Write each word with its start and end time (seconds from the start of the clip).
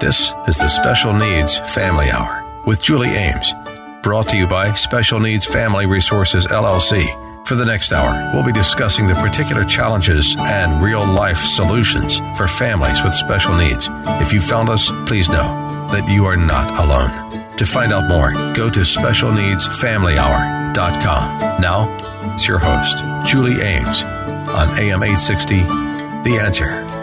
This 0.00 0.32
is 0.48 0.56
the 0.58 0.68
Special 0.68 1.12
Needs 1.12 1.58
Family 1.72 2.10
Hour 2.10 2.44
with 2.66 2.82
Julie 2.82 3.10
Ames, 3.10 3.52
brought 4.02 4.28
to 4.28 4.36
you 4.36 4.44
by 4.46 4.74
Special 4.74 5.18
Needs 5.20 5.46
Family 5.46 5.86
Resources 5.86 6.46
LLC. 6.46 7.06
For 7.46 7.54
the 7.54 7.64
next 7.64 7.92
hour, 7.92 8.32
we'll 8.34 8.44
be 8.44 8.52
discussing 8.52 9.06
the 9.06 9.14
particular 9.14 9.64
challenges 9.64 10.34
and 10.38 10.82
real 10.82 11.06
life 11.06 11.38
solutions 11.38 12.18
for 12.36 12.48
families 12.48 13.02
with 13.02 13.14
special 13.14 13.56
needs. 13.56 13.88
If 14.20 14.32
you 14.32 14.40
found 14.40 14.68
us, 14.68 14.90
please 15.06 15.28
know 15.28 15.86
that 15.92 16.08
you 16.08 16.24
are 16.26 16.36
not 16.36 16.76
alone. 16.82 17.12
To 17.56 17.64
find 17.64 17.92
out 17.92 18.08
more, 18.08 18.32
go 18.54 18.68
to 18.70 18.80
specialneedsfamilyhour.com. 18.80 21.60
Now, 21.60 21.86
it's 22.34 22.48
your 22.48 22.58
host, 22.58 22.98
Julie 23.26 23.62
Ames, 23.62 24.02
on 24.02 24.68
AM 24.78 25.04
860, 25.04 25.62
The 26.28 26.38
Answer. 26.42 26.93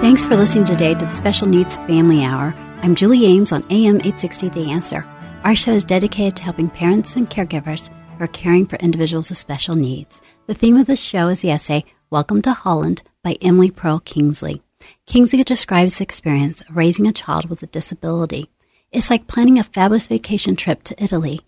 Thanks 0.00 0.24
for 0.24 0.34
listening 0.34 0.64
today 0.64 0.94
to 0.94 1.04
the 1.04 1.14
Special 1.14 1.46
Needs 1.46 1.76
Family 1.76 2.24
Hour. 2.24 2.54
I'm 2.82 2.94
Julie 2.94 3.26
Ames 3.26 3.52
on 3.52 3.64
AM 3.64 3.96
860 3.96 4.48
The 4.48 4.70
Answer. 4.70 5.06
Our 5.44 5.54
show 5.54 5.72
is 5.72 5.84
dedicated 5.84 6.36
to 6.36 6.42
helping 6.42 6.70
parents 6.70 7.16
and 7.16 7.28
caregivers 7.28 7.90
who 8.16 8.24
are 8.24 8.28
caring 8.28 8.64
for 8.64 8.76
individuals 8.76 9.28
with 9.28 9.36
special 9.36 9.76
needs. 9.76 10.22
The 10.46 10.54
theme 10.54 10.78
of 10.78 10.86
this 10.86 11.02
show 11.02 11.28
is 11.28 11.42
the 11.42 11.50
essay 11.50 11.84
Welcome 12.08 12.40
to 12.42 12.54
Holland 12.54 13.02
by 13.22 13.36
Emily 13.42 13.70
Perl 13.70 14.00
Kingsley. 14.00 14.62
Kingsley 15.06 15.44
describes 15.44 15.98
the 15.98 16.04
experience 16.04 16.62
of 16.62 16.74
raising 16.74 17.06
a 17.06 17.12
child 17.12 17.50
with 17.50 17.62
a 17.62 17.66
disability. 17.66 18.48
It's 18.90 19.10
like 19.10 19.26
planning 19.26 19.58
a 19.58 19.64
fabulous 19.64 20.06
vacation 20.06 20.56
trip 20.56 20.82
to 20.84 21.04
Italy, 21.04 21.42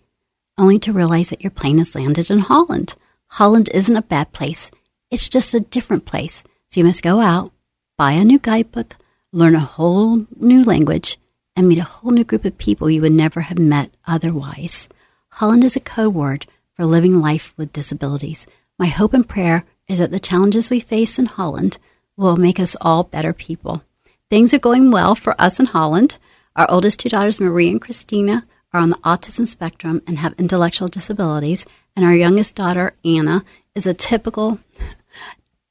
only 0.59 0.77
to 0.77 0.93
realize 0.93 1.31
that 1.31 1.41
your 1.41 1.49
plane 1.49 1.79
has 1.79 1.95
landed 1.95 2.29
in 2.29 2.37
Holland. 2.37 2.93
Holland 3.29 3.69
isn't 3.73 3.97
a 3.97 4.03
bad 4.03 4.31
place, 4.31 4.69
it's 5.09 5.27
just 5.27 5.55
a 5.55 5.59
different 5.59 6.05
place. 6.05 6.43
So 6.69 6.79
you 6.79 6.85
must 6.85 7.03
go 7.03 7.19
out, 7.19 7.52
buy 7.97 8.13
a 8.13 8.25
new 8.25 8.39
guidebook, 8.39 8.95
learn 9.31 9.55
a 9.55 9.59
whole 9.59 10.25
new 10.35 10.63
language, 10.63 11.17
and 11.55 11.67
meet 11.67 11.77
a 11.77 11.83
whole 11.83 12.11
new 12.11 12.23
group 12.23 12.45
of 12.45 12.57
people 12.57 12.89
you 12.89 13.01
would 13.01 13.11
never 13.11 13.41
have 13.41 13.59
met 13.59 13.89
otherwise. 14.05 14.89
Holland 15.29 15.63
is 15.63 15.75
a 15.75 15.79
code 15.79 16.13
word 16.13 16.45
for 16.75 16.85
living 16.85 17.21
life 17.21 17.53
with 17.57 17.73
disabilities. 17.73 18.47
My 18.79 18.87
hope 18.87 19.13
and 19.13 19.27
prayer 19.27 19.65
is 19.87 19.99
that 19.99 20.11
the 20.11 20.19
challenges 20.19 20.69
we 20.69 20.79
face 20.79 21.19
in 21.19 21.27
Holland 21.27 21.77
will 22.17 22.37
make 22.37 22.59
us 22.59 22.75
all 22.81 23.03
better 23.03 23.33
people. 23.33 23.83
Things 24.29 24.53
are 24.53 24.59
going 24.59 24.89
well 24.89 25.15
for 25.15 25.39
us 25.39 25.59
in 25.59 25.67
Holland. 25.67 26.17
Our 26.55 26.69
oldest 26.69 26.99
two 26.99 27.09
daughters, 27.09 27.39
Marie 27.39 27.69
and 27.69 27.81
Christina, 27.81 28.43
are 28.73 28.79
on 28.79 28.89
the 28.89 28.97
autism 28.97 29.47
spectrum 29.47 30.01
and 30.07 30.17
have 30.17 30.33
intellectual 30.39 30.87
disabilities, 30.87 31.65
and 31.95 32.03
our 32.03 32.15
youngest 32.15 32.55
daughter, 32.55 32.93
Anna, 33.05 33.43
is 33.75 33.85
a 33.85 33.93
typical 33.93 34.59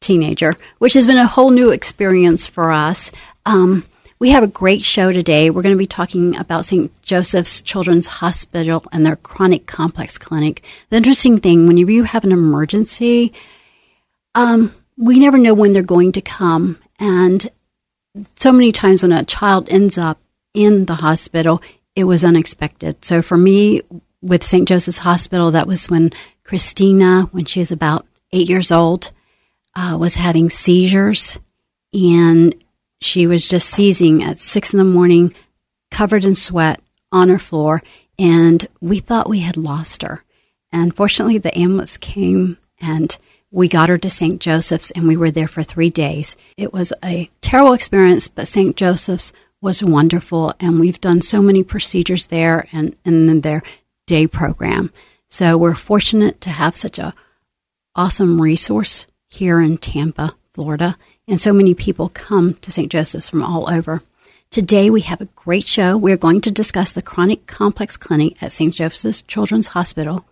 teenager, 0.02 0.54
which 0.78 0.94
has 0.94 1.06
been 1.06 1.16
a 1.16 1.26
whole 1.26 1.50
new 1.50 1.70
experience 1.70 2.46
for 2.46 2.72
us. 2.72 3.10
Um, 3.46 3.84
we 4.18 4.30
have 4.30 4.44
a 4.44 4.48
great 4.48 4.84
show 4.84 5.10
today. 5.10 5.50
We're 5.50 5.62
going 5.62 5.74
to 5.74 5.78
be 5.78 5.86
talking 5.86 6.36
about 6.36 6.64
St. 6.64 6.92
Joseph's 7.02 7.60
Children's 7.60 8.06
Hospital 8.06 8.84
and 8.92 9.04
their 9.04 9.16
chronic 9.16 9.66
complex 9.66 10.16
clinic. 10.16 10.62
The 10.90 10.96
interesting 10.96 11.38
thing, 11.38 11.66
when 11.66 11.76
you 11.76 12.04
have 12.04 12.22
an 12.22 12.30
emergency, 12.30 13.32
um, 14.34 14.72
we 14.96 15.18
never 15.18 15.38
know 15.38 15.54
when 15.54 15.72
they're 15.72 15.82
going 15.82 16.12
to 16.12 16.20
come. 16.20 16.78
And 17.00 17.50
so 18.36 18.52
many 18.52 18.70
times 18.70 19.02
when 19.02 19.10
a 19.10 19.24
child 19.24 19.68
ends 19.70 19.98
up 19.98 20.20
in 20.54 20.84
the 20.84 20.94
hospital, 20.94 21.60
it 21.96 22.04
was 22.04 22.24
unexpected. 22.24 23.04
So 23.04 23.22
for 23.22 23.36
me, 23.36 23.82
with 24.20 24.44
St. 24.44 24.68
Joseph's 24.68 24.98
Hospital, 24.98 25.50
that 25.50 25.66
was 25.66 25.90
when 25.90 26.12
Christina, 26.44 27.22
when 27.32 27.44
she 27.44 27.58
was 27.58 27.72
about 27.72 28.06
eight 28.32 28.48
years 28.48 28.70
old, 28.70 29.10
uh, 29.74 29.96
was 29.98 30.14
having 30.14 30.50
seizures 30.50 31.38
and 31.92 32.54
she 33.00 33.26
was 33.26 33.48
just 33.48 33.68
seizing 33.68 34.22
at 34.22 34.38
six 34.38 34.72
in 34.72 34.78
the 34.78 34.84
morning, 34.84 35.34
covered 35.90 36.24
in 36.24 36.34
sweat 36.34 36.80
on 37.10 37.28
her 37.28 37.38
floor. 37.38 37.82
And 38.18 38.66
we 38.80 39.00
thought 39.00 39.28
we 39.28 39.40
had 39.40 39.56
lost 39.56 40.02
her. 40.02 40.24
And 40.70 40.94
fortunately, 40.94 41.38
the 41.38 41.56
ambulance 41.58 41.96
came 41.96 42.58
and 42.80 43.16
we 43.50 43.68
got 43.68 43.88
her 43.88 43.98
to 43.98 44.08
St. 44.08 44.40
Joseph's 44.40 44.90
and 44.92 45.06
we 45.06 45.16
were 45.16 45.30
there 45.30 45.48
for 45.48 45.62
three 45.62 45.90
days. 45.90 46.36
It 46.56 46.72
was 46.72 46.92
a 47.04 47.30
terrible 47.40 47.74
experience, 47.74 48.28
but 48.28 48.48
St. 48.48 48.76
Joseph's 48.76 49.32
was 49.60 49.82
wonderful. 49.82 50.54
And 50.60 50.80
we've 50.80 51.00
done 51.00 51.20
so 51.20 51.42
many 51.42 51.62
procedures 51.62 52.26
there 52.26 52.68
and, 52.72 52.96
and 53.04 53.28
in 53.28 53.40
their 53.42 53.62
day 54.06 54.26
program. 54.26 54.92
So 55.28 55.58
we're 55.58 55.74
fortunate 55.74 56.40
to 56.42 56.50
have 56.50 56.76
such 56.76 56.98
a 56.98 57.14
awesome 57.94 58.40
resource 58.40 59.06
here 59.32 59.62
in 59.62 59.78
Tampa, 59.78 60.34
Florida, 60.52 60.96
and 61.26 61.40
so 61.40 61.54
many 61.54 61.74
people 61.74 62.10
come 62.10 62.54
to 62.54 62.70
St. 62.70 62.92
Joseph's 62.92 63.30
from 63.30 63.42
all 63.42 63.70
over. 63.70 64.02
Today 64.50 64.90
we 64.90 65.00
have 65.00 65.22
a 65.22 65.28
great 65.34 65.66
show. 65.66 65.96
We're 65.96 66.18
going 66.18 66.42
to 66.42 66.50
discuss 66.50 66.92
the 66.92 67.00
Chronic 67.00 67.46
Complex 67.46 67.96
Clinic 67.96 68.42
at 68.42 68.52
St. 68.52 68.74
Joseph's 68.74 69.22
Children's 69.22 69.68
Hospital, 69.68 70.26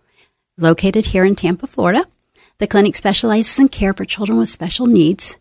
located 0.55 1.07
here 1.07 1.25
in 1.25 1.35
Tampa, 1.35 1.65
Florida. 1.65 2.05
The 2.59 2.67
clinic 2.67 2.95
specializes 2.95 3.57
in 3.57 3.69
care 3.69 3.93
for 3.93 4.05
children 4.05 4.37
with 4.37 4.49
special 4.49 4.85
needs, 4.85 5.39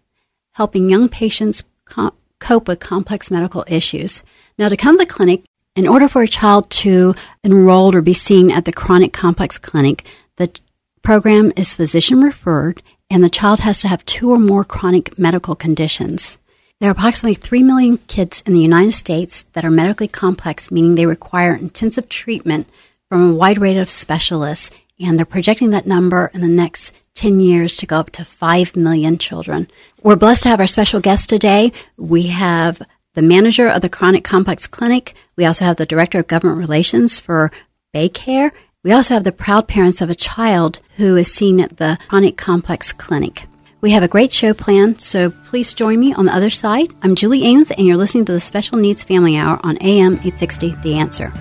helping 0.54 0.88
young 0.88 1.10
patients 1.10 1.62
co- 1.84 2.14
cope 2.38 2.66
with 2.66 2.80
complex 2.80 3.30
medical 3.30 3.62
issues. 3.66 4.22
Now, 4.56 4.70
to 4.70 4.76
come 4.76 4.96
to 4.96 5.04
the 5.04 5.12
clinic, 5.12 5.44
in 5.76 5.86
order 5.86 6.08
for 6.08 6.22
a 6.22 6.28
child 6.28 6.70
to 6.70 7.14
enroll 7.44 7.94
or 7.94 8.00
be 8.00 8.14
seen 8.14 8.50
at 8.50 8.64
the 8.64 8.72
Chronic 8.72 9.12
Complex 9.12 9.58
Clinic, 9.58 10.06
the 10.36 10.50
program 11.02 11.52
is 11.56 11.74
physician 11.74 12.22
referred 12.22 12.82
and 13.10 13.24
the 13.24 13.28
child 13.28 13.60
has 13.60 13.80
to 13.80 13.88
have 13.88 14.04
two 14.06 14.30
or 14.30 14.38
more 14.38 14.64
chronic 14.64 15.18
medical 15.18 15.56
conditions. 15.56 16.38
There 16.78 16.88
are 16.88 16.92
approximately 16.92 17.34
3 17.34 17.62
million 17.62 17.98
kids 18.06 18.42
in 18.46 18.54
the 18.54 18.60
United 18.60 18.92
States 18.92 19.42
that 19.52 19.64
are 19.64 19.70
medically 19.70 20.08
complex, 20.08 20.70
meaning 20.70 20.94
they 20.94 21.04
require 21.04 21.54
intensive 21.54 22.08
treatment 22.08 22.68
from 23.08 23.30
a 23.30 23.34
wide 23.34 23.58
range 23.58 23.78
of 23.78 23.90
specialists, 23.90 24.70
and 24.98 25.18
they're 25.18 25.26
projecting 25.26 25.70
that 25.70 25.86
number 25.86 26.30
in 26.32 26.40
the 26.40 26.48
next 26.48 26.94
10 27.14 27.40
years 27.40 27.76
to 27.76 27.86
go 27.86 27.98
up 27.98 28.10
to 28.10 28.24
5 28.24 28.76
million 28.76 29.18
children. 29.18 29.68
We're 30.02 30.16
blessed 30.16 30.44
to 30.44 30.48
have 30.48 30.60
our 30.60 30.66
special 30.66 31.00
guest 31.00 31.28
today. 31.28 31.72
We 31.98 32.28
have 32.28 32.80
the 33.14 33.22
manager 33.22 33.68
of 33.68 33.82
the 33.82 33.88
Chronic 33.88 34.24
Complex 34.24 34.66
Clinic. 34.66 35.14
We 35.36 35.44
also 35.44 35.64
have 35.64 35.76
the 35.76 35.84
director 35.84 36.20
of 36.20 36.28
government 36.28 36.60
relations 36.60 37.20
for 37.20 37.50
Baycare 37.94 38.52
we 38.82 38.92
also 38.92 39.14
have 39.14 39.24
the 39.24 39.32
proud 39.32 39.66
parents 39.68 40.00
of 40.00 40.08
a 40.08 40.14
child 40.14 40.78
who 40.96 41.14
is 41.16 41.30
seen 41.32 41.60
at 41.60 41.76
the 41.76 41.98
Chronic 42.08 42.38
Complex 42.38 42.94
Clinic. 42.94 43.44
We 43.82 43.92
have 43.92 44.02
a 44.02 44.08
great 44.08 44.32
show 44.32 44.52
planned, 44.54 45.00
so 45.00 45.30
please 45.30 45.72
join 45.72 46.00
me 46.00 46.12
on 46.14 46.26
the 46.26 46.34
other 46.34 46.50
side. 46.50 46.92
I'm 47.02 47.14
Julie 47.14 47.44
Ames, 47.44 47.70
and 47.70 47.86
you're 47.86 47.96
listening 47.96 48.24
to 48.26 48.32
the 48.32 48.40
Special 48.40 48.76
Needs 48.78 49.04
Family 49.04 49.36
Hour 49.36 49.60
on 49.62 49.78
AM 49.82 50.14
860 50.14 50.74
The 50.82 50.94
Answer. 50.94 51.32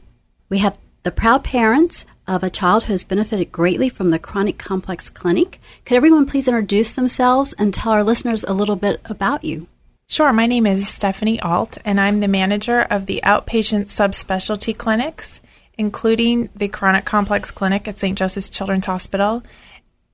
we 0.48 0.58
have 0.58 0.78
the 1.02 1.10
proud 1.10 1.42
parents 1.42 2.06
of 2.28 2.44
a 2.44 2.50
child 2.50 2.84
who 2.84 2.92
has 2.92 3.02
benefited 3.02 3.50
greatly 3.50 3.88
from 3.88 4.10
the 4.10 4.20
Chronic 4.20 4.58
Complex 4.58 5.10
Clinic. 5.10 5.58
Could 5.84 5.96
everyone 5.96 6.26
please 6.26 6.46
introduce 6.46 6.94
themselves 6.94 7.52
and 7.54 7.74
tell 7.74 7.90
our 7.90 8.04
listeners 8.04 8.44
a 8.44 8.54
little 8.54 8.76
bit 8.76 9.00
about 9.06 9.42
you? 9.42 9.66
Sure. 10.10 10.32
My 10.32 10.46
name 10.46 10.66
is 10.66 10.88
Stephanie 10.88 11.40
Alt, 11.40 11.78
and 11.84 12.00
I'm 12.00 12.18
the 12.18 12.26
manager 12.26 12.80
of 12.80 13.06
the 13.06 13.20
outpatient 13.22 13.84
subspecialty 13.84 14.76
clinics, 14.76 15.40
including 15.78 16.48
the 16.52 16.66
Chronic 16.66 17.04
Complex 17.04 17.52
Clinic 17.52 17.86
at 17.86 17.96
St. 17.96 18.18
Joseph's 18.18 18.50
Children's 18.50 18.86
Hospital. 18.86 19.44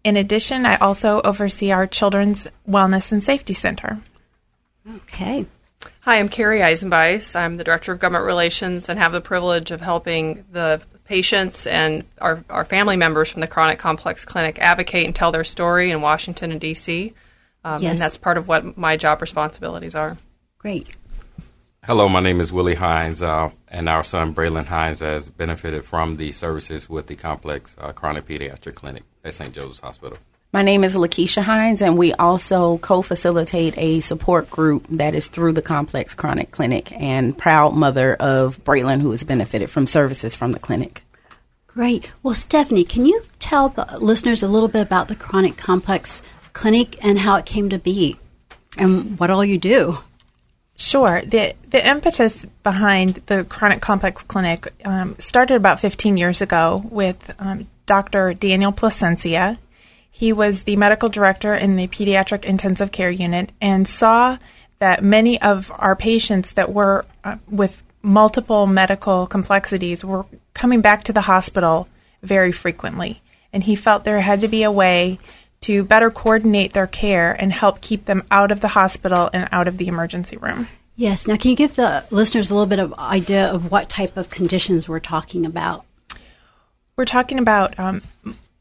In 0.04 0.18
addition, 0.18 0.66
I 0.66 0.76
also 0.76 1.22
oversee 1.22 1.70
our 1.70 1.86
Children's 1.86 2.46
Wellness 2.68 3.10
and 3.10 3.24
Safety 3.24 3.54
Center. 3.54 4.02
Okay. 4.96 5.46
Hi, 6.00 6.18
I'm 6.18 6.28
Carrie 6.28 6.60
Eisenbeis. 6.60 7.34
I'm 7.34 7.56
the 7.56 7.64
Director 7.64 7.90
of 7.90 7.98
Government 7.98 8.26
Relations 8.26 8.90
and 8.90 8.98
have 8.98 9.12
the 9.12 9.22
privilege 9.22 9.70
of 9.70 9.80
helping 9.80 10.44
the 10.52 10.82
patients 11.06 11.66
and 11.66 12.04
our, 12.20 12.44
our 12.50 12.66
family 12.66 12.98
members 12.98 13.30
from 13.30 13.40
the 13.40 13.48
Chronic 13.48 13.78
Complex 13.78 14.26
Clinic 14.26 14.58
advocate 14.58 15.06
and 15.06 15.16
tell 15.16 15.32
their 15.32 15.42
story 15.42 15.90
in 15.90 16.02
Washington 16.02 16.52
and 16.52 16.60
D.C. 16.60 17.14
Um, 17.66 17.82
Yes. 17.82 17.90
And 17.90 17.98
that's 17.98 18.16
part 18.16 18.38
of 18.38 18.46
what 18.46 18.78
my 18.78 18.96
job 18.96 19.20
responsibilities 19.20 19.96
are. 19.96 20.16
Great. 20.58 20.94
Hello, 21.84 22.08
my 22.08 22.20
name 22.20 22.40
is 22.40 22.52
Willie 22.52 22.76
Hines, 22.76 23.22
uh, 23.22 23.50
and 23.68 23.88
our 23.88 24.04
son 24.04 24.34
Braylon 24.34 24.66
Hines 24.66 25.00
has 25.00 25.28
benefited 25.28 25.84
from 25.84 26.16
the 26.16 26.30
services 26.30 26.88
with 26.88 27.08
the 27.08 27.16
complex 27.16 27.74
uh, 27.78 27.92
chronic 27.92 28.24
pediatric 28.24 28.76
clinic 28.76 29.02
at 29.24 29.34
St. 29.34 29.52
Joseph's 29.52 29.80
Hospital. 29.80 30.18
My 30.52 30.62
name 30.62 30.84
is 30.84 30.94
Lakeisha 30.94 31.42
Hines, 31.42 31.82
and 31.82 31.98
we 31.98 32.12
also 32.14 32.78
co 32.78 33.02
facilitate 33.02 33.76
a 33.76 33.98
support 33.98 34.48
group 34.48 34.86
that 34.90 35.16
is 35.16 35.26
through 35.26 35.52
the 35.52 35.62
Complex 35.62 36.14
Chronic 36.14 36.52
Clinic 36.52 36.92
and 36.92 37.36
proud 37.36 37.74
mother 37.74 38.14
of 38.14 38.62
Braylon, 38.62 39.00
who 39.00 39.10
has 39.10 39.24
benefited 39.24 39.70
from 39.70 39.86
services 39.86 40.36
from 40.36 40.52
the 40.52 40.60
clinic. 40.60 41.02
Great. 41.66 42.10
Well, 42.22 42.34
Stephanie, 42.34 42.84
can 42.84 43.04
you 43.04 43.20
tell 43.38 43.68
the 43.68 43.98
listeners 44.00 44.42
a 44.42 44.48
little 44.48 44.68
bit 44.68 44.80
about 44.80 45.08
the 45.08 45.14
Chronic 45.14 45.58
Complex 45.58 46.22
Clinic 46.56 47.04
and 47.04 47.18
how 47.18 47.36
it 47.36 47.44
came 47.44 47.68
to 47.68 47.78
be 47.78 48.16
and 48.78 49.18
what 49.18 49.28
all 49.28 49.44
you 49.44 49.58
do? 49.58 49.98
Sure. 50.74 51.20
The 51.20 51.54
the 51.68 51.86
impetus 51.86 52.46
behind 52.62 53.16
the 53.26 53.44
Chronic 53.44 53.82
Complex 53.82 54.22
Clinic 54.22 54.72
um, 54.84 55.16
started 55.18 55.56
about 55.56 55.80
15 55.80 56.16
years 56.16 56.40
ago 56.40 56.82
with 56.90 57.34
um, 57.38 57.66
Dr. 57.84 58.32
Daniel 58.32 58.72
Plasencia. 58.72 59.58
He 60.10 60.32
was 60.32 60.62
the 60.62 60.76
medical 60.76 61.10
director 61.10 61.54
in 61.54 61.76
the 61.76 61.88
pediatric 61.88 62.46
intensive 62.46 62.90
care 62.90 63.10
unit 63.10 63.52
and 63.60 63.86
saw 63.86 64.38
that 64.78 65.04
many 65.04 65.40
of 65.42 65.70
our 65.76 65.94
patients 65.94 66.52
that 66.52 66.72
were 66.72 67.04
uh, 67.22 67.36
with 67.50 67.82
multiple 68.00 68.66
medical 68.66 69.26
complexities 69.26 70.02
were 70.02 70.24
coming 70.54 70.80
back 70.80 71.04
to 71.04 71.12
the 71.12 71.22
hospital 71.22 71.86
very 72.22 72.52
frequently. 72.52 73.20
And 73.52 73.62
he 73.62 73.76
felt 73.76 74.04
there 74.04 74.20
had 74.20 74.40
to 74.40 74.48
be 74.48 74.62
a 74.62 74.70
way 74.70 75.18
to 75.62 75.84
better 75.84 76.10
coordinate 76.10 76.72
their 76.72 76.86
care 76.86 77.32
and 77.32 77.52
help 77.52 77.80
keep 77.80 78.04
them 78.04 78.24
out 78.30 78.52
of 78.52 78.60
the 78.60 78.68
hospital 78.68 79.30
and 79.32 79.48
out 79.52 79.68
of 79.68 79.78
the 79.78 79.88
emergency 79.88 80.36
room. 80.36 80.68
Yes. 80.96 81.26
Now, 81.26 81.36
can 81.36 81.50
you 81.50 81.56
give 81.56 81.76
the 81.76 82.04
listeners 82.10 82.50
a 82.50 82.54
little 82.54 82.68
bit 82.68 82.78
of 82.78 82.94
idea 82.94 83.46
of 83.46 83.70
what 83.70 83.88
type 83.88 84.16
of 84.16 84.30
conditions 84.30 84.88
we're 84.88 85.00
talking 85.00 85.44
about? 85.44 85.84
We're 86.96 87.04
talking 87.04 87.38
about 87.38 87.78
um, 87.78 88.02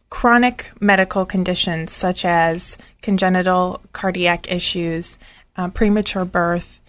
chronic 0.09 0.71
medical 0.81 1.25
conditions 1.25 1.93
such 1.93 2.25
as 2.25 2.77
congenital 3.01 3.81
cardiac 3.93 4.51
issues, 4.51 5.17
uh, 5.55 5.69
premature 5.69 6.25
birth, 6.25 6.81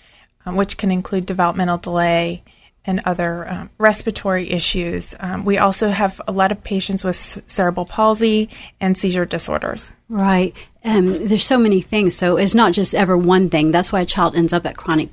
um, 0.44 0.56
which 0.56 0.76
can 0.76 0.90
include 0.90 1.26
developmental 1.26 1.78
delay 1.78 2.42
and 2.86 3.00
other 3.04 3.50
um, 3.50 3.70
respiratory 3.78 4.50
issues. 4.50 5.14
Um, 5.18 5.44
we 5.44 5.58
also 5.58 5.88
have 5.88 6.20
a 6.28 6.32
lot 6.32 6.52
of 6.52 6.62
patients 6.62 7.02
with 7.02 7.16
c- 7.16 7.42
cerebral 7.46 7.84
palsy 7.84 8.48
and 8.80 8.96
seizure 8.96 9.26
disorders. 9.26 9.92
Right. 10.08 10.54
Um, 10.84 11.26
there's 11.26 11.44
so 11.44 11.58
many 11.58 11.80
things. 11.80 12.16
So 12.16 12.36
it's 12.36 12.54
not 12.54 12.72
just 12.72 12.94
ever 12.94 13.16
one 13.18 13.50
thing. 13.50 13.72
That's 13.72 13.92
why 13.92 14.02
a 14.02 14.06
child 14.06 14.36
ends 14.36 14.52
up 14.52 14.64
at 14.66 14.76
Chronic 14.76 15.10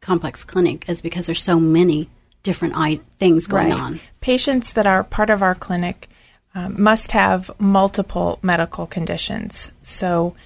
Complex 0.00 0.44
Clinic, 0.44 0.88
is 0.88 1.00
because 1.00 1.26
there's 1.26 1.42
so 1.42 1.58
many 1.58 2.08
different 2.42 2.74
I- 2.76 3.00
things 3.18 3.46
going 3.46 3.72
on. 3.72 3.98
Patients 4.20 4.74
that 4.74 4.86
are 4.86 5.02
part 5.02 5.30
of 5.30 5.42
our 5.42 5.54
clinic 5.54 6.08
um, 6.54 6.80
must 6.80 7.12
have 7.12 7.50
multiple 7.58 8.38
medical 8.42 8.86
conditions. 8.86 9.72
So, 9.82 10.36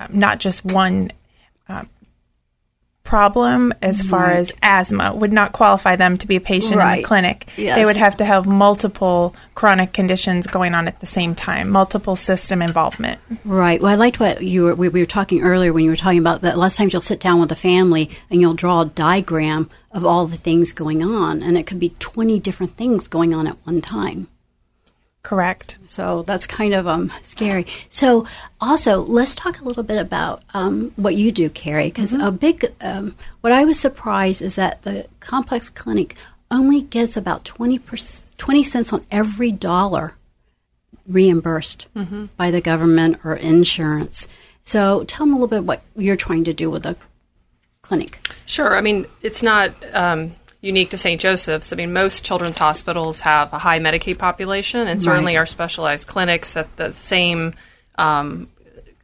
um, 0.00 0.08
not 0.18 0.38
just 0.38 0.64
one 0.64 1.12
um, 1.68 1.88
problem 3.04 3.74
as 3.82 4.00
far 4.00 4.28
mm-hmm. 4.28 4.38
as 4.38 4.52
asthma 4.62 5.14
would 5.14 5.32
not 5.32 5.52
qualify 5.52 5.96
them 5.96 6.16
to 6.18 6.26
be 6.26 6.36
a 6.36 6.40
patient 6.40 6.80
in 6.80 6.96
the 6.96 7.02
clinic. 7.02 7.46
Yes. 7.56 7.76
They 7.76 7.84
would 7.84 7.96
have 7.96 8.16
to 8.18 8.24
have 8.24 8.46
multiple 8.46 9.34
chronic 9.54 9.92
conditions 9.92 10.46
going 10.46 10.74
on 10.74 10.86
at 10.88 11.00
the 11.00 11.06
same 11.06 11.34
time, 11.34 11.68
multiple 11.68 12.16
system 12.16 12.62
involvement. 12.62 13.20
Right. 13.44 13.80
Well, 13.80 13.90
I 13.90 13.96
liked 13.96 14.20
what 14.20 14.42
you 14.42 14.64
were, 14.64 14.74
we 14.74 14.88
we 14.88 15.00
were 15.00 15.06
talking 15.06 15.42
earlier 15.42 15.72
when 15.72 15.84
you 15.84 15.90
were 15.90 15.96
talking 15.96 16.18
about 16.18 16.42
that. 16.42 16.58
Last 16.58 16.76
times 16.76 16.92
you'll 16.92 17.02
sit 17.02 17.20
down 17.20 17.40
with 17.40 17.50
a 17.52 17.56
family 17.56 18.10
and 18.30 18.40
you'll 18.40 18.54
draw 18.54 18.82
a 18.82 18.86
diagram 18.86 19.68
of 19.90 20.06
all 20.06 20.26
the 20.26 20.36
things 20.36 20.72
going 20.72 21.02
on, 21.02 21.42
and 21.42 21.58
it 21.58 21.66
could 21.66 21.78
be 21.78 21.90
20 21.90 22.40
different 22.40 22.76
things 22.76 23.08
going 23.08 23.34
on 23.34 23.46
at 23.46 23.56
one 23.66 23.82
time. 23.82 24.28
Correct. 25.22 25.78
So 25.86 26.22
that's 26.22 26.46
kind 26.46 26.74
of 26.74 26.88
um, 26.88 27.12
scary. 27.22 27.66
So, 27.90 28.26
also, 28.60 29.00
let's 29.00 29.36
talk 29.36 29.60
a 29.60 29.64
little 29.64 29.84
bit 29.84 29.98
about 29.98 30.42
um, 30.52 30.92
what 30.96 31.14
you 31.14 31.30
do, 31.30 31.48
Carrie, 31.48 31.86
because 31.86 32.12
a 32.12 32.32
big, 32.32 32.72
um, 32.80 33.14
what 33.40 33.52
I 33.52 33.64
was 33.64 33.78
surprised 33.78 34.42
is 34.42 34.56
that 34.56 34.82
the 34.82 35.06
complex 35.20 35.70
clinic 35.70 36.16
only 36.50 36.82
gets 36.82 37.16
about 37.16 37.44
20, 37.44 37.80
20 38.36 38.62
cents 38.64 38.92
on 38.92 39.06
every 39.12 39.52
dollar 39.52 40.14
reimbursed 41.06 41.86
by 42.36 42.50
the 42.50 42.60
government 42.60 43.20
or 43.24 43.34
insurance. 43.34 44.26
So, 44.64 45.04
tell 45.04 45.26
them 45.26 45.34
a 45.34 45.36
little 45.36 45.48
bit 45.48 45.64
what 45.64 45.82
you're 45.94 46.16
trying 46.16 46.44
to 46.44 46.52
do 46.52 46.68
with 46.68 46.82
the 46.82 46.96
clinic. 47.82 48.18
Sure. 48.46 48.76
I 48.76 48.80
mean, 48.80 49.06
it's 49.22 49.42
not 49.42 49.72
um, 49.92 50.34
unique 50.62 50.90
to 50.90 50.96
St. 50.96 51.20
Joseph's. 51.20 51.72
I 51.72 51.76
mean, 51.76 51.92
most 51.92 52.24
children's 52.24 52.56
hospitals 52.56 53.20
have 53.20 53.52
a 53.52 53.58
high 53.58 53.80
Medicaid 53.80 54.16
population, 54.18 54.86
and 54.86 55.02
certainly 55.02 55.34
Right. 55.34 55.40
our 55.40 55.46
specialized 55.46 56.06
clinics 56.06 56.54
that 56.54 56.74
the 56.76 56.92
same 56.94 57.52
um, 57.98 58.48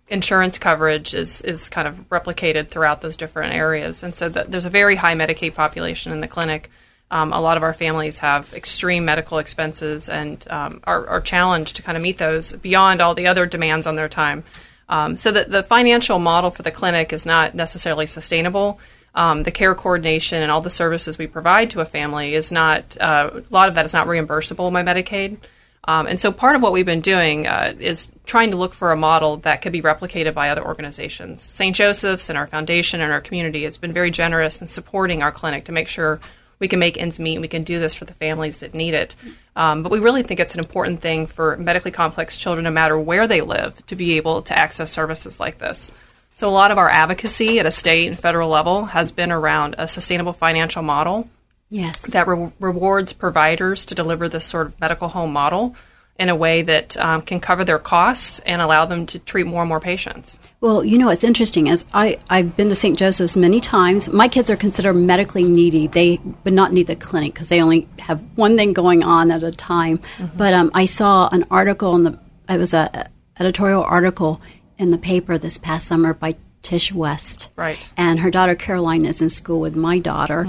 insurance 0.09 0.59
coverage 0.59 1.15
is, 1.15 1.43
is 1.43 1.69
kind 1.69 1.87
of 1.87 2.09
replicated 2.09 2.69
throughout 2.69 3.01
those 3.03 3.17
different 3.17 3.55
areas. 3.55 4.03
And 4.03 4.15
so 4.15 4.29
th- 4.31 4.47
there's 4.47 4.65
a 4.65 4.71
very 4.71 4.97
high 4.97 5.15
Medicaid 5.15 5.55
population 5.55 6.13
in 6.13 6.21
the 6.21 6.29
clinic. 6.29 6.71
Um, 7.11 7.33
a 7.33 7.41
lot 7.41 7.57
of 7.57 7.63
our 7.63 7.75
families 7.75 8.19
have 8.21 8.53
extreme 8.55 9.05
medical 9.05 9.39
expenses 9.39 10.09
and 10.09 10.47
um, 10.51 10.81
are, 10.85 11.07
are 11.09 11.21
challenged 11.21 11.77
to 11.77 11.83
kind 11.83 11.97
of 11.97 12.03
meet 12.03 12.19
those 12.19 12.53
beyond 12.53 13.01
all 13.03 13.15
the 13.15 13.27
other 13.27 13.47
demands 13.47 13.87
on 13.87 13.97
their 13.97 14.09
time. 14.09 14.45
Um, 14.89 15.17
so 15.17 15.33
the, 15.33 15.45
the 15.45 15.63
financial 15.63 16.19
model 16.19 16.51
for 16.51 16.63
the 16.63 16.71
clinic 16.71 17.13
is 17.13 17.27
not 17.27 17.55
necessarily 17.55 18.07
sustainable. 18.07 18.79
Um, 19.19 19.43
the 19.43 19.51
care 19.51 19.75
coordination 19.75 20.43
and 20.43 20.53
all 20.53 20.61
the 20.61 20.71
services 20.71 21.19
we 21.19 21.27
provide 21.27 21.71
to 21.71 21.81
a 21.81 21.85
family 21.85 22.35
is 22.35 22.53
not 22.53 22.97
uh, 23.01 23.31
a 23.35 23.43
lot 23.53 23.69
of 23.69 23.75
that 23.75 23.85
is 23.85 23.93
not 23.93 24.07
reimbursable 24.07 24.73
by 24.73 24.85
Medicaid. 24.85 25.39
Um, 25.83 26.07
and 26.07 26.21
so 26.21 26.31
part 26.31 26.55
of 26.55 26.63
what 26.63 26.71
we've 26.71 26.87
been 26.87 27.01
doing 27.01 27.49
uh, 27.49 27.75
is 27.81 28.07
trying 28.27 28.53
to 28.53 28.57
look 28.57 28.75
for 28.75 28.93
a 28.93 28.97
model 28.97 29.39
that 29.39 29.61
could 29.61 29.73
be 29.73 29.83
replicated 29.83 30.35
by 30.35 30.51
other 30.51 30.65
organizations. 30.65 31.43
St. 31.43 31.75
Joseph's 31.75 32.29
and 32.29 32.39
our 32.39 32.47
foundation 32.47 33.01
and 33.01 33.11
our 33.11 33.21
community 33.21 33.65
has 33.65 33.77
been 33.77 33.93
very 33.93 34.13
generous 34.13 34.61
in 34.61 34.69
supporting 34.69 35.21
our 35.21 35.33
clinic 35.33 35.65
to 35.65 35.73
make 35.73 35.89
sure 35.89 36.21
we 36.61 36.69
can 36.69 36.79
make 36.79 36.97
ends 36.97 37.19
meet 37.19 37.35
and 37.35 37.43
we 37.43 37.49
can 37.49 37.65
do 37.65 37.81
this 37.81 37.95
for 37.95 38.05
the 38.05 38.15
families 38.15 38.61
that 38.61 38.73
need 38.73 38.95
it. 38.95 39.17
Um, 39.57 39.83
but 39.83 39.91
we 39.91 39.99
really 39.99 40.23
think 40.23 40.39
it's 40.39 40.55
an 40.55 40.61
important 40.61 41.01
thing 41.01 41.27
for 41.27 41.57
medically 41.57 41.91
complex 41.91 42.37
children, 42.37 42.63
no 42.65 42.71
matter 42.71 42.97
where 42.97 43.27
they 43.27 43.41
live, 43.41 43.85
to 43.87 43.97
be 43.97 44.17
able 44.17 44.43
to 44.43 44.57
access 44.57 44.93
services 44.93 45.41
like 45.41 45.59
this. 45.59 45.91
So 46.39 46.49
a 46.49 46.51
lot 46.51 46.71
of 46.71 46.79
our 46.79 46.89
advocacy 46.89 47.59
at 47.59 47.67
a 47.67 47.73
state 47.73 48.07
and 48.07 48.17
federal 48.17 48.49
level 48.49 48.85
has 48.85 49.11
been 49.11 49.33
around 49.33 49.75
a 49.77 49.89
sustainable 49.89 50.33
financial 50.33 50.85
model 50.85 51.29
Yes. 51.69 52.13
that 52.13 52.29
re- 52.29 52.53
rewards 52.61 53.13
providers 53.13 53.87
to 53.87 53.97
deliver 53.97 54.29
this 54.29 54.45
sort 54.45 54.69
of 54.69 54.81
medical 54.81 55.09
home 55.09 55.33
model 55.33 55.75
in 56.17 56.29
a 56.29 56.37
way 56.37 56.63
that 56.63 56.97
um, 56.97 57.23
can 57.23 57.41
cover 57.41 57.65
their 57.65 57.81
costs 57.81 58.39
and 58.47 58.63
allow 58.63 58.85
them 58.85 59.05
to 59.07 59.19
treat 59.19 59.49
more 59.49 59.63
and 59.63 59.69
more 59.69 59.81
patients. 59.81 60.39
Well, 60.61 60.85
you 60.85 60.97
know 60.97 61.07
what's 61.07 61.25
interesting 61.25 61.67
is 61.67 61.85
I, 61.93 62.21
I've 62.31 62.57
been 62.57 62.69
to 62.69 62.77
St. 62.77 62.97
Joseph's 62.97 63.37
many 63.37 63.61
times. 63.61 64.09
My 64.09 64.29
kids 64.29 64.49
are 64.49 64.57
considered 64.57 64.95
medically 64.95 65.43
needy. 65.43 65.89
They 65.89 66.21
would 66.45 66.55
not 66.55 66.73
need 66.73 66.87
the 66.87 66.95
clinic 66.95 67.35
because 67.35 67.49
they 67.49 67.61
only 67.61 67.89
have 67.99 68.23
one 68.37 68.57
thing 68.57 68.75
going 68.75 69.03
on 69.03 69.33
at 69.33 69.43
a 69.43 69.51
time. 69.51 69.99
But 70.37 70.55
um, 70.55 70.71
I 70.73 70.85
saw 70.85 71.29
an 71.33 71.47
article 71.51 71.97
in 71.97 72.05
the 72.05 72.19
it 72.49 72.59
was 72.59 72.75
a 72.75 73.11
editorial 73.41 73.83
article 73.83 74.41
in 74.79 74.91
the 74.91 74.99
paper 74.99 75.37
this 75.39 75.59
past 75.59 75.87
summer 75.89 76.15
by 76.15 76.37
Tish 76.63 76.93
West. 76.93 77.51
Right. 77.57 77.89
And 77.97 78.21
her 78.21 78.31
daughter 78.31 78.55
Caroline 78.55 79.05
is 79.05 79.21
in 79.21 79.31
school 79.31 79.61
with 79.61 79.77
my 79.77 79.99
daughter. 79.99 80.47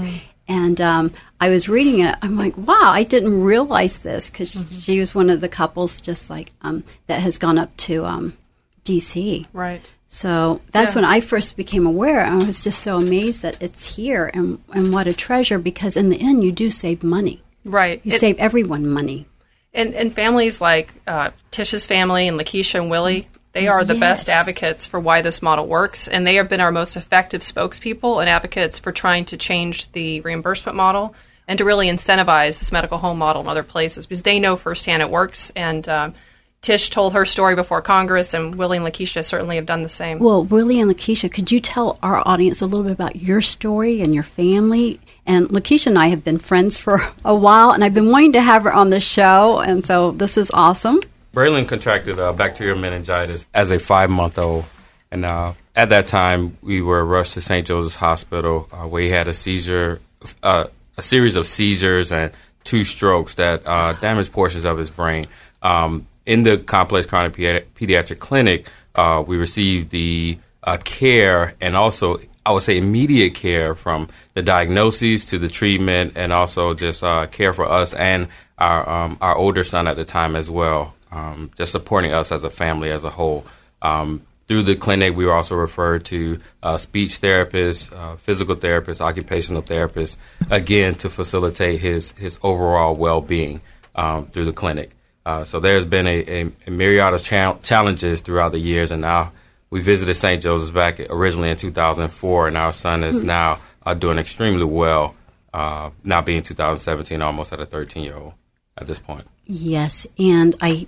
And 0.48 0.80
um, 0.80 1.12
I 1.40 1.48
was 1.50 1.68
reading 1.68 2.00
it. 2.00 2.16
I'm 2.22 2.36
like, 2.36 2.56
wow, 2.56 2.90
I 2.92 3.04
didn't 3.04 3.42
realize 3.42 4.00
this 4.00 4.30
because 4.30 4.52
she 4.82 4.98
was 4.98 5.14
one 5.14 5.30
of 5.30 5.40
the 5.40 5.48
couples 5.48 6.00
just 6.00 6.28
like 6.28 6.50
um, 6.62 6.82
that 7.06 7.20
has 7.20 7.38
gone 7.38 7.56
up 7.58 7.76
to 7.78 8.04
um, 8.04 8.36
D.C. 8.84 9.46
Right. 9.52 9.92
So 10.08 10.60
that's 10.72 10.92
Yeah. 10.92 10.96
when 10.96 11.04
I 11.04 11.20
first 11.20 11.56
became 11.56 11.86
aware. 11.86 12.22
I 12.22 12.34
was 12.34 12.64
just 12.64 12.80
so 12.80 12.98
amazed 12.98 13.42
that 13.42 13.62
it's 13.62 13.94
here 13.96 14.28
and, 14.34 14.60
and 14.74 14.92
what 14.92 15.06
a 15.06 15.12
treasure 15.12 15.60
because 15.60 15.96
in 15.96 16.08
the 16.08 16.20
end, 16.20 16.42
you 16.42 16.50
do 16.50 16.68
save 16.70 17.04
money. 17.04 17.42
Right. 17.64 18.00
You 18.04 18.14
It- 18.14 18.20
save 18.20 18.38
everyone 18.38 18.88
money. 18.88 19.26
And, 19.72 19.94
and 19.94 20.12
families 20.12 20.60
like 20.60 20.92
uh, 21.06 21.30
Tish's 21.52 21.86
family 21.86 22.26
and 22.26 22.36
Lakeisha 22.40 22.80
and 22.80 22.90
Willie, 22.90 23.28
they 23.52 23.66
are 23.66 23.84
the 23.84 23.94
best 23.96 24.28
advocates 24.28 24.86
for 24.86 25.00
why 25.00 25.22
this 25.22 25.42
model 25.42 25.66
works. 25.66 26.06
And 26.06 26.26
they 26.26 26.36
have 26.36 26.48
been 26.48 26.60
our 26.60 26.70
most 26.70 26.96
effective 26.96 27.40
spokespeople 27.40 28.20
and 28.20 28.28
advocates 28.28 28.78
for 28.78 28.92
trying 28.92 29.24
to 29.26 29.36
change 29.36 29.90
the 29.92 30.20
reimbursement 30.20 30.76
model 30.76 31.14
and 31.48 31.58
to 31.58 31.64
really 31.64 31.88
incentivize 31.88 32.60
this 32.60 32.70
medical 32.70 32.98
home 32.98 33.18
model 33.18 33.42
in 33.42 33.48
other 33.48 33.64
places 33.64 34.06
because 34.06 34.22
they 34.22 34.38
know 34.38 34.54
firsthand 34.54 35.02
it 35.02 35.10
works. 35.10 35.50
And 35.56 35.88
um, 35.88 36.14
Tish 36.60 36.90
told 36.90 37.14
her 37.14 37.24
story 37.24 37.54
before 37.56 37.80
Congress, 37.80 38.34
and 38.34 38.54
Willie 38.54 38.76
and 38.76 38.86
Lakeisha 38.86 39.24
certainly 39.24 39.56
have 39.56 39.66
done 39.66 39.82
the 39.82 39.88
same. 39.88 40.18
Well, 40.18 40.44
Willie 40.44 40.78
and 40.78 40.90
Lakeisha, 40.90 41.32
could 41.32 41.50
you 41.50 41.58
tell 41.58 41.98
our 42.02 42.22
audience 42.28 42.60
a 42.60 42.66
little 42.66 42.84
bit 42.84 42.92
about 42.92 43.16
your 43.16 43.40
story 43.40 44.02
and 44.02 44.14
your 44.14 44.24
family? 44.24 45.00
And 45.26 45.48
Lakeisha 45.48 45.88
and 45.88 45.98
I 45.98 46.08
have 46.08 46.22
been 46.22 46.38
friends 46.38 46.76
for 46.76 47.00
a 47.24 47.34
while, 47.34 47.70
and 47.70 47.82
I've 47.82 47.94
been 47.94 48.10
wanting 48.10 48.32
to 48.32 48.42
have 48.42 48.64
her 48.64 48.72
on 48.72 48.90
the 48.90 49.00
show, 49.00 49.58
and 49.58 49.84
so 49.84 50.12
this 50.12 50.36
is 50.36 50.50
awesome. 50.52 51.00
Braylon 51.32 51.68
contracted 51.68 52.18
uh, 52.18 52.32
bacterial 52.32 52.78
meningitis 52.78 53.46
as 53.54 53.70
a 53.70 53.78
five 53.78 54.10
month 54.10 54.38
old. 54.38 54.64
And 55.12 55.24
uh, 55.24 55.54
at 55.76 55.90
that 55.90 56.06
time, 56.06 56.56
we 56.62 56.82
were 56.82 57.04
rushed 57.04 57.34
to 57.34 57.40
St. 57.40 57.66
Joseph's 57.66 57.96
Hospital 57.96 58.68
uh, 58.72 58.86
where 58.86 59.02
he 59.02 59.10
had 59.10 59.28
a 59.28 59.34
seizure, 59.34 60.00
uh, 60.42 60.66
a 60.96 61.02
series 61.02 61.36
of 61.36 61.46
seizures 61.46 62.12
and 62.12 62.32
two 62.64 62.84
strokes 62.84 63.34
that 63.34 63.62
uh, 63.66 63.92
damaged 63.94 64.32
portions 64.32 64.64
of 64.64 64.78
his 64.78 64.90
brain. 64.90 65.26
Um, 65.62 66.06
in 66.26 66.42
the 66.42 66.58
complex 66.58 67.06
chronic 67.06 67.34
pediatric 67.34 68.18
clinic, 68.18 68.68
uh, 68.94 69.22
we 69.26 69.36
received 69.36 69.90
the 69.90 70.38
uh, 70.62 70.76
care 70.78 71.54
and 71.60 71.76
also, 71.76 72.18
I 72.44 72.52
would 72.52 72.62
say, 72.62 72.76
immediate 72.76 73.34
care 73.34 73.74
from 73.74 74.08
the 74.34 74.42
diagnoses 74.42 75.26
to 75.26 75.38
the 75.38 75.48
treatment, 75.48 76.12
and 76.16 76.32
also 76.32 76.74
just 76.74 77.02
care 77.32 77.52
for 77.52 77.64
us 77.64 77.94
and 77.94 78.28
our 78.58 78.88
um, 78.88 79.18
our 79.20 79.34
older 79.34 79.64
son 79.64 79.88
at 79.88 79.96
the 79.96 80.04
time 80.04 80.36
as 80.36 80.50
well, 80.50 80.94
um, 81.10 81.50
just 81.56 81.72
supporting 81.72 82.12
us 82.12 82.32
as 82.32 82.44
a 82.44 82.50
family 82.50 82.90
as 82.90 83.04
a 83.04 83.10
whole. 83.10 83.44
Um, 83.82 84.26
through 84.48 84.64
the 84.64 84.74
clinic, 84.74 85.14
we 85.14 85.26
were 85.26 85.32
also 85.32 85.54
referred 85.54 86.04
to 86.06 86.40
uh, 86.62 86.76
speech 86.76 87.20
therapists, 87.20 87.92
uh, 87.96 88.16
physical 88.16 88.56
therapists, 88.56 89.00
occupational 89.00 89.62
therapists, 89.62 90.16
again 90.50 90.94
to 90.96 91.08
facilitate 91.08 91.80
his 91.80 92.10
his 92.12 92.38
overall 92.42 92.96
well 92.96 93.20
being 93.20 93.60
um, 93.94 94.26
through 94.26 94.46
the 94.46 94.52
clinic. 94.52 94.90
Uh, 95.24 95.44
so 95.44 95.60
there's 95.60 95.84
been 95.84 96.06
a, 96.06 96.42
a, 96.42 96.52
a 96.66 96.70
myriad 96.70 97.14
of 97.14 97.22
cha- 97.22 97.58
challenges 97.58 98.22
throughout 98.22 98.50
the 98.52 98.58
years, 98.58 98.90
and 98.90 99.02
now 99.02 99.32
we 99.70 99.80
visited 99.80 100.14
St. 100.14 100.42
Joseph's 100.42 100.72
back 100.72 100.98
originally 101.10 101.50
in 101.50 101.56
2004, 101.56 102.48
and 102.48 102.56
our 102.56 102.72
son 102.72 103.04
is 103.04 103.22
now 103.22 103.58
uh, 103.86 103.94
doing 103.94 104.18
extremely 104.18 104.64
well, 104.64 105.14
uh, 105.54 105.90
now 106.02 106.22
being 106.22 106.42
2017, 106.42 107.22
almost 107.22 107.52
at 107.52 107.60
a 107.60 107.66
13 107.66 108.02
year 108.02 108.16
old 108.16 108.34
at 108.76 108.86
this 108.86 108.98
point. 108.98 109.26
Yes, 109.46 110.06
and 110.18 110.56
I 110.60 110.86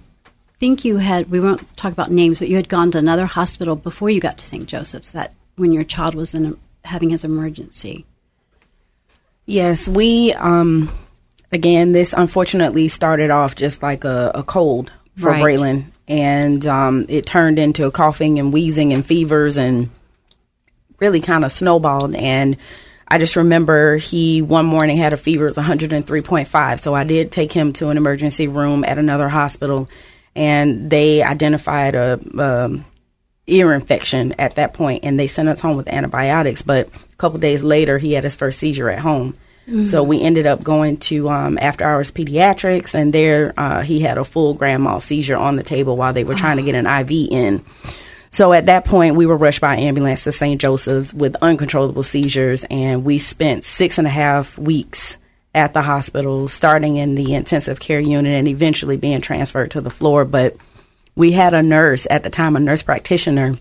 think 0.63 0.85
you 0.85 0.99
had, 0.99 1.29
we 1.29 1.41
won't 1.41 1.77
talk 1.77 1.93
about 1.93 2.13
names, 2.13 2.39
but 2.39 2.47
you 2.47 2.55
had 2.55 2.69
gone 2.69 2.93
to 2.93 2.97
another 2.97 3.27
hospital 3.27 3.75
before 3.75 4.09
you 4.11 4.21
got 4.21 4.39
to 4.39 4.45
St. 4.45 4.69
Joseph's 4.69 5.11
that 5.11 5.35
when 5.57 5.73
your 5.73 5.83
child 5.83 6.15
was 6.15 6.35
in 6.35 6.47
a, 6.47 6.55
having 6.87 7.11
his 7.11 7.25
emergency. 7.25 8.07
Yes, 9.45 9.89
we 9.89 10.33
um, 10.35 10.89
again, 11.51 11.91
this 11.91 12.15
unfortunately 12.17 12.87
started 12.87 13.33
off 13.33 13.57
just 13.57 13.83
like 13.83 14.05
a, 14.05 14.31
a 14.37 14.45
cold 14.45 14.93
for 15.17 15.31
right. 15.31 15.43
Braylon, 15.43 15.87
and 16.07 16.65
um, 16.65 17.07
it 17.09 17.27
turned 17.27 17.59
into 17.59 17.91
coughing 17.91 18.39
and 18.39 18.53
wheezing 18.53 18.93
and 18.93 19.05
fevers 19.05 19.57
and 19.57 19.91
really 21.01 21.21
kind 21.21 21.45
of 21.45 21.51
snowballed. 21.51 22.15
And 22.15 22.57
I 23.09 23.19
just 23.19 23.35
remember 23.35 23.97
he 23.97 24.43
one 24.43 24.67
morning 24.67 24.97
had 24.97 25.13
a 25.13 25.17
fever 25.17 25.49
of 25.49 25.57
103.5, 25.57 26.81
so 26.81 26.95
I 26.95 27.03
did 27.03 27.33
take 27.33 27.53
him 27.53 27.73
to 27.75 27.89
an 27.89 27.97
emergency 27.97 28.47
room 28.47 28.85
at 28.85 28.97
another 28.97 29.29
hospital, 29.29 29.89
and 30.35 30.91
they 30.91 31.23
identified 31.23 31.95
a. 31.95 32.19
Um, 32.39 32.85
ear 33.49 33.73
infection 33.73 34.33
at 34.39 34.55
that 34.55 34.73
point 34.73 35.01
and 35.03 35.19
they 35.19 35.27
sent 35.27 35.49
us 35.49 35.61
home 35.61 35.77
with 35.77 35.89
antibiotics 35.89 36.63
but 36.63 36.87
a 36.87 37.17
couple 37.17 37.41
days 37.41 37.65
later 37.65 37.99
he 37.99 38.13
had 38.13 38.23
his 38.23 38.37
first 38.37 38.61
seizure 38.61 38.89
at 38.89 39.01
home 39.01 39.37
Mm-hmm. 39.67 39.85
So 39.85 40.03
we 40.03 40.21
ended 40.21 40.47
up 40.47 40.65
going 40.65 40.97
to 40.99 41.29
um, 41.29 41.57
after 41.61 41.85
hours 41.85 42.11
pediatrics, 42.11 42.95
and 42.95 43.13
there 43.13 43.53
uh, 43.57 43.83
he 43.83 44.01
had 44.01 44.19
a 44.19 44.25
full 44.25 44.55
grand 44.55 44.83
mal 44.83 44.99
seizure 44.99 45.37
on 45.37 45.57
the 45.57 45.63
table 45.63 45.97
while 45.97 46.13
they 46.13 46.25
were 46.25 46.35
trying 46.35 46.57
to 46.57 46.65
get 46.65 46.75
an 46.75 46.87
IV 46.87 47.29
in. 47.31 47.65
So 48.31 48.53
at 48.53 48.67
that 48.67 48.85
point, 48.85 49.15
we 49.15 49.27
were 49.27 49.37
rushed 49.37 49.61
by 49.61 49.77
ambulance 49.77 50.25
to 50.25 50.33
St. 50.33 50.61
Joseph's 50.61 51.15
with 51.15 51.37
uncontrollable 51.37 52.03
seizures, 52.03 52.65
and 52.71 53.05
we 53.05 53.19
spent 53.19 53.63
six 53.63 53.99
and 53.99 54.07
a 54.07 54.11
half 54.11 54.59
weeks 54.59 55.17
at 55.55 55.75
the 55.75 55.83
hospital, 55.83 56.49
starting 56.49 56.97
in 56.97 57.15
the 57.15 57.35
intensive 57.35 57.79
care 57.79 58.01
unit 58.01 58.33
and 58.33 58.49
eventually 58.49 58.97
being 58.97 59.21
transferred 59.21 59.73
to 59.73 59.81
the 59.81 59.91
floor. 59.91 60.25
But 60.25 60.57
we 61.15 61.33
had 61.33 61.55
a 61.55 61.63
nurse 61.63 62.07
at 62.11 62.23
the 62.23 62.31
time, 62.31 62.57
a 62.57 62.61
nurse 62.61 62.83
practitioner, 62.83 63.55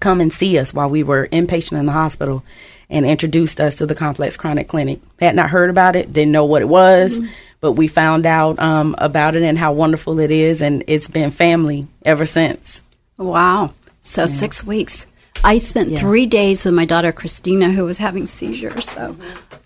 come 0.00 0.20
and 0.20 0.32
see 0.32 0.58
us 0.58 0.74
while 0.74 0.90
we 0.90 1.02
were 1.02 1.26
inpatient 1.28 1.78
in 1.78 1.86
the 1.86 1.92
hospital 1.92 2.44
and 2.88 3.06
introduced 3.06 3.60
us 3.60 3.76
to 3.76 3.86
the 3.86 3.94
complex 3.94 4.36
chronic 4.36 4.68
clinic. 4.68 5.00
Had 5.18 5.34
not 5.34 5.50
heard 5.50 5.70
about 5.70 5.96
it, 5.96 6.12
didn't 6.12 6.32
know 6.32 6.44
what 6.44 6.62
it 6.62 6.68
was, 6.68 7.18
mm-hmm. 7.18 7.26
but 7.60 7.72
we 7.72 7.88
found 7.88 8.26
out 8.26 8.58
um, 8.58 8.94
about 8.98 9.36
it 9.36 9.42
and 9.42 9.58
how 9.58 9.72
wonderful 9.72 10.20
it 10.20 10.30
is, 10.30 10.62
and 10.62 10.84
it's 10.86 11.08
been 11.08 11.30
family 11.30 11.86
ever 12.04 12.26
since. 12.26 12.82
Wow. 13.16 13.72
So 14.02 14.22
yeah. 14.22 14.28
six 14.28 14.62
weeks. 14.62 15.06
I 15.46 15.58
spent 15.58 15.90
yeah. 15.90 16.00
three 16.00 16.26
days 16.26 16.64
with 16.64 16.74
my 16.74 16.86
daughter 16.86 17.12
Christina, 17.12 17.70
who 17.70 17.84
was 17.84 17.98
having 17.98 18.26
seizures. 18.26 18.90
So 18.90 19.16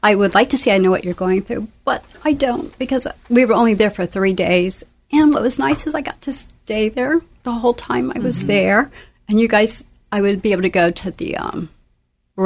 I 0.02 0.14
would 0.14 0.34
like 0.34 0.50
to 0.50 0.58
say 0.58 0.74
I 0.74 0.78
know 0.78 0.90
what 0.90 1.04
you're 1.04 1.14
going 1.14 1.40
through, 1.40 1.68
but 1.86 2.04
I 2.22 2.34
don't 2.34 2.76
because 2.78 3.06
we 3.30 3.46
were 3.46 3.54
only 3.54 3.72
there 3.72 3.90
for 3.90 4.04
three 4.04 4.34
days. 4.34 4.84
And 5.10 5.32
what 5.32 5.42
was 5.42 5.58
nice 5.58 5.86
is 5.86 5.94
I 5.94 6.02
got 6.02 6.20
to 6.22 6.34
stay 6.34 6.90
there 6.90 7.22
the 7.44 7.52
whole 7.52 7.72
time 7.72 8.12
I 8.14 8.18
was 8.18 8.40
mm-hmm. 8.40 8.48
there. 8.48 8.90
And 9.26 9.40
you 9.40 9.48
guys, 9.48 9.82
I 10.12 10.20
would 10.20 10.42
be 10.42 10.52
able 10.52 10.62
to 10.62 10.68
go 10.68 10.90
to 10.90 11.10
the 11.12 11.38
um, 11.38 11.70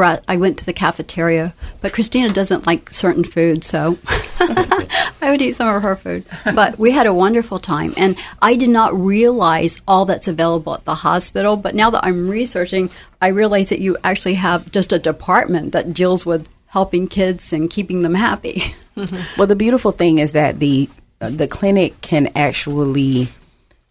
I 0.02 0.36
went 0.36 0.58
to 0.58 0.66
the 0.66 0.72
cafeteria, 0.72 1.54
but 1.80 1.92
Christina 1.92 2.32
doesn't 2.32 2.66
like 2.66 2.90
certain 2.90 3.22
food, 3.22 3.62
so 3.62 3.96
I 4.40 5.30
would 5.30 5.40
eat 5.40 5.52
some 5.52 5.68
of 5.68 5.82
her 5.82 5.94
food. 5.94 6.24
But 6.44 6.78
we 6.78 6.90
had 6.90 7.06
a 7.06 7.14
wonderful 7.14 7.60
time, 7.60 7.94
and 7.96 8.16
I 8.42 8.56
did 8.56 8.70
not 8.70 8.98
realize 8.98 9.80
all 9.86 10.04
that's 10.04 10.26
available 10.26 10.74
at 10.74 10.84
the 10.84 10.96
hospital. 10.96 11.56
But 11.56 11.74
now 11.74 11.90
that 11.90 12.04
I'm 12.04 12.28
researching, 12.28 12.90
I 13.22 13.28
realize 13.28 13.68
that 13.68 13.80
you 13.80 13.96
actually 14.02 14.34
have 14.34 14.70
just 14.72 14.92
a 14.92 14.98
department 14.98 15.72
that 15.72 15.92
deals 15.92 16.26
with 16.26 16.48
helping 16.66 17.06
kids 17.06 17.52
and 17.52 17.70
keeping 17.70 18.02
them 18.02 18.14
happy. 18.14 18.74
well, 19.38 19.46
the 19.46 19.54
beautiful 19.54 19.92
thing 19.92 20.18
is 20.18 20.32
that 20.32 20.58
the 20.58 20.88
uh, 21.20 21.30
the 21.30 21.46
clinic 21.46 22.00
can 22.00 22.32
actually 22.34 23.28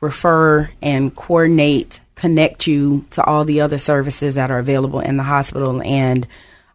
refer 0.01 0.69
and 0.81 1.15
coordinate 1.15 2.01
connect 2.23 2.67
you 2.67 3.03
to 3.09 3.21
all 3.21 3.43
the 3.43 3.59
other 3.59 3.77
services 3.77 4.35
that 4.35 4.49
are 4.49 4.57
available 4.57 5.01
in 5.01 5.17
the 5.17 5.23
hospital. 5.23 5.81
And 5.83 6.25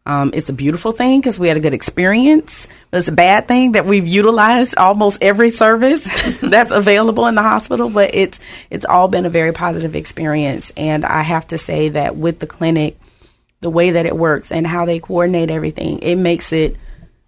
um, 0.05 0.33
it's 0.35 0.50
a 0.50 0.52
beautiful 0.52 0.93
thing 0.93 1.23
because 1.23 1.40
we 1.40 1.49
had 1.49 1.57
a 1.57 1.61
good 1.61 1.73
experience. 1.73 2.69
But 2.90 2.99
it's 2.99 3.09
a 3.09 3.12
bad 3.12 3.49
thing 3.49 3.73
that 3.73 3.87
we've 3.87 4.07
utilized 4.07 4.76
almost 4.76 5.25
every 5.25 5.49
service 5.49 6.05
that's 6.43 6.71
available 6.71 7.26
in 7.28 7.35
the 7.35 7.43
hospital. 7.43 7.88
But 7.88 8.14
it's 8.14 8.40
it's 8.69 8.85
all 8.85 9.09
been 9.09 9.25
a 9.25 9.31
very 9.31 9.52
positive 9.52 9.97
experience. 9.97 10.71
And 10.76 11.07
I 11.07 11.23
have 11.23 11.47
to 11.49 11.57
say 11.57 11.88
that 11.88 12.14
with 12.14 12.40
the 12.40 12.47
clinic, 12.47 12.99
the 13.62 13.71
way 13.71 13.93
that 13.93 14.05
it 14.05 14.14
works 14.14 14.52
and 14.52 14.67
how 14.67 14.85
they 14.85 15.00
coordinate 15.00 15.50
everything, 15.50 16.00
it 16.00 16.17
makes 16.17 16.52
it 16.52 16.76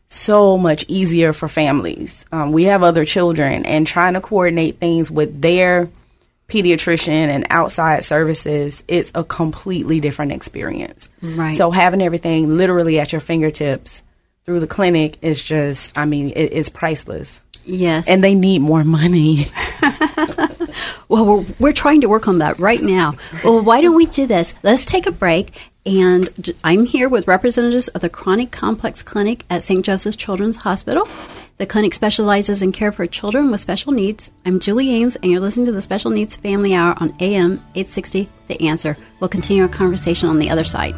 so 0.08 0.58
much 0.58 0.84
easier 0.88 1.32
for 1.32 1.48
families. 1.48 2.22
Um, 2.32 2.52
we 2.52 2.64
have 2.64 2.82
other 2.82 3.06
children, 3.06 3.64
and 3.64 3.86
trying 3.86 4.12
to 4.12 4.20
coordinate 4.20 4.76
things 4.78 5.10
with 5.10 5.40
their 5.40 5.88
pediatrician 6.50 7.28
and 7.28 7.46
outside 7.50 8.04
services, 8.04 8.84
it's 8.88 9.10
a 9.14 9.24
completely 9.24 10.00
different 10.00 10.32
experience. 10.32 11.08
Right. 11.22 11.56
So 11.56 11.70
having 11.70 12.02
everything 12.02 12.56
literally 12.56 13.00
at 13.00 13.12
your 13.12 13.20
fingertips 13.20 14.02
through 14.44 14.60
the 14.60 14.66
clinic 14.66 15.18
is 15.22 15.42
just, 15.42 15.96
I 15.96 16.04
mean, 16.04 16.32
it 16.34 16.52
is 16.52 16.68
priceless. 16.68 17.40
Yes. 17.64 18.08
And 18.08 18.24
they 18.24 18.34
need 18.34 18.60
more 18.60 18.84
money. 18.84 19.46
well, 21.08 21.24
we're, 21.24 21.46
we're 21.58 21.72
trying 21.72 22.00
to 22.00 22.08
work 22.08 22.26
on 22.26 22.38
that 22.38 22.58
right 22.58 22.82
now. 22.82 23.14
Well, 23.44 23.62
why 23.62 23.80
don't 23.80 23.94
we 23.94 24.06
do 24.06 24.26
this? 24.26 24.54
Let's 24.62 24.84
take 24.84 25.06
a 25.06 25.12
break. 25.12 25.70
And 25.86 26.54
I'm 26.62 26.84
here 26.84 27.08
with 27.08 27.26
representatives 27.26 27.88
of 27.88 28.00
the 28.00 28.10
Chronic 28.10 28.50
Complex 28.50 29.02
Clinic 29.02 29.44
at 29.48 29.62
St. 29.62 29.84
Joseph's 29.84 30.16
Children's 30.16 30.56
Hospital. 30.56 31.06
The 31.60 31.66
clinic 31.66 31.92
specializes 31.92 32.62
in 32.62 32.72
care 32.72 32.90
for 32.90 33.06
children 33.06 33.50
with 33.50 33.60
special 33.60 33.92
needs. 33.92 34.32
I'm 34.46 34.60
Julie 34.60 34.88
Ames, 34.94 35.16
and 35.16 35.30
you're 35.30 35.42
listening 35.42 35.66
to 35.66 35.72
the 35.72 35.82
Special 35.82 36.10
Needs 36.10 36.34
Family 36.34 36.72
Hour 36.72 36.94
on 36.96 37.14
AM 37.20 37.62
860 37.74 38.30
The 38.48 38.66
Answer. 38.66 38.96
We'll 39.20 39.28
continue 39.28 39.64
our 39.64 39.68
conversation 39.68 40.30
on 40.30 40.38
the 40.38 40.48
other 40.48 40.64
side. 40.64 40.96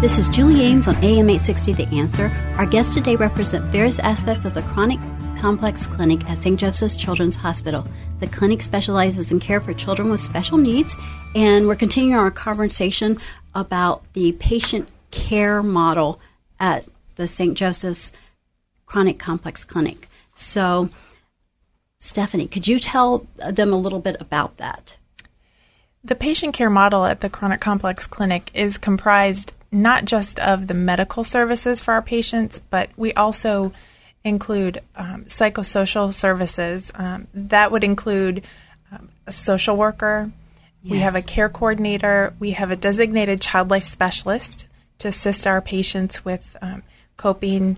This 0.02 0.18
is 0.18 0.28
Julie 0.28 0.64
Ames 0.64 0.90
on 0.90 0.98
AM 0.98 1.30
860 1.30 1.74
The 1.76 1.88
Answer. 1.98 2.30
Our 2.58 2.66
guests 2.66 2.94
today 2.94 3.16
represent 3.16 3.70
various 3.70 4.00
aspects 4.00 4.44
of 4.44 4.54
the 4.54 4.64
chronic 4.64 5.00
complex 5.44 5.86
clinic 5.86 6.24
at 6.30 6.40
St. 6.40 6.58
Joseph's 6.58 6.96
Children's 6.96 7.36
Hospital. 7.36 7.86
The 8.22 8.28
clinic 8.28 8.62
specializes 8.62 9.30
in 9.30 9.42
care 9.42 9.60
for 9.60 9.74
children 9.74 10.10
with 10.10 10.22
special 10.22 10.58
needs, 10.58 10.96
and 11.36 11.68
we're 11.68 11.76
continuing 11.76 12.18
our 12.18 12.32
conversation 12.32 13.18
about 13.54 14.06
the 14.14 14.32
patient 14.32 14.88
care 15.12 15.62
model 15.62 16.22
at 16.62 16.86
the 17.16 17.28
St. 17.28 17.58
Joseph's 17.58 18.14
Chronic 18.86 19.20
Complex 19.20 19.66
Clinic. 19.66 20.08
So, 20.34 20.90
Stephanie, 22.00 22.48
could 22.48 22.66
you 22.66 22.80
tell 22.80 23.28
them 23.36 23.74
a 23.74 23.78
little 23.78 24.00
bit 24.00 24.16
about 24.22 24.56
that? 24.56 24.96
The 26.06 26.16
patient 26.16 26.54
care 26.54 26.70
model 26.70 27.04
at 27.04 27.20
the 27.20 27.30
Chronic 27.30 27.60
Complex 27.60 28.08
Clinic 28.08 28.50
is 28.54 28.78
comprised 28.78 29.52
not 29.74 30.06
just 30.06 30.40
of 30.40 30.68
the 30.68 30.74
medical 30.74 31.26
services 31.26 31.82
for 31.82 31.94
our 31.94 32.02
patients, 32.02 32.62
but 32.70 32.92
we 32.96 33.12
also 33.16 33.74
include 34.24 34.80
um, 34.96 35.26
psychosocial 35.26 36.14
services. 36.14 36.92
Um, 36.96 37.28
that 37.34 37.72
would 37.72 37.84
include 37.84 38.44
um, 38.92 39.10
a 39.28 39.32
social 39.32 39.76
worker. 39.76 40.32
Yes. 40.82 40.92
We 40.92 41.00
have 41.00 41.16
a 41.16 41.22
care 41.22 41.50
coordinator. 41.50 42.34
We 42.40 42.52
have 42.52 42.72
a 42.72 42.76
designated 42.76 43.42
child 43.42 43.70
life 43.70 43.86
specialist 43.86 44.68
to 45.00 45.10
assist 45.10 45.48
our 45.48 45.62
patients 45.62 46.24
with 46.24 46.56
um, 46.62 46.84
coping 47.18 47.78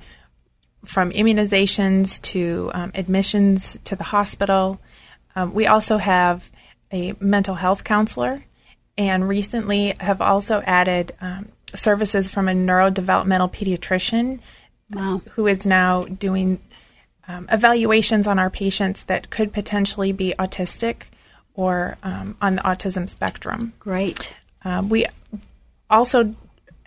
from 0.84 1.12
immunizations 1.12 2.22
to 2.22 2.70
um, 2.74 2.92
admissions 2.94 3.78
to 3.86 3.96
the 3.96 4.04
hospital. 4.04 4.80
Um, 5.36 5.54
we 5.54 5.66
also 5.66 5.98
have 5.98 6.52
a 6.92 7.14
mental 7.20 7.56
health 7.56 7.84
counselor 7.84 8.46
and 8.98 9.28
recently 9.28 9.96
have 10.00 10.22
also 10.22 10.62
added 10.62 11.12
services 11.74 12.30
from 12.30 12.48
a 12.48 12.54
neurodevelopmental 12.54 13.52
pediatrician 13.52 14.40
wow. 14.92 15.22
who 15.32 15.48
is 15.48 15.66
now 15.66 16.04
doing 16.04 16.60
um, 17.28 17.48
evaluations 17.52 18.28
on 18.28 18.40
our 18.40 18.50
patients 18.50 19.04
that 19.06 19.30
could 19.30 19.52
potentially 19.52 20.12
be 20.12 20.34
autistic 20.38 21.04
or 21.54 21.98
um, 22.04 22.38
on 22.42 22.56
the 22.58 22.62
autism 22.62 23.10
spectrum. 23.10 23.74
Great. 23.80 24.34
Um, 24.64 24.90
we 24.90 25.06
also 25.90 26.36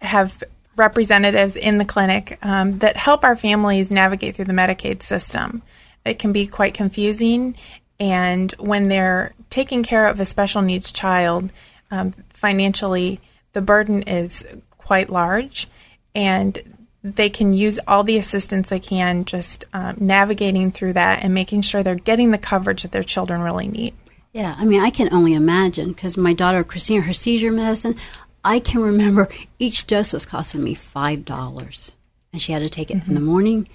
have 0.01 0.43
representatives 0.77 1.57
in 1.57 1.79
the 1.79 1.85
clinic 1.85 2.39
um, 2.43 2.79
that 2.79 2.97
help 2.97 3.25
our 3.25 3.35
families 3.35 3.91
navigate 3.91 4.37
through 4.37 4.45
the 4.45 4.53
Medicaid 4.53 5.03
system. 5.03 5.63
It 6.05 6.19
can 6.19 6.33
be 6.33 6.47
quite 6.47 6.75
confusing, 6.75 7.57
and 7.99 8.53
when 8.53 8.89
they're 8.89 9.35
taking 9.51 9.83
care 9.83 10.07
of 10.07 10.21
a 10.21 10.25
special 10.25 10.63
needs 10.63 10.93
child, 10.93 11.53
um, 11.91 12.13
financially, 12.31 13.21
the 13.53 13.61
burden 13.61 14.03
is 14.03 14.47
quite 14.79 15.11
large. 15.11 15.67
And 16.15 16.78
they 17.03 17.31
can 17.31 17.53
use 17.53 17.79
all 17.87 18.03
the 18.03 18.19
assistance 18.19 18.69
they 18.69 18.81
can 18.81 19.25
just 19.25 19.65
um, 19.73 19.97
navigating 19.99 20.73
through 20.73 20.95
that 20.95 21.23
and 21.23 21.33
making 21.33 21.63
sure 21.63 21.83
they're 21.83 21.95
getting 21.95 22.31
the 22.31 22.39
coverage 22.39 22.83
that 22.83 22.93
their 22.93 23.05
children 23.05 23.41
really 23.41 23.69
need. 23.69 23.95
Yeah, 24.33 24.55
I 24.59 24.65
mean, 24.65 24.81
I 24.81 24.91
can 24.91 25.13
only 25.13 25.35
imagine 25.35 25.93
because 25.93 26.17
my 26.17 26.33
daughter 26.33 26.63
Christina, 26.63 27.03
her 27.03 27.15
seizure 27.15 27.53
medicine, 27.53 27.97
I 28.45 28.61
can 28.61 28.83
remember 28.83 29.29
each 29.59 29.87
dose 29.87 30.13
was 30.13 30.27
costing 30.27 30.63
me 30.63 30.75
five 30.75 31.25
dollars, 31.25 31.95
and 32.33 32.41
she 32.43 32.53
had 32.53 32.63
to 32.63 32.71
take 32.71 32.91
it 32.91 32.99
mm-hmm. 32.99 33.09
in 33.11 33.15
the 33.15 33.21
mm-hmm. 33.21 33.31
morning 33.31 33.69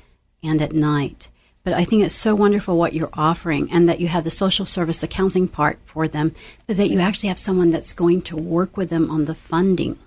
and 0.43 0.61
at 0.61 0.73
night. 0.73 1.29
But 1.63 1.73
I 1.73 1.85
think 1.85 2.03
it's 2.03 2.13
so 2.13 2.35
wonderful 2.35 2.77
what 2.77 2.93
you're 2.93 3.09
offering, 3.13 3.71
and 3.71 3.87
that 3.87 3.99
you 3.99 4.09
have 4.09 4.25
the 4.25 4.31
social 4.31 4.65
service, 4.65 4.99
the 4.99 5.07
counseling 5.07 5.47
part 5.47 5.79
for 5.85 6.07
them, 6.07 6.35
but 6.67 6.77
that 6.77 6.89
you 6.89 6.99
actually 6.99 7.29
have 7.29 7.39
someone 7.39 7.71
that's 7.71 7.93
going 7.93 8.21
to 8.23 8.37
work 8.37 8.75
with 8.77 8.89
them 8.89 9.09
on 9.09 9.25
the 9.25 9.35
funding 9.35 9.97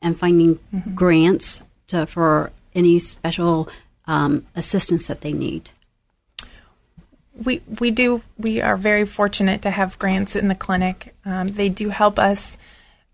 and 0.00 0.18
finding 0.18 0.56
mm-hmm. 0.72 0.94
grants 0.94 1.62
to, 1.88 2.06
for 2.06 2.52
any 2.74 2.98
special 2.98 3.68
um, 4.06 4.46
assistance 4.54 5.06
that 5.06 5.20
they 5.20 5.32
need. 5.32 5.70
We 7.42 7.62
we 7.80 7.90
do 7.90 8.22
we 8.38 8.60
are 8.60 8.76
very 8.76 9.06
fortunate 9.06 9.62
to 9.62 9.70
have 9.70 9.98
grants 9.98 10.36
in 10.36 10.48
the 10.48 10.54
clinic. 10.54 11.14
Um, 11.24 11.48
they 11.48 11.68
do 11.68 11.88
help 11.88 12.18
us 12.18 12.58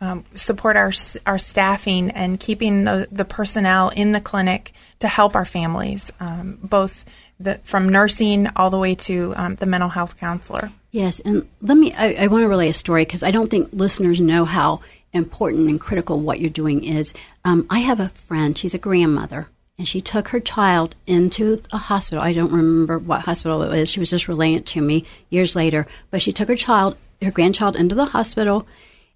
um, 0.01 0.25
support 0.35 0.77
our 0.77 0.93
our 1.27 1.39
staffing 1.39 2.11
and 2.11 2.41
keeping 2.41 2.85
the 2.85 3.09
the 3.11 3.25
personnel 3.25 3.91
in 3.91 4.13
the 4.13 4.21
clinic 4.21 4.73
to 4.99 5.09
help 5.09 5.37
our 5.37 5.45
families, 5.45 6.11
um, 6.21 6.59
both 6.63 7.05
the, 7.39 7.61
from 7.65 7.89
nursing 7.89 8.49
all 8.57 8.71
the 8.71 8.79
way 8.79 8.95
to 8.95 9.35
um, 9.37 9.57
the 9.57 9.67
mental 9.67 9.91
health 9.91 10.17
counselor. 10.19 10.73
Yes, 10.91 11.21
and 11.21 11.49
let 11.61 11.77
me. 11.77 11.93
I, 11.95 12.15
I 12.15 12.27
want 12.29 12.43
to 12.43 12.49
relay 12.49 12.69
a 12.69 12.75
story 12.75 13.05
because 13.05 13.23
I 13.23 13.31
don't 13.31 13.51
think 13.51 13.69
listeners 13.73 14.21
know 14.21 14.45
how 14.45 14.81
important 15.17 15.69
and 15.69 15.81
critical 15.81 16.21
what 16.21 16.41
you're 16.41 16.51
doing 16.51 16.85
is. 16.85 17.13
Um, 17.45 17.67
I 17.71 17.81
have 17.81 18.01
a 18.01 18.11
friend, 18.11 18.57
she's 18.57 18.75
a 18.75 18.79
grandmother, 18.79 19.49
and 19.79 19.87
she 19.87 20.01
took 20.01 20.29
her 20.29 20.41
child 20.41 20.95
into 21.07 21.63
a 21.73 21.79
hospital. 21.79 22.23
I 22.23 22.33
don't 22.33 22.53
remember 22.53 22.99
what 22.99 23.23
hospital 23.23 23.63
it 23.63 23.71
was. 23.71 23.91
She 23.91 24.01
was 24.01 24.11
just 24.11 24.29
relaying 24.29 24.55
it 24.55 24.67
to 24.67 24.81
me 24.81 25.05
years 25.31 25.57
later. 25.57 25.87
But 26.11 26.23
she 26.23 26.33
took 26.33 26.49
her 26.49 26.57
child, 26.57 26.97
her 27.23 27.31
grandchild, 27.31 27.77
into 27.77 27.95
the 27.95 28.07
hospital, 28.07 28.67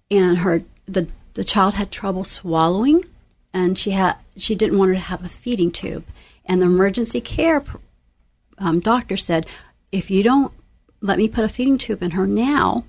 and 0.09 0.39
her 0.39 0.63
the 0.85 1.07
the 1.33 1.43
child 1.43 1.75
had 1.75 1.91
trouble 1.91 2.23
swallowing, 2.23 3.03
and 3.53 3.77
she 3.77 3.91
had 3.91 4.17
she 4.37 4.55
didn't 4.55 4.77
want 4.77 4.89
her 4.89 4.95
to 4.95 5.01
have 5.01 5.23
a 5.23 5.29
feeding 5.29 5.71
tube. 5.71 6.05
And 6.45 6.61
the 6.61 6.65
emergency 6.65 7.21
care 7.21 7.63
um, 8.57 8.79
doctor 8.79 9.17
said, 9.17 9.45
if 9.91 10.09
you 10.09 10.23
don't 10.23 10.53
let 11.01 11.17
me 11.17 11.27
put 11.27 11.43
a 11.43 11.49
feeding 11.49 11.77
tube 11.77 12.03
in 12.03 12.11
her 12.11 12.27
now, 12.27 12.85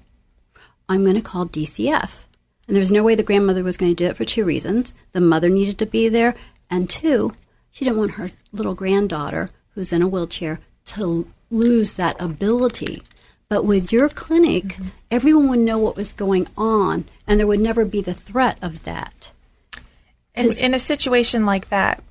I'm 0.88 1.04
going 1.04 1.16
to 1.16 1.22
call 1.22 1.46
DCF. 1.46 2.24
And 2.72 2.76
there 2.78 2.80
was 2.80 2.90
no 2.90 3.04
way 3.04 3.14
the 3.14 3.22
grandmother 3.22 3.62
was 3.62 3.76
going 3.76 3.94
to 3.94 4.04
do 4.04 4.08
it 4.08 4.16
for 4.16 4.24
two 4.24 4.46
reasons. 4.46 4.94
The 5.12 5.20
mother 5.20 5.50
needed 5.50 5.76
to 5.76 5.84
be 5.84 6.08
there, 6.08 6.34
and 6.70 6.88
two, 6.88 7.34
she 7.70 7.84
didn't 7.84 7.98
want 7.98 8.12
her 8.12 8.30
little 8.50 8.74
granddaughter, 8.74 9.50
who's 9.74 9.92
in 9.92 10.00
a 10.00 10.08
wheelchair, 10.08 10.58
to 10.86 11.28
lose 11.50 11.92
that 11.96 12.18
ability. 12.18 13.02
But 13.50 13.66
with 13.66 13.92
your 13.92 14.08
clinic, 14.08 14.68
mm-hmm. 14.68 14.88
everyone 15.10 15.50
would 15.50 15.58
know 15.58 15.76
what 15.76 15.96
was 15.96 16.14
going 16.14 16.46
on, 16.56 17.04
and 17.26 17.38
there 17.38 17.46
would 17.46 17.60
never 17.60 17.84
be 17.84 18.00
the 18.00 18.14
threat 18.14 18.56
of 18.62 18.84
that. 18.84 19.32
And 20.34 20.52
in 20.52 20.72
a 20.72 20.78
situation 20.78 21.44
like 21.44 21.68
that, 21.68 22.02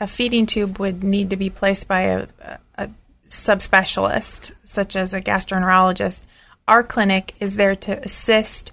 a 0.00 0.08
feeding 0.08 0.46
tube 0.46 0.80
would 0.80 1.04
need 1.04 1.30
to 1.30 1.36
be 1.36 1.48
placed 1.48 1.86
by 1.86 2.00
a, 2.00 2.26
a 2.74 2.90
subspecialist, 3.28 4.50
such 4.64 4.96
as 4.96 5.12
a 5.12 5.22
gastroenterologist. 5.22 6.22
Our 6.66 6.82
clinic 6.82 7.34
is 7.38 7.54
there 7.54 7.76
to 7.76 8.02
assist 8.02 8.72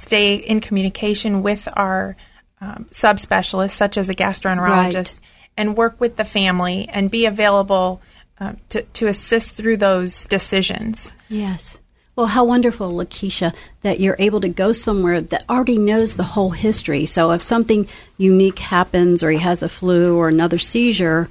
stay 0.00 0.36
in 0.36 0.60
communication 0.60 1.42
with 1.42 1.68
our 1.74 2.16
um, 2.60 2.86
subspecialists, 2.90 3.70
such 3.70 3.96
as 3.96 4.08
a 4.08 4.14
gastroenterologist, 4.14 4.94
right. 4.94 5.18
and 5.56 5.76
work 5.76 6.00
with 6.00 6.16
the 6.16 6.24
family 6.24 6.88
and 6.88 7.10
be 7.10 7.26
available 7.26 8.00
uh, 8.38 8.54
to, 8.70 8.82
to 8.82 9.06
assist 9.06 9.54
through 9.54 9.76
those 9.76 10.26
decisions. 10.26 11.12
Yes. 11.28 11.78
Well, 12.16 12.26
how 12.26 12.44
wonderful, 12.44 12.92
Lakeisha, 12.92 13.54
that 13.82 14.00
you're 14.00 14.16
able 14.18 14.40
to 14.40 14.48
go 14.48 14.72
somewhere 14.72 15.20
that 15.20 15.48
already 15.48 15.78
knows 15.78 16.16
the 16.16 16.24
whole 16.24 16.50
history. 16.50 17.06
So 17.06 17.30
if 17.30 17.40
something 17.40 17.88
unique 18.18 18.58
happens 18.58 19.22
or 19.22 19.30
he 19.30 19.38
has 19.38 19.62
a 19.62 19.68
flu 19.68 20.16
or 20.16 20.28
another 20.28 20.58
seizure, 20.58 21.28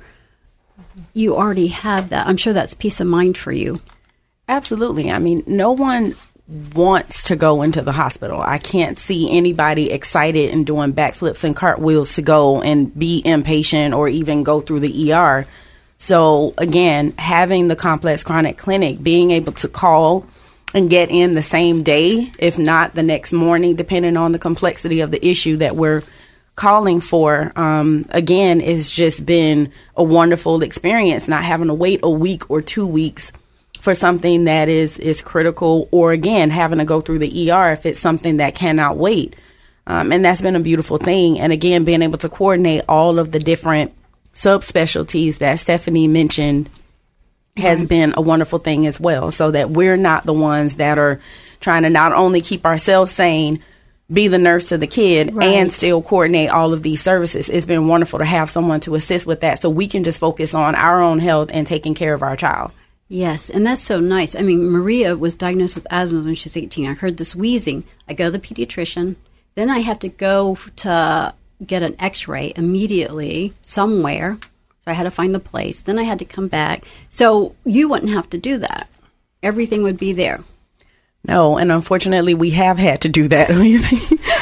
you 1.13 1.35
already 1.35 1.67
have 1.67 2.09
that. 2.09 2.27
I'm 2.27 2.37
sure 2.37 2.53
that's 2.53 2.73
peace 2.73 2.99
of 2.99 3.07
mind 3.07 3.37
for 3.37 3.51
you. 3.51 3.79
Absolutely. 4.47 5.11
I 5.11 5.19
mean, 5.19 5.43
no 5.45 5.71
one 5.71 6.15
wants 6.49 7.25
to 7.25 7.35
go 7.35 7.61
into 7.61 7.81
the 7.81 7.91
hospital. 7.91 8.41
I 8.41 8.57
can't 8.57 8.97
see 8.97 9.35
anybody 9.37 9.91
excited 9.91 10.51
and 10.51 10.65
doing 10.65 10.93
backflips 10.93 11.43
and 11.43 11.55
cartwheels 11.55 12.15
to 12.15 12.23
go 12.23 12.61
and 12.61 12.97
be 12.97 13.21
inpatient 13.23 13.95
or 13.95 14.09
even 14.09 14.43
go 14.43 14.59
through 14.59 14.79
the 14.79 15.13
ER. 15.13 15.45
So 15.99 16.55
again, 16.57 17.13
having 17.19 17.67
the 17.67 17.75
complex 17.75 18.23
chronic 18.23 18.57
clinic, 18.57 19.01
being 19.01 19.31
able 19.31 19.51
to 19.53 19.67
call 19.67 20.25
and 20.73 20.89
get 20.89 21.11
in 21.11 21.33
the 21.33 21.43
same 21.43 21.83
day, 21.83 22.31
if 22.39 22.57
not 22.57 22.95
the 22.95 23.03
next 23.03 23.31
morning, 23.31 23.75
depending 23.75 24.17
on 24.17 24.31
the 24.31 24.39
complexity 24.39 25.01
of 25.01 25.11
the 25.11 25.25
issue 25.25 25.57
that 25.57 25.75
we're 25.75 26.01
calling 26.55 26.99
for, 26.99 27.51
um, 27.55 28.05
again, 28.09 28.59
it's 28.59 28.89
just 28.89 29.23
been 29.23 29.71
a 29.95 30.03
wonderful 30.03 30.63
experience. 30.63 31.27
Not 31.27 31.43
having 31.43 31.67
to 31.67 31.73
wait 31.73 31.99
a 32.01 32.09
week 32.09 32.49
or 32.49 32.61
two 32.61 32.87
weeks 32.87 33.31
for 33.79 33.95
something 33.95 34.45
that 34.45 34.69
is 34.69 34.97
is 34.99 35.21
critical, 35.21 35.87
or 35.91 36.11
again 36.11 36.49
having 36.49 36.79
to 36.79 36.85
go 36.85 37.01
through 37.01 37.19
the 37.19 37.51
ER 37.51 37.71
if 37.71 37.85
it's 37.85 37.99
something 37.99 38.37
that 38.37 38.55
cannot 38.55 38.97
wait. 38.97 39.35
Um, 39.87 40.11
and 40.11 40.23
that's 40.23 40.41
been 40.41 40.55
a 40.55 40.59
beautiful 40.59 40.97
thing. 40.97 41.39
And 41.39 41.51
again, 41.51 41.83
being 41.83 42.03
able 42.03 42.19
to 42.19 42.29
coordinate 42.29 42.83
all 42.87 43.17
of 43.17 43.31
the 43.31 43.39
different 43.39 43.93
subspecialties 44.33 45.39
that 45.39 45.59
Stephanie 45.59 46.07
mentioned 46.07 46.69
has 47.57 47.83
been 47.83 48.13
a 48.15 48.21
wonderful 48.21 48.59
thing 48.59 48.85
as 48.85 48.99
well. 48.99 49.31
So 49.31 49.51
that 49.51 49.71
we're 49.71 49.97
not 49.97 50.25
the 50.25 50.33
ones 50.33 50.75
that 50.75 50.99
are 50.99 51.19
trying 51.59 51.83
to 51.83 51.89
not 51.89 52.13
only 52.13 52.41
keep 52.41 52.65
ourselves 52.65 53.11
sane, 53.11 53.63
be 54.11 54.27
the 54.27 54.37
nurse 54.37 54.69
to 54.69 54.77
the 54.77 54.87
kid 54.87 55.35
right. 55.35 55.47
and 55.47 55.71
still 55.71 56.01
coordinate 56.01 56.49
all 56.49 56.73
of 56.73 56.81
these 56.83 57.01
services. 57.01 57.49
It's 57.49 57.65
been 57.65 57.87
wonderful 57.87 58.19
to 58.19 58.25
have 58.25 58.49
someone 58.49 58.79
to 58.81 58.95
assist 58.95 59.25
with 59.25 59.41
that 59.41 59.61
so 59.61 59.69
we 59.69 59.87
can 59.87 60.03
just 60.03 60.19
focus 60.19 60.53
on 60.53 60.75
our 60.75 61.01
own 61.01 61.19
health 61.19 61.49
and 61.53 61.67
taking 61.67 61.93
care 61.93 62.13
of 62.13 62.23
our 62.23 62.35
child. 62.35 62.71
Yes, 63.11 63.49
and 63.49 63.65
that's 63.65 63.81
so 63.81 63.99
nice. 63.99 64.35
I 64.35 64.43
mean, 64.43 64.69
Maria 64.69 65.17
was 65.17 65.33
diagnosed 65.33 65.73
with 65.73 65.87
asthma 65.89 66.21
when 66.21 66.35
she 66.35 66.47
was 66.47 66.55
18. 66.55 66.87
I 66.87 66.93
heard 66.93 67.17
this 67.17 67.35
wheezing. 67.35 67.83
I 68.07 68.13
go 68.13 68.25
to 68.25 68.31
the 68.31 68.39
pediatrician. 68.39 69.15
Then 69.55 69.71
I 69.71 69.79
have 69.79 69.97
to 69.99 70.09
go 70.09 70.55
to 70.77 71.33
get 71.65 71.81
an 71.81 71.95
X-ray 71.99 72.53
immediately 72.55 73.55
somewhere. 73.63 74.37
So 74.85 74.91
I 74.91 74.93
had 74.93 75.03
to 75.03 75.11
find 75.11 75.33
the 75.33 75.39
place. 75.39 75.81
Then 75.81 75.97
I 75.97 76.03
had 76.03 76.19
to 76.19 76.25
come 76.25 76.47
back. 76.47 76.85
So 77.09 77.55
you 77.65 77.89
wouldn't 77.89 78.13
have 78.13 78.29
to 78.29 78.37
do 78.37 78.59
that. 78.59 78.87
Everything 79.41 79.81
would 79.81 79.97
be 79.97 80.13
there. 80.13 80.43
No, 81.27 81.57
and 81.57 81.71
unfortunately, 81.71 82.33
we 82.33 82.51
have 82.51 82.77
had 82.77 83.01
to 83.01 83.09
do 83.09 83.27
that. 83.27 83.49
We've 83.59 83.83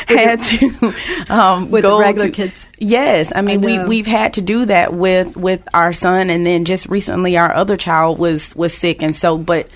had 0.08 0.42
to 0.44 0.94
um, 1.30 1.72
with 1.72 1.84
go 1.84 2.00
regular 2.00 2.28
to, 2.28 2.34
kids. 2.34 2.68
Yes, 2.78 3.32
I 3.36 3.42
mean 3.42 3.64
I 3.64 3.66
we 3.66 3.86
we've 3.86 4.08
had 4.08 4.34
to 4.34 4.42
do 4.42 4.66
that 4.66 4.94
with 4.94 5.36
with 5.36 5.68
our 5.74 5.92
son, 5.92 6.30
and 6.30 6.46
then 6.46 6.66
just 6.66 6.88
recently 6.88 7.38
our 7.38 7.54
other 7.54 7.78
child 7.78 8.20
was 8.20 8.56
was 8.56 8.74
sick, 8.74 9.02
and 9.02 9.16
so 9.16 9.38
but 9.38 9.70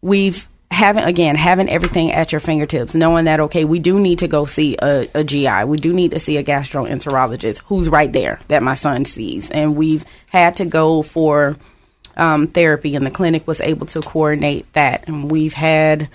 we've 0.00 0.48
having 0.70 1.04
again 1.04 1.36
having 1.36 1.68
everything 1.68 2.12
at 2.12 2.32
your 2.32 2.40
fingertips, 2.40 2.94
knowing 2.94 3.26
that 3.26 3.40
okay, 3.40 3.64
we 3.64 3.78
do 3.78 4.00
need 4.00 4.20
to 4.20 4.28
go 4.28 4.46
see 4.46 4.76
a, 4.80 5.08
a 5.14 5.24
GI, 5.24 5.64
we 5.64 5.76
do 5.76 5.92
need 5.92 6.12
to 6.12 6.20
see 6.20 6.36
a 6.36 6.44
gastroenterologist 6.44 7.58
who's 7.66 7.88
right 7.88 8.12
there 8.12 8.40
that 8.48 8.62
my 8.62 8.74
son 8.74 9.04
sees, 9.04 9.50
and 9.50 9.76
we've 9.76 10.04
had 10.30 10.56
to 10.56 10.64
go 10.64 11.02
for 11.02 11.56
um, 12.16 12.46
therapy, 12.46 12.94
and 12.94 13.04
the 13.04 13.10
clinic 13.10 13.46
was 13.46 13.60
able 13.60 13.86
to 13.86 14.00
coordinate 14.00 14.72
that, 14.72 15.08
and 15.08 15.30
we've 15.30 15.52
had 15.54 16.08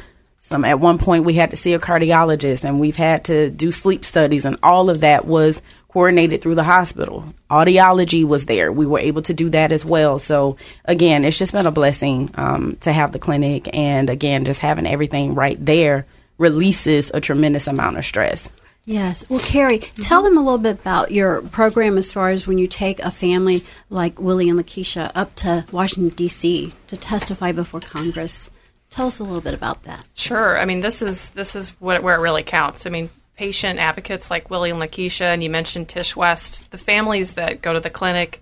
some 0.49 0.65
at 0.65 0.79
one 0.79 0.97
point 0.97 1.25
we 1.25 1.33
had 1.33 1.51
to 1.51 1.57
see 1.57 1.73
a 1.73 1.79
cardiologist 1.79 2.63
and 2.63 2.79
we've 2.79 2.95
had 2.95 3.25
to 3.25 3.49
do 3.51 3.71
sleep 3.71 4.03
studies 4.03 4.45
and 4.45 4.57
all 4.63 4.89
of 4.89 5.01
that 5.01 5.25
was 5.25 5.61
coordinated 5.89 6.41
through 6.41 6.55
the 6.55 6.63
hospital 6.63 7.23
audiology 7.49 8.25
was 8.25 8.45
there 8.45 8.71
we 8.71 8.85
were 8.85 8.99
able 8.99 9.21
to 9.21 9.33
do 9.33 9.49
that 9.49 9.71
as 9.71 9.85
well 9.85 10.19
so 10.19 10.57
again 10.85 11.23
it's 11.23 11.37
just 11.37 11.51
been 11.51 11.67
a 11.67 11.71
blessing 11.71 12.29
um, 12.33 12.75
to 12.81 12.91
have 12.91 13.11
the 13.11 13.19
clinic 13.19 13.69
and 13.73 14.09
again 14.09 14.43
just 14.43 14.59
having 14.59 14.87
everything 14.87 15.35
right 15.35 15.63
there 15.63 16.05
releases 16.37 17.11
a 17.13 17.21
tremendous 17.21 17.67
amount 17.67 17.97
of 17.97 18.03
stress 18.03 18.49
Yes. 18.85 19.23
Well, 19.29 19.39
Carrie, 19.39 19.79
tell 20.01 20.23
them 20.23 20.35
a 20.35 20.41
little 20.41 20.57
bit 20.57 20.79
about 20.79 21.11
your 21.11 21.43
program 21.43 21.95
as 21.95 22.11
far 22.11 22.29
as 22.29 22.47
when 22.47 22.57
you 22.57 22.65
take 22.65 22.99
a 23.01 23.11
family 23.11 23.61
like 23.91 24.19
Willie 24.19 24.49
and 24.49 24.57
Lakeisha 24.57 25.11
up 25.13 25.35
to 25.35 25.63
Washington, 25.71 26.09
D.C. 26.15 26.73
to 26.87 26.97
testify 26.97 27.51
before 27.51 27.81
Congress. 27.81 28.49
Tell 28.89 29.07
us 29.07 29.19
a 29.19 29.23
little 29.23 29.41
bit 29.41 29.53
about 29.53 29.83
that. 29.83 30.03
Sure. 30.15 30.57
I 30.57 30.65
mean, 30.65 30.79
this 30.79 31.01
is 31.01 31.29
this 31.29 31.55
is 31.55 31.69
what, 31.79 32.01
where 32.01 32.15
it 32.15 32.21
really 32.21 32.43
counts. 32.43 32.85
I 32.85 32.89
mean, 32.89 33.09
patient 33.35 33.79
advocates 33.79 34.31
like 34.31 34.49
Willie 34.49 34.71
and 34.71 34.79
Lakeisha, 34.79 35.25
and 35.25 35.43
you 35.43 35.49
mentioned 35.49 35.87
Tish 35.87 36.15
West. 36.15 36.71
The 36.71 36.77
families 36.77 37.33
that 37.33 37.61
go 37.61 37.73
to 37.73 37.79
the 37.79 37.89
clinic 37.89 38.41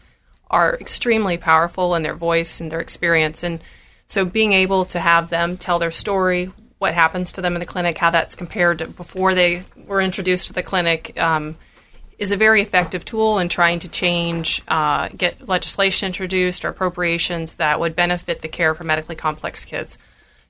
are 0.49 0.75
extremely 0.75 1.37
powerful 1.37 1.95
in 1.95 2.03
their 2.03 2.15
voice 2.15 2.61
and 2.61 2.71
their 2.71 2.79
experience, 2.79 3.43
and 3.43 3.59
so 4.07 4.23
being 4.23 4.53
able 4.53 4.85
to 4.85 4.99
have 4.99 5.29
them 5.29 5.57
tell 5.57 5.79
their 5.79 5.91
story, 5.91 6.51
what 6.77 6.93
happens 6.93 7.33
to 7.33 7.41
them 7.41 7.55
in 7.55 7.59
the 7.59 7.65
clinic, 7.65 7.97
how 7.97 8.09
that's 8.09 8.35
compared 8.35 8.77
to 8.77 8.87
before 8.87 9.33
they 9.33 9.63
were 9.85 10.01
introduced 10.01 10.47
to 10.47 10.53
the 10.53 10.63
clinic. 10.63 11.19
Um, 11.19 11.57
is 12.17 12.31
a 12.31 12.37
very 12.37 12.63
effective 12.63 13.05
tool 13.05 13.37
in 13.37 13.47
trying 13.47 13.77
to 13.77 13.87
change, 13.87 14.61
uh, 14.67 15.07
get 15.09 15.47
legislation 15.47 16.07
introduced 16.07 16.65
or 16.65 16.69
appropriations 16.69 17.55
that 17.55 17.79
would 17.79 17.95
benefit 17.95 18.41
the 18.41 18.47
care 18.47 18.73
for 18.73 18.83
medically 18.83 19.15
complex 19.15 19.65
kids. 19.65 19.99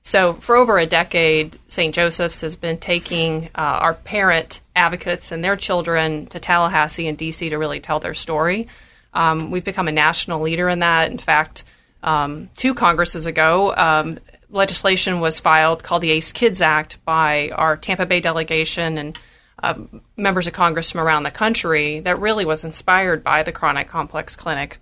So, 0.02 0.32
for 0.32 0.56
over 0.56 0.78
a 0.78 0.86
decade, 0.86 1.58
St. 1.68 1.94
Joseph's 1.94 2.40
has 2.40 2.56
been 2.56 2.78
taking 2.78 3.50
uh, 3.54 3.58
our 3.58 3.94
parent 3.94 4.60
advocates 4.74 5.32
and 5.32 5.44
their 5.44 5.56
children 5.56 6.26
to 6.26 6.38
Tallahassee 6.38 7.08
and 7.08 7.18
DC 7.18 7.50
to 7.50 7.58
really 7.58 7.80
tell 7.80 8.00
their 8.00 8.14
story. 8.14 8.68
Um, 9.12 9.50
we've 9.50 9.64
become 9.64 9.88
a 9.88 9.92
national 9.92 10.40
leader 10.40 10.68
in 10.68 10.78
that. 10.78 11.10
In 11.10 11.18
fact, 11.18 11.64
um, 12.02 12.48
two 12.56 12.74
Congresses 12.74 13.26
ago, 13.26 13.74
um, 13.76 14.18
legislation 14.50 15.20
was 15.20 15.40
filed 15.40 15.82
called 15.82 16.02
the 16.02 16.10
ACE 16.10 16.32
Kids 16.32 16.62
Act 16.62 17.04
by 17.04 17.50
our 17.54 17.76
Tampa 17.76 18.06
Bay 18.06 18.20
delegation 18.20 18.98
and 18.98 19.18
uh, 19.62 19.74
members 20.16 20.46
of 20.46 20.52
Congress 20.52 20.90
from 20.90 21.00
around 21.00 21.24
the 21.24 21.30
country 21.30 22.00
that 22.00 22.20
really 22.20 22.44
was 22.44 22.64
inspired 22.64 23.24
by 23.24 23.42
the 23.42 23.52
Chronic 23.52 23.88
Complex 23.88 24.36
Clinic 24.36 24.78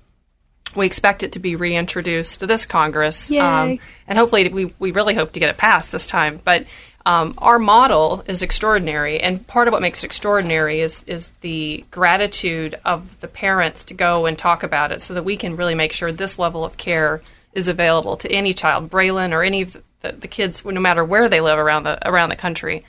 we 0.76 0.86
expect 0.86 1.22
it 1.22 1.32
to 1.32 1.38
be 1.38 1.56
reintroduced 1.56 2.40
to 2.40 2.46
this 2.46 2.66
Congress, 2.66 3.30
um, 3.62 3.78
and 4.06 4.18
hopefully 4.18 4.48
we 4.48 4.74
we 4.78 4.92
really 4.92 5.14
hope 5.14 5.32
to 5.32 5.40
get 5.40 5.50
it 5.50 5.56
passed 5.56 5.92
this 5.92 6.06
time. 6.06 6.40
But 6.44 6.66
um, 7.04 7.34
our 7.38 7.58
model 7.58 8.24
is 8.26 8.42
extraordinary, 8.42 9.20
and 9.20 9.46
part 9.46 9.68
of 9.68 9.72
what 9.72 9.82
makes 9.82 10.02
it 10.02 10.06
extraordinary 10.06 10.80
is 10.80 11.02
is 11.06 11.30
the 11.40 11.84
gratitude 11.90 12.78
of 12.84 13.18
the 13.20 13.28
parents 13.28 13.84
to 13.86 13.94
go 13.94 14.26
and 14.26 14.38
talk 14.38 14.62
about 14.62 14.92
it, 14.92 15.00
so 15.00 15.14
that 15.14 15.24
we 15.24 15.36
can 15.36 15.56
really 15.56 15.74
make 15.74 15.92
sure 15.92 16.12
this 16.12 16.38
level 16.38 16.64
of 16.64 16.76
care 16.76 17.22
is 17.52 17.68
available 17.68 18.16
to 18.18 18.30
any 18.30 18.52
child, 18.52 18.90
Braylon 18.90 19.32
or 19.32 19.42
any 19.42 19.62
of 19.62 19.82
the, 20.02 20.12
the 20.12 20.28
kids, 20.28 20.64
no 20.64 20.80
matter 20.80 21.04
where 21.04 21.28
they 21.28 21.40
live 21.40 21.58
around 21.58 21.84
the 21.84 22.08
around 22.08 22.28
the 22.28 22.36
country. 22.36 22.82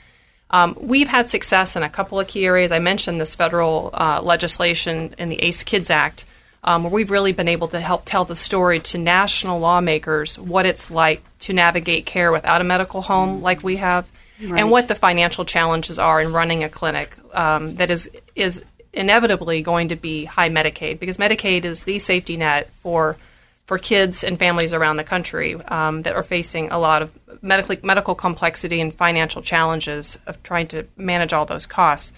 Um, 0.50 0.76
we've 0.80 1.08
had 1.08 1.28
success 1.28 1.76
in 1.76 1.82
a 1.82 1.90
couple 1.90 2.18
of 2.18 2.26
key 2.26 2.46
areas. 2.46 2.72
I 2.72 2.78
mentioned 2.78 3.20
this 3.20 3.34
federal 3.34 3.90
uh, 3.92 4.20
legislation 4.22 5.14
in 5.18 5.28
the 5.28 5.40
ACE 5.42 5.62
Kids 5.62 5.90
Act, 5.90 6.24
um, 6.68 6.82
where 6.82 6.92
we've 6.92 7.10
really 7.10 7.32
been 7.32 7.48
able 7.48 7.68
to 7.68 7.80
help 7.80 8.04
tell 8.04 8.26
the 8.26 8.36
story 8.36 8.78
to 8.78 8.98
national 8.98 9.58
lawmakers 9.58 10.38
what 10.38 10.66
it's 10.66 10.90
like 10.90 11.22
to 11.38 11.54
navigate 11.54 12.04
care 12.04 12.30
without 12.30 12.60
a 12.60 12.64
medical 12.64 13.00
home 13.00 13.40
like 13.40 13.62
we 13.62 13.76
have, 13.76 14.06
and 14.38 14.70
what 14.70 14.86
the 14.86 14.94
financial 14.94 15.46
challenges 15.46 15.98
are 15.98 16.20
in 16.20 16.30
running 16.30 16.64
a 16.64 16.68
clinic 16.68 17.16
um, 17.32 17.76
that 17.76 17.90
is 17.90 18.10
is 18.36 18.62
inevitably 18.92 19.62
going 19.62 19.88
to 19.88 19.96
be 19.96 20.26
high 20.26 20.50
Medicaid 20.50 20.98
because 20.98 21.16
Medicaid 21.16 21.64
is 21.64 21.84
the 21.84 21.98
safety 21.98 22.36
net 22.36 22.70
for 22.74 23.16
for 23.64 23.78
kids 23.78 24.22
and 24.22 24.38
families 24.38 24.74
around 24.74 24.96
the 24.96 25.04
country 25.04 25.54
um, 25.54 26.02
that 26.02 26.14
are 26.14 26.22
facing 26.22 26.70
a 26.70 26.78
lot 26.78 27.00
of 27.00 27.10
medical 27.40 27.76
medical 27.82 28.14
complexity 28.14 28.82
and 28.82 28.92
financial 28.92 29.40
challenges 29.40 30.18
of 30.26 30.42
trying 30.42 30.66
to 30.66 30.86
manage 30.98 31.32
all 31.32 31.46
those 31.46 31.64
costs. 31.64 32.12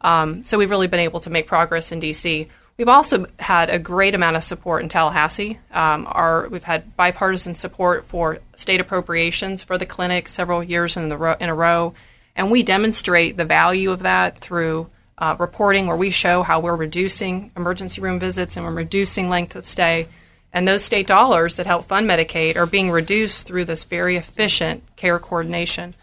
Um, 0.00 0.44
so 0.44 0.58
we've 0.58 0.70
really 0.70 0.86
been 0.86 1.00
able 1.00 1.18
to 1.20 1.30
make 1.30 1.48
progress 1.48 1.90
in 1.90 2.00
DC. 2.00 2.48
We've 2.78 2.88
also 2.88 3.26
had 3.38 3.70
a 3.70 3.78
great 3.78 4.14
amount 4.14 4.36
of 4.36 4.44
support 4.44 4.82
in 4.82 4.90
Tallahassee. 4.90 5.58
Um, 5.72 6.06
our, 6.10 6.46
we've 6.48 6.62
had 6.62 6.94
bipartisan 6.94 7.54
support 7.54 8.04
for 8.04 8.38
state 8.54 8.80
appropriations 8.80 9.62
for 9.62 9.78
the 9.78 9.86
clinic 9.86 10.28
several 10.28 10.62
years 10.62 10.96
in, 10.96 11.08
the 11.08 11.16
ro- 11.16 11.36
in 11.40 11.48
a 11.48 11.54
row, 11.54 11.94
and 12.34 12.50
we 12.50 12.62
demonstrate 12.62 13.38
the 13.38 13.46
value 13.46 13.90
of 13.92 14.00
that 14.00 14.38
through 14.38 14.88
uh, 15.16 15.36
reporting 15.38 15.86
where 15.86 15.96
we 15.96 16.10
show 16.10 16.42
how 16.42 16.60
we're 16.60 16.76
reducing 16.76 17.50
emergency 17.56 18.02
room 18.02 18.20
visits 18.20 18.56
and 18.56 18.66
we're 18.66 18.72
reducing 18.72 19.30
length 19.30 19.56
of 19.56 19.66
stay. 19.66 20.06
And 20.52 20.68
those 20.68 20.84
state 20.84 21.06
dollars 21.06 21.56
that 21.56 21.66
help 21.66 21.86
fund 21.86 22.08
Medicaid 22.08 22.56
are 22.56 22.66
being 22.66 22.90
reduced 22.90 23.46
through 23.46 23.64
this 23.64 23.84
very 23.84 24.16
efficient 24.16 24.82
care 24.96 25.18
coordination. 25.18 25.94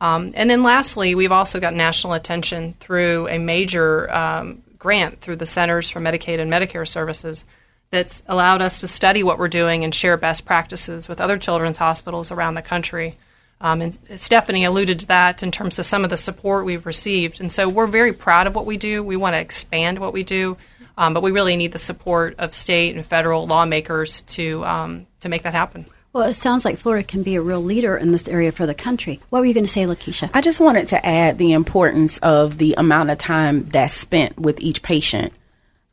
Um, 0.00 0.32
and 0.34 0.48
then 0.48 0.62
lastly, 0.62 1.14
we've 1.14 1.32
also 1.32 1.60
got 1.60 1.74
national 1.74 2.14
attention 2.14 2.74
through 2.80 3.28
a 3.28 3.38
major 3.38 4.12
um, 4.12 4.62
grant 4.84 5.18
through 5.22 5.36
the 5.36 5.46
Centers 5.46 5.88
for 5.88 5.98
Medicaid 5.98 6.40
and 6.40 6.52
Medicare 6.52 6.86
Services 6.86 7.46
that's 7.90 8.22
allowed 8.26 8.60
us 8.60 8.80
to 8.80 8.86
study 8.86 9.22
what 9.22 9.38
we're 9.38 9.48
doing 9.48 9.82
and 9.82 9.94
share 9.94 10.18
best 10.18 10.44
practices 10.44 11.08
with 11.08 11.22
other 11.22 11.38
children's 11.38 11.78
hospitals 11.78 12.30
around 12.30 12.52
the 12.52 12.60
country. 12.60 13.14
Um, 13.62 13.80
and 13.80 13.98
Stephanie 14.20 14.66
alluded 14.66 14.98
to 14.98 15.06
that 15.06 15.42
in 15.42 15.50
terms 15.50 15.78
of 15.78 15.86
some 15.86 16.04
of 16.04 16.10
the 16.10 16.18
support 16.18 16.66
we've 16.66 16.84
received. 16.84 17.40
And 17.40 17.50
so 17.50 17.66
we're 17.66 17.86
very 17.86 18.12
proud 18.12 18.46
of 18.46 18.54
what 18.54 18.66
we 18.66 18.76
do. 18.76 19.02
We 19.02 19.16
want 19.16 19.32
to 19.32 19.40
expand 19.40 20.00
what 20.00 20.12
we 20.12 20.22
do, 20.22 20.58
um, 20.98 21.14
but 21.14 21.22
we 21.22 21.30
really 21.30 21.56
need 21.56 21.72
the 21.72 21.78
support 21.78 22.34
of 22.38 22.52
state 22.52 22.94
and 22.94 23.06
federal 23.06 23.46
lawmakers 23.46 24.20
to 24.36 24.66
um, 24.66 25.06
to 25.20 25.30
make 25.30 25.44
that 25.44 25.54
happen. 25.54 25.86
Well, 26.14 26.28
it 26.28 26.34
sounds 26.34 26.64
like 26.64 26.78
Florida 26.78 27.04
can 27.04 27.24
be 27.24 27.34
a 27.34 27.42
real 27.42 27.60
leader 27.60 27.96
in 27.96 28.12
this 28.12 28.28
area 28.28 28.52
for 28.52 28.66
the 28.66 28.74
country. 28.74 29.18
What 29.30 29.40
were 29.40 29.46
you 29.46 29.52
going 29.52 29.66
to 29.66 29.72
say, 29.72 29.82
Lakeisha? 29.82 30.30
I 30.32 30.42
just 30.42 30.60
wanted 30.60 30.86
to 30.88 31.04
add 31.04 31.38
the 31.38 31.54
importance 31.54 32.18
of 32.18 32.56
the 32.56 32.76
amount 32.78 33.10
of 33.10 33.18
time 33.18 33.64
that's 33.64 33.94
spent 33.94 34.38
with 34.38 34.60
each 34.60 34.80
patient. 34.80 35.32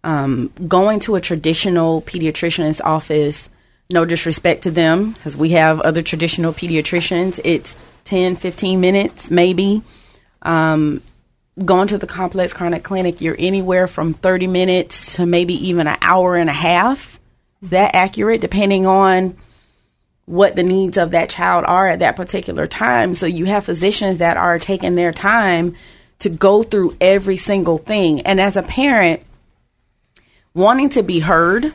Um, 0.04 0.54
going 0.68 1.00
to 1.02 1.16
a 1.16 1.22
traditional 1.22 2.04
pediatrician's 2.04 2.82
office, 2.82 3.50
no 3.92 4.06
disrespect 4.06 4.64
to 4.64 4.72
them, 4.72 5.14
because 5.14 5.36
we 5.36 5.50
have 5.50 5.80
other 5.80 6.04
traditional 6.04 6.54
pediatricians, 6.54 7.40
it's 7.44 7.76
10, 8.04 8.36
15 8.36 8.80
minutes 8.80 9.32
maybe. 9.32 9.82
Um, 10.44 11.02
going 11.66 11.88
to 11.88 11.98
the 11.98 12.06
complex 12.06 12.54
chronic 12.54 12.84
clinic, 12.84 13.22
you're 13.22 13.36
anywhere 13.40 13.88
from 13.88 14.14
30 14.14 14.46
minutes 14.46 15.16
to 15.16 15.26
maybe 15.26 15.56
even 15.70 15.88
an 15.88 15.98
hour 16.00 16.36
and 16.36 16.50
a 16.50 16.54
half. 16.54 17.20
Is 17.64 17.72
that 17.72 17.96
accurate, 17.96 18.42
depending 18.42 18.86
on 18.86 19.36
what 20.32 20.56
the 20.56 20.64
needs 20.64 20.98
of 20.98 21.12
that 21.12 21.30
child 21.30 21.66
are 21.68 21.88
at 21.88 22.00
that 22.00 22.16
particular 22.16 22.66
time. 22.66 23.14
So 23.14 23.26
you 23.26 23.46
have 23.46 23.66
physicians 23.66 24.20
that 24.20 24.38
are 24.38 24.60
taking 24.60 24.96
their 24.96 25.12
time 25.12 25.76
to 26.20 26.30
go 26.30 26.64
through 26.64 26.96
every 27.02 27.36
single 27.36 27.78
thing. 27.78 28.22
And 28.22 28.40
as 28.40 28.56
a 28.56 28.64
parent, 28.64 29.24
wanting 30.54 30.90
to 30.92 31.04
be 31.04 31.20
heard 31.20 31.74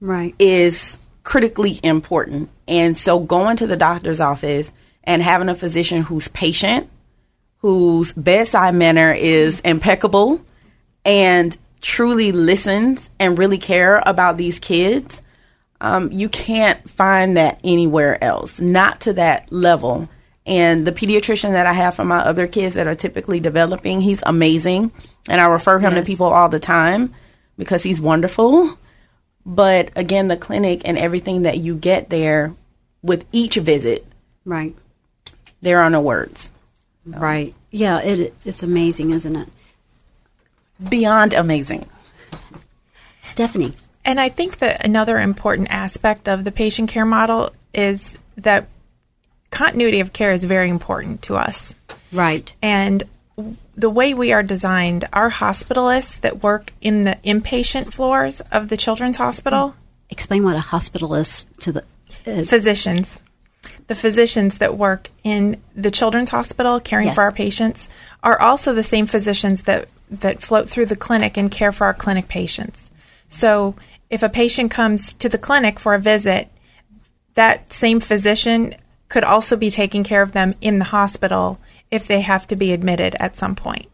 Right. 0.00 0.34
is 0.38 0.96
critically 1.24 1.80
important. 1.82 2.50
And 2.68 2.96
so 2.96 3.18
going 3.18 3.56
to 3.56 3.66
the 3.66 3.76
doctor's 3.76 4.20
office 4.20 4.70
and 5.02 5.20
having 5.20 5.48
a 5.48 5.54
physician 5.56 6.02
who's 6.02 6.28
patient, 6.28 6.88
whose 7.58 8.12
bedside 8.12 8.76
manner 8.76 9.12
is 9.12 9.60
impeccable 9.62 10.40
and 11.04 11.56
truly 11.80 12.30
listens 12.30 13.10
and 13.18 13.36
really 13.36 13.58
care 13.58 14.00
about 14.06 14.36
these 14.36 14.60
kids, 14.60 15.22
um, 15.80 16.10
you 16.12 16.28
can't 16.28 16.88
find 16.88 17.36
that 17.36 17.60
anywhere 17.64 18.22
else, 18.22 18.60
not 18.60 19.00
to 19.02 19.12
that 19.14 19.50
level. 19.52 20.08
And 20.46 20.86
the 20.86 20.92
pediatrician 20.92 21.52
that 21.52 21.66
I 21.66 21.72
have 21.72 21.94
for 21.96 22.04
my 22.04 22.18
other 22.18 22.46
kids 22.46 22.74
that 22.74 22.86
are 22.86 22.94
typically 22.94 23.40
developing, 23.40 24.00
he's 24.00 24.22
amazing. 24.24 24.92
And 25.28 25.40
I 25.40 25.46
refer 25.46 25.78
him 25.78 25.94
Yes. 25.94 26.04
to 26.04 26.06
people 26.06 26.26
all 26.26 26.48
the 26.48 26.60
time 26.60 27.12
because 27.58 27.82
he's 27.82 28.00
wonderful. 28.00 28.78
But 29.44 29.90
again, 29.96 30.28
the 30.28 30.36
clinic 30.36 30.82
and 30.84 30.96
everything 30.98 31.42
that 31.42 31.58
you 31.58 31.74
get 31.76 32.10
there 32.10 32.54
with 33.02 33.24
each 33.32 33.56
visit, 33.56 34.06
Right. 34.44 34.74
there 35.62 35.80
are 35.80 35.90
no 35.90 36.00
words. 36.00 36.48
Right. 37.04 37.54
Yeah, 37.70 37.98
it 38.00 38.34
it's 38.44 38.62
amazing, 38.62 39.10
isn't 39.12 39.36
it? 39.36 39.48
Beyond 40.88 41.34
amazing. 41.34 41.86
Stephanie. 43.20 43.74
And 44.06 44.20
I 44.20 44.28
think 44.28 44.58
that 44.58 44.84
another 44.84 45.18
important 45.18 45.68
aspect 45.70 46.28
of 46.28 46.44
the 46.44 46.52
patient 46.52 46.88
care 46.88 47.04
model 47.04 47.52
is 47.74 48.16
that 48.36 48.68
continuity 49.50 50.00
of 50.00 50.12
care 50.12 50.32
is 50.32 50.44
very 50.44 50.70
important 50.70 51.22
to 51.22 51.36
us. 51.36 51.74
Right. 52.12 52.52
And 52.62 53.02
the 53.76 53.90
way 53.90 54.14
we 54.14 54.32
are 54.32 54.42
designed, 54.42 55.06
our 55.12 55.30
hospitalists 55.30 56.20
that 56.20 56.42
work 56.42 56.72
in 56.80 57.04
the 57.04 57.18
inpatient 57.24 57.92
floors 57.92 58.40
of 58.52 58.68
the 58.68 58.76
children's 58.76 59.18
hospital, 59.18 59.74
Explain 60.08 60.44
what 60.44 60.54
a 60.54 60.60
hospital 60.60 61.16
is 61.16 61.46
to 61.58 61.72
the 61.72 61.84
uh, 62.28 62.44
physicians, 62.44 63.18
the 63.88 63.96
physicians 63.96 64.58
that 64.58 64.76
work 64.76 65.08
in 65.24 65.60
the 65.74 65.90
children's 65.90 66.30
hospital 66.30 66.78
caring 66.78 67.06
Yes. 67.06 67.16
for 67.16 67.22
our 67.22 67.32
patients 67.32 67.88
are 68.22 68.40
also 68.40 68.72
the 68.72 68.84
same 68.84 69.06
physicians 69.06 69.62
that 69.62 69.88
that 70.08 70.40
float 70.40 70.70
through 70.70 70.86
the 70.86 70.94
clinic 70.94 71.36
and 71.36 71.50
care 71.50 71.72
for 71.72 71.86
our 71.86 71.94
clinic 71.94 72.28
patients. 72.28 72.88
So, 73.28 73.74
if 74.10 74.22
a 74.22 74.28
patient 74.28 74.70
comes 74.70 75.12
to 75.14 75.28
the 75.28 75.38
clinic 75.38 75.78
for 75.78 75.94
a 75.94 76.00
visit, 76.00 76.48
that 77.34 77.72
same 77.72 78.00
physician 78.00 78.74
could 79.08 79.24
also 79.24 79.56
be 79.56 79.70
taking 79.70 80.04
care 80.04 80.22
of 80.22 80.32
them 80.32 80.54
in 80.60 80.78
the 80.78 80.86
hospital 80.86 81.58
if 81.90 82.06
they 82.06 82.20
have 82.20 82.46
to 82.48 82.56
be 82.56 82.72
admitted 82.72 83.14
at 83.20 83.36
some 83.36 83.54
point. 83.54 83.88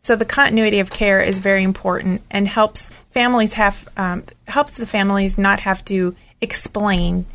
So 0.00 0.16
the 0.16 0.24
continuity 0.24 0.78
of 0.78 0.90
care 0.90 1.20
is 1.20 1.38
very 1.38 1.62
important 1.62 2.22
and 2.30 2.48
helps 2.48 2.90
families 3.10 3.54
have 3.54 3.88
um, 3.96 4.24
helps 4.46 4.76
the 4.76 4.86
families 4.86 5.36
not 5.36 5.60
have 5.60 5.84
to 5.86 6.14
explain 6.40 7.26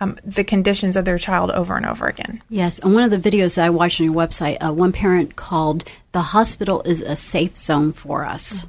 um, 0.00 0.16
the 0.24 0.44
conditions 0.44 0.96
of 0.96 1.04
their 1.04 1.18
child 1.18 1.50
over 1.50 1.76
and 1.76 1.86
over 1.86 2.06
again. 2.06 2.42
Yes, 2.48 2.78
and 2.78 2.94
one 2.94 3.04
of 3.04 3.10
the 3.10 3.30
videos 3.30 3.56
that 3.56 3.66
I 3.66 3.70
watched 3.70 4.00
on 4.00 4.06
your 4.06 4.14
website, 4.14 4.64
uh, 4.64 4.72
one 4.72 4.92
parent 4.92 5.36
called 5.36 5.84
"The 6.12 6.22
hospital 6.22 6.82
is 6.82 7.00
a 7.00 7.16
safe 7.16 7.56
zone 7.56 7.92
for 7.92 8.24
us," 8.24 8.66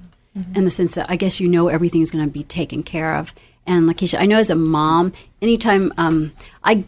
in 0.55 0.65
the 0.65 0.71
sense 0.71 0.95
that 0.95 1.09
I 1.09 1.15
guess 1.15 1.39
you 1.39 1.47
know 1.47 1.67
everything's 1.67 2.11
going 2.11 2.25
to 2.25 2.31
be 2.31 2.43
taken 2.43 2.83
care 2.83 3.15
of. 3.15 3.33
And 3.65 3.87
Lakeisha, 3.89 4.19
I 4.19 4.25
know 4.25 4.37
as 4.37 4.49
a 4.49 4.55
mom, 4.55 5.13
anytime 5.41 5.91
um, 5.97 6.33
I 6.63 6.83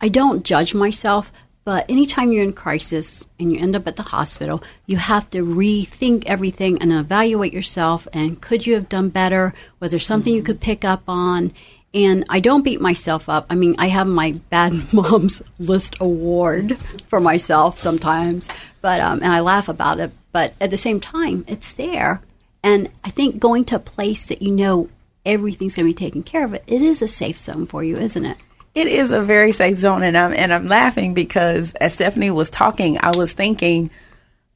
I 0.00 0.08
don't 0.08 0.44
judge 0.44 0.74
myself, 0.74 1.30
but 1.64 1.84
anytime 1.90 2.32
you're 2.32 2.42
in 2.42 2.54
crisis 2.54 3.24
and 3.38 3.52
you 3.52 3.58
end 3.58 3.76
up 3.76 3.86
at 3.86 3.96
the 3.96 4.02
hospital, 4.02 4.62
you 4.86 4.96
have 4.96 5.30
to 5.30 5.44
rethink 5.44 6.24
everything 6.26 6.80
and 6.80 6.90
evaluate 6.90 7.52
yourself. 7.52 8.08
And 8.12 8.40
could 8.40 8.66
you 8.66 8.74
have 8.74 8.88
done 8.88 9.10
better? 9.10 9.52
Was 9.78 9.90
there 9.90 10.00
something 10.00 10.32
you 10.32 10.42
could 10.42 10.60
pick 10.60 10.84
up 10.84 11.02
on? 11.06 11.52
And 11.92 12.24
I 12.28 12.40
don't 12.40 12.62
beat 12.62 12.80
myself 12.80 13.28
up. 13.28 13.46
I 13.50 13.56
mean, 13.56 13.74
I 13.78 13.88
have 13.88 14.06
my 14.06 14.32
bad 14.48 14.72
mom's 14.92 15.42
list 15.58 15.96
award 16.00 16.78
for 17.08 17.20
myself 17.20 17.80
sometimes, 17.80 18.48
but 18.80 19.00
um, 19.00 19.22
and 19.22 19.32
I 19.32 19.40
laugh 19.40 19.68
about 19.68 20.00
it. 20.00 20.12
But 20.32 20.54
at 20.60 20.70
the 20.70 20.76
same 20.76 20.98
time, 20.98 21.44
it's 21.46 21.72
there. 21.72 22.22
And 22.62 22.88
I 23.04 23.10
think 23.10 23.38
going 23.38 23.64
to 23.66 23.76
a 23.76 23.80
place 23.80 24.24
that 24.26 24.42
you 24.42 24.50
know 24.50 24.88
everything's 25.24 25.76
going 25.76 25.86
to 25.86 25.90
be 25.90 25.94
taken 25.94 26.22
care 26.22 26.44
of, 26.44 26.54
it, 26.54 26.64
it 26.66 26.82
is 26.82 27.02
a 27.02 27.08
safe 27.08 27.38
zone 27.38 27.66
for 27.66 27.82
you, 27.82 27.96
isn't 27.96 28.24
it? 28.24 28.36
It 28.74 28.86
is 28.86 29.10
a 29.10 29.20
very 29.20 29.52
safe 29.52 29.78
zone, 29.78 30.04
and 30.04 30.16
I'm 30.16 30.32
and 30.32 30.52
I'm 30.52 30.68
laughing 30.68 31.12
because 31.12 31.74
as 31.74 31.94
Stephanie 31.94 32.30
was 32.30 32.50
talking, 32.50 32.98
I 33.00 33.16
was 33.16 33.32
thinking, 33.32 33.90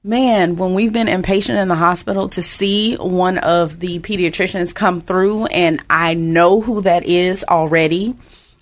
man, 0.04 0.54
when 0.54 0.72
we've 0.74 0.92
been 0.92 1.08
impatient 1.08 1.58
in 1.58 1.66
the 1.66 1.74
hospital 1.74 2.28
to 2.30 2.42
see 2.42 2.94
one 2.94 3.38
of 3.38 3.80
the 3.80 3.98
pediatricians 3.98 4.72
come 4.72 5.00
through, 5.00 5.46
and 5.46 5.82
I 5.90 6.14
know 6.14 6.60
who 6.60 6.82
that 6.82 7.06
is 7.06 7.42
already. 7.42 8.14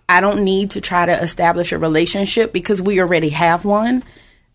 I 0.09 0.20
don't 0.20 0.44
need 0.44 0.70
to 0.70 0.81
try 0.81 1.05
to 1.05 1.22
establish 1.22 1.72
a 1.72 1.78
relationship 1.78 2.52
because 2.52 2.81
we 2.81 3.00
already 3.00 3.31
have 3.31 3.64
one. 3.64 4.05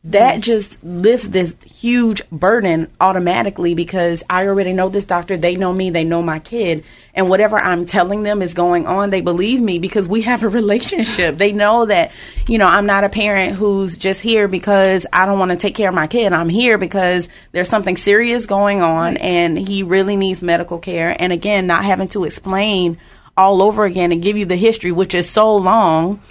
That 0.04 0.42
just 0.42 0.82
lifts 0.84 1.28
this 1.28 1.54
huge 1.66 2.22
burden 2.30 2.90
automatically 3.02 3.74
because 3.74 4.24
I 4.30 4.48
already 4.48 4.72
know 4.72 4.88
this 4.88 5.04
doctor. 5.04 5.38
They 5.38 5.56
know 5.56 5.74
me. 5.74 5.90
They 5.90 6.06
know 6.06 6.22
my 6.22 6.40
kid. 6.40 6.86
And 7.14 7.30
whatever 7.30 7.58
I'm 7.58 7.86
telling 7.86 8.24
them 8.24 8.42
is 8.42 8.54
going 8.54 8.86
on, 8.86 9.10
they 9.10 9.22
believe 9.22 9.60
me 9.60 9.80
because 9.80 10.08
we 10.08 10.22
have 10.22 10.44
a 10.44 10.50
relationship. 10.50 11.38
They 11.38 11.52
know 11.52 11.88
that, 11.88 12.12
you 12.48 12.58
know, 12.58 12.68
I'm 12.68 12.86
not 12.86 13.04
a 13.04 13.10
parent 13.10 13.58
who's 13.58 13.98
just 13.98 14.22
here 14.22 14.48
because 14.48 15.06
I 15.12 15.26
don't 15.26 15.40
want 15.40 15.52
to 15.52 15.58
take 15.58 15.76
care 15.76 15.90
of 15.90 15.96
my 15.96 16.08
kid. 16.08 16.32
I'm 16.32 16.50
here 16.50 16.78
because 16.78 17.28
there's 17.52 17.70
something 17.70 17.98
serious 17.98 18.46
going 18.46 18.82
on 18.82 19.18
and 19.18 19.58
he 19.58 19.84
really 19.84 20.16
needs 20.16 20.42
medical 20.42 20.80
care. 20.80 21.16
And 21.20 21.34
again, 21.34 21.68
not 21.68 21.84
having 21.84 22.08
to 22.10 22.24
explain 22.24 22.98
all 23.36 23.62
over 23.62 23.84
again 23.84 24.12
and 24.12 24.22
give 24.22 24.38
you 24.38 24.46
the 24.46 24.56
history, 24.56 24.92
which 24.92 25.14
is 25.16 25.30
so 25.30 25.56
long. 25.56 26.22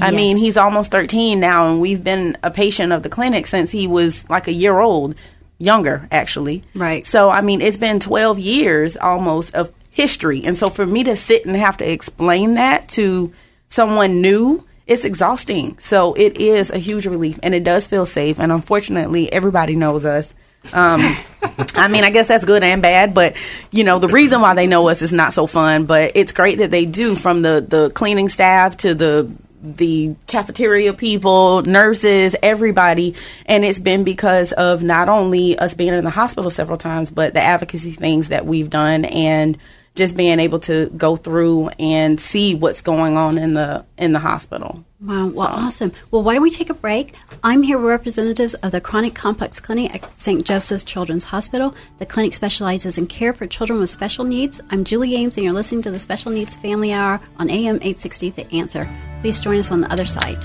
I 0.00 0.10
mean, 0.10 0.36
he's 0.36 0.56
almost 0.56 0.90
13 0.90 1.40
now, 1.40 1.68
and 1.68 1.80
we've 1.80 2.02
been 2.02 2.36
a 2.42 2.50
patient 2.50 2.92
of 2.92 3.02
the 3.02 3.08
clinic 3.08 3.46
since 3.46 3.70
he 3.70 3.86
was 3.86 4.28
like 4.30 4.48
a 4.48 4.52
year 4.52 4.78
old, 4.78 5.14
younger, 5.58 6.08
actually. 6.10 6.62
Right. 6.74 7.04
So, 7.04 7.30
I 7.30 7.40
mean, 7.40 7.60
it's 7.60 7.76
been 7.76 8.00
12 8.00 8.38
years 8.38 8.96
almost 8.96 9.54
of 9.54 9.72
history. 9.90 10.44
And 10.44 10.56
so, 10.56 10.68
for 10.68 10.86
me 10.86 11.04
to 11.04 11.16
sit 11.16 11.44
and 11.46 11.56
have 11.56 11.78
to 11.78 11.90
explain 11.90 12.54
that 12.54 12.88
to 12.90 13.32
someone 13.68 14.20
new, 14.20 14.64
it's 14.86 15.04
exhausting. 15.04 15.78
So, 15.78 16.14
it 16.14 16.38
is 16.38 16.70
a 16.70 16.78
huge 16.78 17.06
relief, 17.06 17.38
and 17.42 17.54
it 17.54 17.64
does 17.64 17.86
feel 17.86 18.06
safe. 18.06 18.38
And 18.38 18.52
unfortunately, 18.52 19.32
everybody 19.32 19.74
knows 19.74 20.04
us. 20.04 20.32
Um, 20.72 21.16
I 21.74 21.88
mean, 21.88 22.04
I 22.04 22.10
guess 22.10 22.28
that's 22.28 22.44
good 22.44 22.62
and 22.62 22.82
bad, 22.82 23.14
but 23.14 23.36
you 23.70 23.84
know, 23.84 23.98
the 23.98 24.08
reason 24.08 24.40
why 24.40 24.54
they 24.54 24.66
know 24.66 24.88
us 24.88 25.02
is 25.02 25.12
not 25.12 25.32
so 25.32 25.46
fun. 25.46 25.86
But 25.86 26.12
it's 26.14 26.32
great 26.32 26.58
that 26.58 26.70
they 26.70 26.86
do, 26.86 27.16
from 27.16 27.42
the 27.42 27.64
the 27.66 27.90
cleaning 27.90 28.28
staff 28.28 28.76
to 28.78 28.94
the 28.94 29.30
the 29.62 30.16
cafeteria 30.26 30.92
people, 30.92 31.62
nurses, 31.62 32.34
everybody, 32.42 33.14
and 33.46 33.64
it's 33.64 33.78
been 33.78 34.04
because 34.04 34.52
of 34.52 34.82
not 34.82 35.08
only 35.08 35.58
us 35.58 35.74
being 35.74 35.94
in 35.94 36.04
the 36.04 36.10
hospital 36.10 36.50
several 36.50 36.78
times, 36.78 37.10
but 37.10 37.32
the 37.32 37.40
advocacy 37.40 37.92
things 37.92 38.28
that 38.28 38.44
we've 38.44 38.70
done 38.70 39.04
and 39.04 39.56
just 39.94 40.16
being 40.16 40.40
able 40.40 40.58
to 40.58 40.86
go 40.90 41.16
through 41.16 41.68
and 41.78 42.18
see 42.18 42.54
what's 42.54 42.82
going 42.82 43.16
on 43.16 43.38
in 43.38 43.54
the 43.54 43.84
in 43.98 44.12
the 44.12 44.18
hospital. 44.18 44.84
Wow, 45.04 45.30
well, 45.34 45.48
awesome. 45.48 45.90
Well, 46.12 46.22
why 46.22 46.34
don't 46.34 46.44
we 46.44 46.50
take 46.50 46.70
a 46.70 46.74
break? 46.74 47.16
I'm 47.42 47.64
here 47.64 47.76
with 47.76 47.88
representatives 47.88 48.54
of 48.54 48.70
the 48.70 48.80
Chronic 48.80 49.16
Complex 49.16 49.58
Clinic 49.58 49.96
at 49.96 50.16
St. 50.16 50.44
Joseph's 50.46 50.84
Children's 50.84 51.24
Hospital. 51.24 51.74
The 51.98 52.06
clinic 52.06 52.34
specializes 52.34 52.98
in 52.98 53.08
care 53.08 53.32
for 53.32 53.48
children 53.48 53.80
with 53.80 53.90
special 53.90 54.24
needs. 54.24 54.60
I'm 54.70 54.84
Julie 54.84 55.16
Ames, 55.16 55.36
and 55.36 55.42
you're 55.44 55.54
listening 55.54 55.82
to 55.82 55.90
the 55.90 55.98
Special 55.98 56.30
Needs 56.30 56.56
Family 56.56 56.92
Hour 56.92 57.20
on 57.38 57.50
AM 57.50 57.76
860 57.76 58.30
The 58.30 58.54
Answer. 58.54 58.88
Please 59.22 59.40
join 59.40 59.58
us 59.58 59.72
on 59.72 59.80
the 59.80 59.92
other 59.92 60.04
side. 60.06 60.40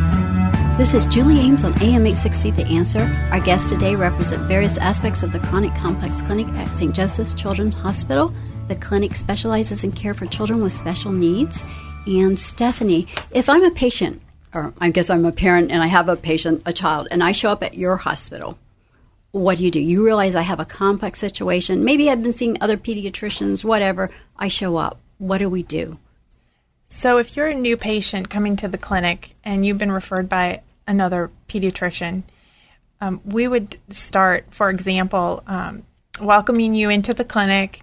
This 0.76 0.92
is 0.92 1.06
Julie 1.06 1.38
Ames 1.38 1.62
on 1.62 1.72
AM 1.74 2.04
860 2.04 2.50
The 2.50 2.66
Answer. 2.66 3.02
Our 3.30 3.38
guests 3.38 3.68
today 3.68 3.94
represent 3.94 4.48
various 4.48 4.76
aspects 4.76 5.22
of 5.22 5.30
the 5.30 5.38
Chronic 5.38 5.72
Complex 5.76 6.20
Clinic 6.20 6.48
at 6.58 6.66
St. 6.66 6.92
Joseph's 6.92 7.32
Children's 7.32 7.76
Hospital. 7.76 8.34
The 8.66 8.74
clinic 8.74 9.14
specializes 9.14 9.84
in 9.84 9.92
care 9.92 10.14
for 10.14 10.26
children 10.26 10.60
with 10.60 10.72
special 10.72 11.12
needs. 11.12 11.64
And 12.08 12.36
Stephanie, 12.36 13.06
if 13.30 13.48
I'm 13.48 13.62
a 13.62 13.70
patient, 13.70 14.20
or 14.52 14.74
I 14.80 14.90
guess 14.90 15.10
I'm 15.10 15.24
a 15.24 15.30
parent 15.30 15.70
and 15.70 15.80
I 15.80 15.86
have 15.86 16.08
a 16.08 16.16
patient, 16.16 16.62
a 16.66 16.72
child, 16.72 17.06
and 17.12 17.22
I 17.22 17.30
show 17.30 17.50
up 17.50 17.62
at 17.62 17.74
your 17.74 17.94
hospital, 17.94 18.58
what 19.30 19.58
do 19.58 19.64
you 19.64 19.70
do? 19.70 19.80
You 19.80 20.04
realize 20.04 20.34
I 20.34 20.42
have 20.42 20.58
a 20.58 20.64
complex 20.64 21.20
situation. 21.20 21.84
Maybe 21.84 22.10
I've 22.10 22.24
been 22.24 22.32
seeing 22.32 22.58
other 22.60 22.76
pediatricians, 22.76 23.62
whatever. 23.62 24.10
I 24.36 24.48
show 24.48 24.76
up. 24.76 24.98
What 25.18 25.38
do 25.38 25.48
we 25.48 25.62
do? 25.62 25.98
So, 26.96 27.18
if 27.18 27.36
you're 27.36 27.48
a 27.48 27.54
new 27.54 27.76
patient 27.76 28.30
coming 28.30 28.54
to 28.56 28.68
the 28.68 28.78
clinic 28.78 29.34
and 29.44 29.66
you've 29.66 29.78
been 29.78 29.90
referred 29.90 30.28
by 30.28 30.62
another 30.86 31.30
pediatrician, 31.48 32.22
um, 33.00 33.20
we 33.24 33.48
would 33.48 33.78
start, 33.90 34.46
for 34.50 34.70
example, 34.70 35.42
um, 35.48 35.82
welcoming 36.20 36.74
you 36.76 36.90
into 36.90 37.12
the 37.12 37.24
clinic, 37.24 37.80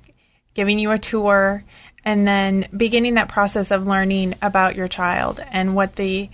giving 0.54 0.80
you 0.80 0.92
a 0.92 0.98
tour, 0.98 1.66
and 2.06 2.26
then 2.26 2.68
beginning 2.76 3.16
that 3.16 3.28
process 3.28 3.70
of 3.70 3.86
learning 3.86 4.36
about 4.42 4.78
your 4.78 4.88
child 4.88 5.44
and 5.52 5.76
what 5.76 5.98
the 5.98 6.30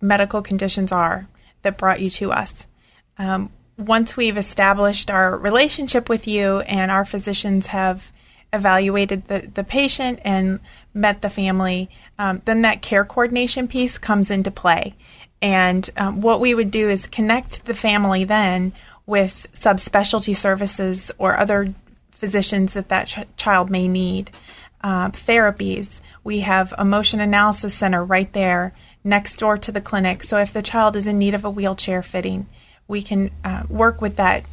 medical 0.00 0.42
conditions 0.42 0.90
are 0.90 1.28
that 1.62 1.78
brought 1.78 2.00
you 2.00 2.10
to 2.10 2.32
us. 2.32 2.66
Um, 3.16 3.48
once 3.78 4.16
we've 4.16 4.36
established 4.36 5.08
our 5.08 5.38
relationship 5.38 6.08
with 6.08 6.26
you 6.26 6.60
and 6.60 6.90
our 6.90 7.04
physicians 7.04 7.68
have 7.68 8.12
evaluated 8.52 9.26
the, 9.26 9.50
the 9.54 9.64
patient 9.64 10.18
and 10.24 10.60
met 10.94 11.22
the 11.22 11.30
family, 11.30 11.88
um, 12.18 12.42
then 12.44 12.62
that 12.62 12.82
care 12.82 13.04
coordination 13.04 13.68
piece 13.68 13.98
comes 13.98 14.30
into 14.30 14.50
play. 14.50 14.94
And 15.40 15.88
um, 15.96 16.20
what 16.20 16.40
we 16.40 16.54
would 16.54 16.70
do 16.70 16.88
is 16.88 17.06
connect 17.06 17.64
the 17.64 17.74
family 17.74 18.24
then 18.24 18.72
with 19.06 19.46
subspecialty 19.52 20.36
services 20.36 21.10
or 21.18 21.36
other 21.36 21.74
physicians 22.12 22.74
that 22.74 22.88
that 22.90 23.08
ch- 23.08 23.36
child 23.36 23.70
may 23.70 23.88
need. 23.88 24.30
Uh, 24.84 25.10
therapies. 25.10 26.00
We 26.24 26.40
have 26.40 26.74
a 26.76 26.84
motion 26.84 27.20
analysis 27.20 27.72
center 27.72 28.04
right 28.04 28.32
there 28.32 28.72
next 29.04 29.36
door 29.36 29.56
to 29.58 29.70
the 29.70 29.80
clinic. 29.80 30.24
So 30.24 30.38
if 30.38 30.52
the 30.52 30.62
child 30.62 30.96
is 30.96 31.06
in 31.06 31.18
need 31.18 31.34
of 31.34 31.44
a 31.44 31.50
wheelchair 31.50 32.02
fitting, 32.02 32.46
we 32.88 33.00
can 33.00 33.30
uh, 33.44 33.62
work 33.68 34.00
with 34.00 34.16
that 34.16 34.44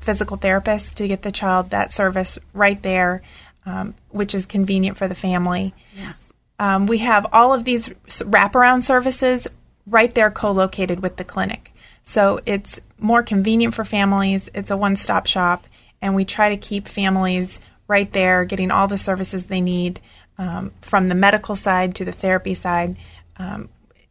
physical 0.00 0.36
therapist 0.36 0.96
to 0.98 1.08
get 1.08 1.22
the 1.22 1.32
child 1.32 1.70
that 1.70 1.92
service 1.92 2.38
right 2.52 2.82
there, 2.82 3.22
um, 3.66 3.94
which 4.08 4.34
is 4.34 4.46
convenient 4.46 4.96
for 4.96 5.08
the 5.08 5.14
family. 5.14 5.74
Yes. 5.96 6.32
Um, 6.58 6.86
we 6.86 6.98
have 6.98 7.26
all 7.32 7.54
of 7.54 7.64
these 7.64 7.88
wraparound 7.88 8.82
services 8.84 9.48
right 9.86 10.14
there 10.14 10.30
co 10.30 10.52
located 10.52 11.00
with 11.00 11.16
the 11.16 11.24
clinic. 11.24 11.72
So 12.02 12.40
it's 12.46 12.80
more 12.98 13.22
convenient 13.22 13.74
for 13.74 13.84
families, 13.84 14.48
it's 14.54 14.70
a 14.70 14.76
one 14.76 14.96
stop 14.96 15.26
shop, 15.26 15.66
and 16.02 16.14
we 16.14 16.24
try 16.24 16.50
to 16.50 16.56
keep 16.56 16.88
families 16.88 17.60
right 17.88 18.10
there 18.12 18.44
getting 18.44 18.70
all 18.70 18.88
the 18.88 18.98
services 18.98 19.46
they 19.46 19.60
need 19.60 20.00
um, 20.38 20.72
from 20.80 21.08
the 21.08 21.14
medical 21.14 21.56
side 21.56 21.94
to 21.96 22.04
the 22.04 22.12
therapy 22.12 22.54
side 22.54 22.96
um, 23.36 23.68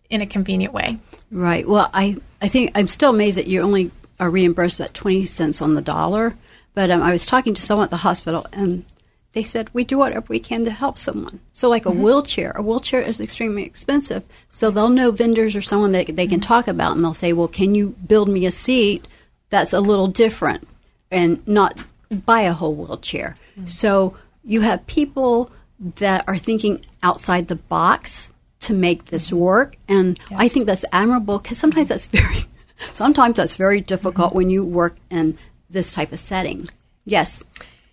in 0.09 0.21
a 0.21 0.27
convenient 0.27 0.73
way. 0.73 0.99
Right. 1.31 1.67
Well, 1.67 1.89
I, 1.93 2.17
I 2.41 2.49
think 2.49 2.71
I'm 2.75 2.87
still 2.87 3.11
amazed 3.11 3.37
that 3.37 3.47
you 3.47 3.61
only 3.61 3.91
are 4.19 4.29
reimbursed 4.29 4.79
about 4.79 4.93
20 4.93 5.25
cents 5.25 5.61
on 5.61 5.75
the 5.75 5.81
dollar. 5.81 6.35
But 6.73 6.91
um, 6.91 7.01
I 7.01 7.11
was 7.11 7.25
talking 7.25 7.53
to 7.53 7.61
someone 7.61 7.85
at 7.85 7.89
the 7.89 7.97
hospital, 7.97 8.45
and 8.53 8.85
they 9.33 9.43
said 9.43 9.69
we 9.73 9.83
do 9.83 9.97
whatever 9.97 10.25
we 10.27 10.39
can 10.39 10.65
to 10.65 10.71
help 10.71 10.97
someone. 10.97 11.39
So, 11.53 11.69
like 11.69 11.85
a 11.85 11.89
mm-hmm. 11.89 12.01
wheelchair, 12.01 12.51
a 12.55 12.61
wheelchair 12.61 13.01
is 13.01 13.19
extremely 13.19 13.63
expensive. 13.63 14.23
So 14.49 14.71
they'll 14.71 14.89
know 14.89 15.11
vendors 15.11 15.55
or 15.55 15.61
someone 15.61 15.91
that 15.91 16.15
they 16.15 16.27
can 16.27 16.39
talk 16.39 16.67
about, 16.67 16.95
and 16.95 17.03
they'll 17.03 17.13
say, 17.13 17.33
"Well, 17.33 17.47
can 17.47 17.75
you 17.75 17.95
build 18.07 18.29
me 18.29 18.45
a 18.45 18.51
seat 18.51 19.07
that's 19.49 19.73
a 19.73 19.79
little 19.79 20.07
different, 20.07 20.67
and 21.11 21.47
not 21.47 21.77
buy 22.25 22.41
a 22.41 22.53
whole 22.53 22.73
wheelchair?" 22.73 23.35
Mm-hmm. 23.51 23.67
So 23.67 24.15
you 24.43 24.61
have 24.61 24.87
people 24.87 25.51
that 25.97 26.23
are 26.27 26.37
thinking 26.37 26.83
outside 27.03 27.47
the 27.47 27.55
box 27.55 28.33
to 28.61 28.73
make 28.73 29.05
this 29.05 29.27
mm-hmm. 29.27 29.37
work, 29.37 29.75
and 29.87 30.19
yes. 30.31 30.39
I 30.39 30.47
think 30.47 30.65
that's 30.65 30.85
admirable 30.91 31.37
because 31.37 31.59
sometimes 31.59 31.89
that's 31.89 32.07
very, 32.07 32.45
sometimes 32.77 33.37
that's 33.37 33.55
very 33.55 33.79
difficult 33.79 34.29
mm-hmm. 34.29 34.37
when 34.37 34.49
you 34.49 34.65
work 34.65 34.97
in 35.11 35.37
this 35.69 35.93
type 35.93 36.11
of 36.11 36.19
setting. 36.19 36.65
Yes. 37.05 37.43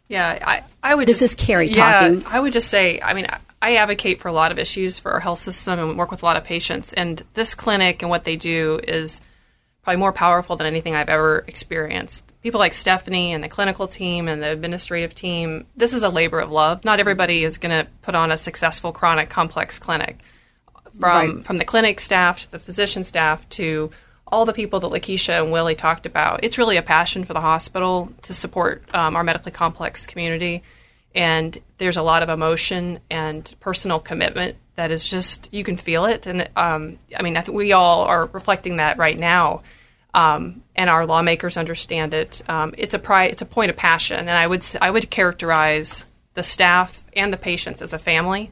Yeah, 0.08 0.38
I, 0.46 0.62
I 0.82 0.94
would. 0.94 1.08
This 1.08 1.20
just, 1.20 1.38
is 1.40 1.46
Carrie 1.46 1.68
yeah, 1.68 2.00
talking. 2.00 2.24
I 2.26 2.38
would 2.38 2.52
just 2.52 2.68
say, 2.68 3.00
I 3.00 3.14
mean, 3.14 3.26
I 3.60 3.76
advocate 3.76 4.20
for 4.20 4.28
a 4.28 4.32
lot 4.32 4.52
of 4.52 4.58
issues 4.58 4.98
for 4.98 5.12
our 5.12 5.20
health 5.20 5.40
system 5.40 5.78
and 5.78 5.98
work 5.98 6.10
with 6.10 6.22
a 6.22 6.26
lot 6.26 6.36
of 6.36 6.44
patients. 6.44 6.92
And 6.92 7.22
this 7.34 7.54
clinic 7.54 8.02
and 8.02 8.10
what 8.10 8.24
they 8.24 8.36
do 8.36 8.78
is 8.82 9.20
probably 9.82 9.98
more 9.98 10.12
powerful 10.12 10.56
than 10.56 10.66
anything 10.66 10.94
I've 10.94 11.08
ever 11.08 11.44
experienced. 11.46 12.32
People 12.42 12.60
like 12.60 12.74
Stephanie 12.74 13.32
and 13.32 13.42
the 13.42 13.48
clinical 13.48 13.86
team 13.86 14.28
and 14.28 14.42
the 14.42 14.50
administrative 14.50 15.14
team, 15.14 15.66
this 15.76 15.94
is 15.94 16.02
a 16.02 16.08
labor 16.08 16.40
of 16.40 16.50
love. 16.50 16.84
Not 16.84 17.00
everybody 17.00 17.44
is 17.44 17.58
going 17.58 17.84
to 17.84 17.90
put 18.02 18.14
on 18.14 18.30
a 18.30 18.36
successful 18.36 18.92
chronic 18.92 19.30
complex 19.30 19.78
clinic. 19.78 20.20
From 20.98 21.36
right. 21.36 21.44
from 21.44 21.58
the 21.58 21.64
clinic 21.66 22.00
staff 22.00 22.42
to 22.42 22.50
the 22.52 22.58
physician 22.58 23.04
staff 23.04 23.46
to 23.50 23.90
all 24.26 24.44
the 24.44 24.52
people 24.52 24.80
that 24.80 24.90
Lakeisha 24.90 25.42
and 25.42 25.52
Willie 25.52 25.74
talked 25.74 26.06
about. 26.06 26.42
It's 26.42 26.58
really 26.58 26.76
a 26.76 26.82
passion 26.82 27.24
for 27.24 27.32
the 27.32 27.40
hospital 27.40 28.12
to 28.22 28.34
support 28.34 28.82
um, 28.94 29.16
our 29.16 29.22
medically 29.22 29.52
complex 29.52 30.06
community. 30.06 30.62
And 31.14 31.56
there's 31.78 31.96
a 31.96 32.02
lot 32.02 32.22
of 32.22 32.28
emotion 32.28 33.00
and 33.10 33.54
personal 33.60 34.00
commitment 34.00 34.56
that 34.74 34.90
is 34.90 35.08
just, 35.08 35.52
you 35.52 35.64
can 35.64 35.76
feel 35.76 36.04
it. 36.04 36.26
And 36.26 36.48
um, 36.56 36.98
I 37.16 37.22
mean, 37.22 37.36
I 37.36 37.40
think 37.40 37.56
we 37.56 37.72
all 37.72 38.04
are 38.04 38.26
reflecting 38.26 38.76
that 38.76 38.98
right 38.98 39.18
now. 39.18 39.62
Um, 40.12 40.62
and 40.74 40.88
our 40.88 41.06
lawmakers 41.06 41.56
understand 41.56 42.14
it. 42.14 42.42
Um, 42.48 42.74
it's 42.78 42.94
a 42.94 42.98
pri- 42.98 43.26
it's 43.26 43.42
a 43.42 43.46
point 43.46 43.68
of 43.68 43.76
passion, 43.76 44.18
and 44.18 44.30
I 44.30 44.46
would 44.46 44.64
I 44.80 44.90
would 44.90 45.10
characterize 45.10 46.06
the 46.32 46.42
staff 46.42 47.04
and 47.14 47.30
the 47.30 47.36
patients 47.36 47.82
as 47.82 47.92
a 47.92 47.98
family. 47.98 48.50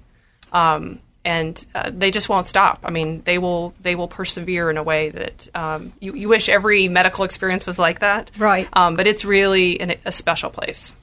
Um, 0.52 1.00
and 1.24 1.64
uh, 1.74 1.90
they 1.92 2.10
just 2.10 2.28
won't 2.28 2.46
stop. 2.46 2.80
I 2.84 2.90
mean, 2.90 3.22
they 3.24 3.38
will 3.38 3.74
they 3.80 3.94
will 3.94 4.08
persevere 4.08 4.70
in 4.70 4.76
a 4.76 4.82
way 4.82 5.10
that 5.10 5.48
um, 5.54 5.92
you, 6.00 6.14
you 6.14 6.28
wish 6.28 6.48
every 6.48 6.88
medical 6.88 7.24
experience 7.24 7.66
was 7.66 7.78
like 7.78 8.00
that. 8.00 8.30
Right. 8.38 8.68
Um, 8.72 8.96
but 8.96 9.06
it's 9.06 9.24
really 9.24 9.72
in 9.72 9.96
a 10.04 10.12
special 10.12 10.50
place. 10.50 10.94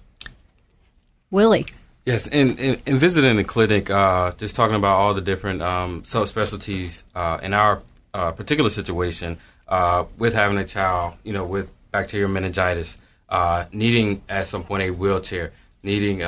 Willie. 1.31 1.65
Yes, 2.05 2.25
in, 2.27 2.57
in, 2.57 2.81
in 2.85 2.97
visiting 2.97 3.37
the 3.37 3.43
clinic, 3.43 3.89
uh, 3.91 4.31
just 4.31 4.55
talking 4.55 4.75
about 4.75 4.95
all 4.95 5.13
the 5.13 5.21
different 5.21 5.61
um, 5.61 6.01
subspecialties 6.01 7.03
uh, 7.13 7.39
in 7.43 7.53
our 7.53 7.83
uh, 8.13 8.31
particular 8.31 8.71
situation 8.71 9.37
uh, 9.67 10.05
with 10.17 10.33
having 10.33 10.57
a 10.57 10.65
child, 10.65 11.15
you 11.23 11.31
know, 11.31 11.45
with 11.45 11.69
bacterial 11.91 12.29
meningitis, 12.29 12.97
uh, 13.29 13.65
needing 13.71 14.23
at 14.27 14.47
some 14.47 14.63
point 14.63 14.81
a 14.81 14.89
wheelchair, 14.89 15.51
needing 15.83 16.23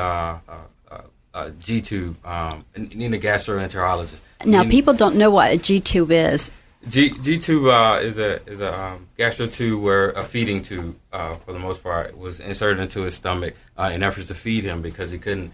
uh, 1.33 1.49
G 1.59 1.81
tube, 1.81 2.17
um, 2.25 2.65
needing 2.75 3.13
a 3.13 3.17
gastroenterologist. 3.17 4.21
Now, 4.45 4.63
people 4.69 4.93
don't 4.93 5.15
know 5.15 5.31
what 5.31 5.51
a 5.51 5.57
G 5.57 5.79
tube 5.79 6.11
is. 6.11 6.51
G 6.87 7.11
G 7.11 7.37
tube 7.37 7.67
uh, 7.67 7.99
is 8.01 8.17
a 8.17 8.45
is 8.47 8.59
a 8.59 8.77
um, 8.77 9.07
gastro 9.17 9.47
tube 9.47 9.81
where 9.81 10.09
a 10.11 10.25
feeding 10.25 10.61
tube, 10.61 10.97
uh, 11.13 11.33
for 11.35 11.53
the 11.53 11.59
most 11.59 11.81
part, 11.81 12.17
was 12.17 12.39
inserted 12.41 12.81
into 12.81 13.03
his 13.03 13.15
stomach 13.15 13.55
uh, 13.77 13.89
in 13.93 14.03
efforts 14.03 14.27
to 14.27 14.35
feed 14.35 14.65
him 14.65 14.81
because 14.81 15.09
he 15.09 15.17
couldn't. 15.17 15.53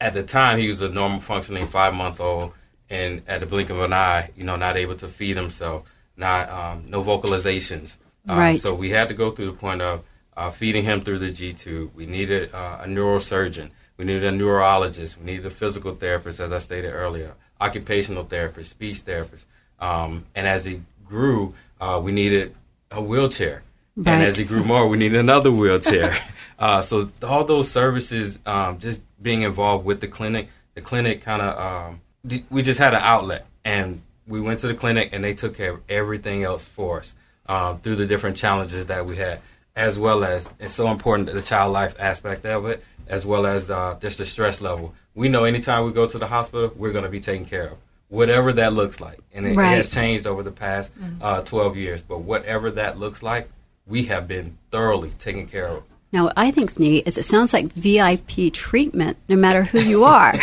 At 0.00 0.14
the 0.14 0.22
time, 0.22 0.58
he 0.58 0.68
was 0.68 0.80
a 0.80 0.88
normal 0.88 1.20
functioning 1.20 1.66
five 1.66 1.92
month 1.92 2.18
old, 2.18 2.54
and 2.88 3.20
at 3.28 3.40
the 3.40 3.46
blink 3.46 3.68
of 3.68 3.80
an 3.80 3.92
eye, 3.92 4.30
you 4.34 4.44
know, 4.44 4.56
not 4.56 4.78
able 4.78 4.96
to 4.96 5.08
feed 5.08 5.36
himself, 5.36 5.82
not 6.16 6.48
um, 6.48 6.84
no 6.88 7.04
vocalizations. 7.04 7.96
Uh, 8.26 8.34
right. 8.34 8.58
So 8.58 8.74
we 8.74 8.90
had 8.90 9.08
to 9.08 9.14
go 9.14 9.32
through 9.32 9.46
the 9.46 9.58
point 9.58 9.82
of 9.82 10.02
uh, 10.34 10.50
feeding 10.50 10.84
him 10.84 11.02
through 11.02 11.18
the 11.18 11.30
G 11.30 11.52
tube. 11.52 11.90
We 11.94 12.06
needed 12.06 12.54
uh, 12.54 12.78
a 12.80 12.86
neurosurgeon 12.86 13.70
we 14.00 14.06
needed 14.06 14.24
a 14.24 14.32
neurologist. 14.32 15.18
We 15.18 15.26
needed 15.26 15.44
a 15.44 15.50
physical 15.50 15.94
therapist, 15.94 16.40
as 16.40 16.52
I 16.52 16.58
stated 16.58 16.88
earlier, 16.88 17.34
occupational 17.60 18.24
therapist, 18.24 18.70
speech 18.70 19.00
therapist. 19.00 19.46
Um, 19.78 20.24
and 20.34 20.46
as 20.46 20.64
he 20.64 20.80
grew, 21.06 21.52
uh, 21.82 22.00
we 22.02 22.10
needed 22.10 22.54
a 22.90 23.02
wheelchair. 23.02 23.62
And 23.98 24.22
as 24.22 24.38
he 24.38 24.44
grew 24.44 24.64
more, 24.64 24.88
we 24.88 24.96
needed 24.96 25.20
another 25.20 25.50
wheelchair. 25.50 26.16
uh, 26.58 26.80
so 26.80 27.10
all 27.22 27.44
those 27.44 27.70
services, 27.70 28.38
um, 28.46 28.78
just 28.78 29.02
being 29.20 29.42
involved 29.42 29.84
with 29.84 30.00
the 30.00 30.08
clinic, 30.08 30.48
the 30.72 30.80
clinic 30.80 31.20
kind 31.20 31.42
of, 31.42 31.58
um, 31.58 32.00
we 32.48 32.62
just 32.62 32.80
had 32.80 32.94
an 32.94 33.02
outlet. 33.02 33.46
And 33.66 34.00
we 34.26 34.40
went 34.40 34.60
to 34.60 34.66
the 34.66 34.74
clinic 34.74 35.10
and 35.12 35.22
they 35.22 35.34
took 35.34 35.58
care 35.58 35.74
of 35.74 35.82
everything 35.90 36.42
else 36.42 36.64
for 36.64 37.00
us 37.00 37.14
um, 37.44 37.80
through 37.80 37.96
the 37.96 38.06
different 38.06 38.38
challenges 38.38 38.86
that 38.86 39.04
we 39.04 39.16
had, 39.18 39.40
as 39.76 39.98
well 39.98 40.24
as 40.24 40.48
it's 40.58 40.72
so 40.72 40.88
important 40.88 41.30
the 41.30 41.42
child 41.42 41.74
life 41.74 41.94
aspect 42.00 42.46
of 42.46 42.64
it, 42.64 42.82
as 43.10 43.26
well 43.26 43.44
as 43.44 43.68
uh, 43.70 43.98
just 44.00 44.16
the 44.18 44.24
stress 44.24 44.60
level. 44.62 44.94
We 45.14 45.28
know 45.28 45.44
anytime 45.44 45.84
we 45.84 45.92
go 45.92 46.06
to 46.06 46.18
the 46.18 46.28
hospital, 46.28 46.72
we're 46.76 46.92
going 46.92 47.04
to 47.04 47.10
be 47.10 47.20
taken 47.20 47.44
care 47.44 47.66
of, 47.66 47.78
whatever 48.08 48.52
that 48.54 48.72
looks 48.72 49.00
like. 49.00 49.18
And 49.34 49.44
it, 49.44 49.56
right. 49.56 49.72
it 49.72 49.76
has 49.78 49.90
changed 49.90 50.26
over 50.26 50.44
the 50.44 50.52
past 50.52 50.96
mm-hmm. 50.98 51.18
uh, 51.20 51.42
12 51.42 51.76
years. 51.76 52.00
But 52.02 52.20
whatever 52.20 52.70
that 52.70 52.98
looks 52.98 53.22
like, 53.22 53.50
we 53.86 54.04
have 54.04 54.28
been 54.28 54.56
thoroughly 54.70 55.10
taken 55.18 55.46
care 55.46 55.66
of. 55.66 55.82
Now, 56.12 56.24
what 56.24 56.34
I 56.36 56.52
think's 56.52 56.78
neat 56.78 57.06
is 57.06 57.18
it 57.18 57.24
sounds 57.24 57.52
like 57.52 57.72
VIP 57.72 58.52
treatment, 58.52 59.16
no 59.28 59.36
matter 59.36 59.64
who 59.64 59.80
you 59.80 60.04
are. 60.04 60.32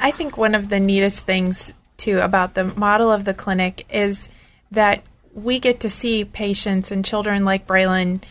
I 0.00 0.12
think 0.14 0.36
one 0.36 0.54
of 0.54 0.68
the 0.68 0.80
neatest 0.80 1.24
things 1.24 1.72
too 1.96 2.18
about 2.18 2.54
the 2.54 2.64
model 2.64 3.10
of 3.10 3.24
the 3.24 3.34
clinic 3.34 3.86
is 3.90 4.28
that 4.72 5.04
we 5.32 5.58
get 5.58 5.80
to 5.80 5.90
see 5.90 6.24
patients 6.24 6.90
and 6.90 7.04
children 7.04 7.44
like 7.44 7.66
Braylon 7.66 8.22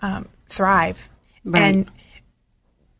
um, 0.00 0.28
thrive 0.48 1.08
Right. 1.46 1.62
And 1.62 1.90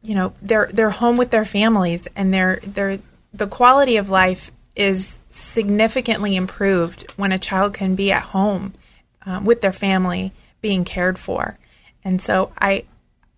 you 0.02 0.14
know, 0.14 0.32
they're 0.40 0.70
they're 0.72 0.90
home 0.90 1.16
with 1.16 1.30
their 1.30 1.44
families 1.44 2.06
and 2.14 2.32
they're 2.32 2.60
they're 2.62 3.00
the 3.34 3.48
quality 3.48 3.96
of 3.96 4.08
life 4.08 4.52
is 4.76 5.18
significantly 5.30 6.36
improved 6.36 7.10
when 7.16 7.32
a 7.32 7.38
child 7.38 7.74
can 7.74 7.94
be 7.96 8.12
at 8.12 8.22
home 8.22 8.72
um, 9.24 9.44
with 9.44 9.60
their 9.60 9.72
family 9.72 10.32
being 10.60 10.84
cared 10.84 11.18
for. 11.18 11.58
And 12.04 12.22
so 12.22 12.52
I 12.58 12.84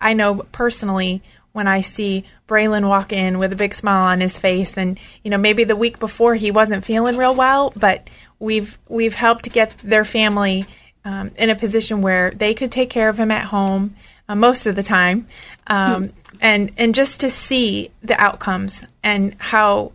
I 0.01 0.13
know 0.13 0.47
personally 0.53 1.23
when 1.53 1.67
I 1.67 1.81
see 1.81 2.25
Braylon 2.47 2.87
walk 2.87 3.13
in 3.13 3.39
with 3.39 3.53
a 3.53 3.57
big 3.57 3.75
smile 3.75 4.05
on 4.05 4.21
his 4.21 4.39
face 4.39 4.77
and 4.77 5.01
you 5.25 5.31
know 5.31 5.39
maybe 5.39 5.65
the 5.65 5.75
week 5.75 5.99
before 5.99 6.35
he 6.35 6.51
wasn't 6.51 6.85
feeling 6.85 7.17
real 7.17 7.35
well, 7.35 7.73
but 7.75 8.09
we've 8.39 8.79
we've 8.89 9.15
helped 9.15 9.51
get 9.53 9.71
their 9.79 10.05
family 10.05 10.67
um, 11.05 11.31
in 11.37 11.49
a 11.49 11.57
position 11.57 12.03
where 12.03 12.31
they 12.31 12.53
could 12.53 12.71
take 12.71 12.91
care 12.91 13.09
of 13.09 13.19
him 13.19 13.31
at 13.31 13.45
home 13.45 13.97
uh, 14.29 14.35
most 14.35 14.67
of 14.67 14.77
the 14.77 14.83
time, 14.83 15.27
um, 15.67 16.11
and 16.41 16.73
and 16.77 16.95
just 16.95 17.21
to 17.21 17.31
see 17.31 17.91
the 18.03 18.21
outcomes 18.21 18.85
and 19.03 19.35
how 19.39 19.93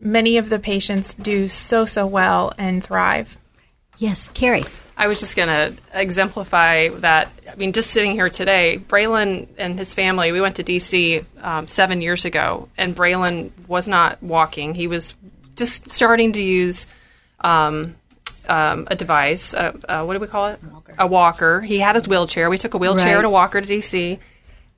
many 0.00 0.38
of 0.38 0.48
the 0.48 0.58
patients 0.58 1.14
do 1.14 1.48
so 1.48 1.84
so 1.84 2.06
well 2.06 2.52
and 2.58 2.82
thrive. 2.82 3.38
Yes, 3.98 4.28
Carrie. 4.28 4.62
I 4.96 5.06
was 5.06 5.18
just 5.18 5.34
going 5.34 5.48
to 5.48 5.74
exemplify 5.94 6.88
that. 6.88 7.28
I 7.50 7.54
mean, 7.56 7.72
just 7.72 7.90
sitting 7.90 8.12
here 8.12 8.28
today, 8.28 8.78
Braylon 8.86 9.48
and 9.56 9.78
his 9.78 9.94
family, 9.94 10.30
we 10.30 10.42
went 10.42 10.56
to 10.56 10.64
DC 10.64 11.24
um, 11.42 11.66
seven 11.66 12.02
years 12.02 12.26
ago, 12.26 12.68
and 12.76 12.94
Braylon 12.94 13.50
was 13.66 13.88
not 13.88 14.22
walking. 14.22 14.74
He 14.74 14.86
was 14.86 15.14
just 15.56 15.90
starting 15.90 16.32
to 16.32 16.42
use 16.42 16.86
um, 17.40 17.96
um, 18.48 18.88
a 18.90 18.96
device. 18.96 19.54
Uh, 19.54 19.76
uh, 19.88 20.04
what 20.04 20.14
do 20.14 20.20
we 20.20 20.26
call 20.26 20.46
it? 20.48 20.62
Walker. 20.62 20.94
A 20.98 21.06
walker. 21.06 21.60
He 21.60 21.78
had 21.78 21.96
his 21.96 22.08
wheelchair. 22.08 22.50
We 22.50 22.58
took 22.58 22.74
a 22.74 22.78
wheelchair 22.78 23.06
right. 23.06 23.16
and 23.16 23.26
a 23.26 23.30
walker 23.30 23.60
to 23.60 23.66
DC. 23.66 24.18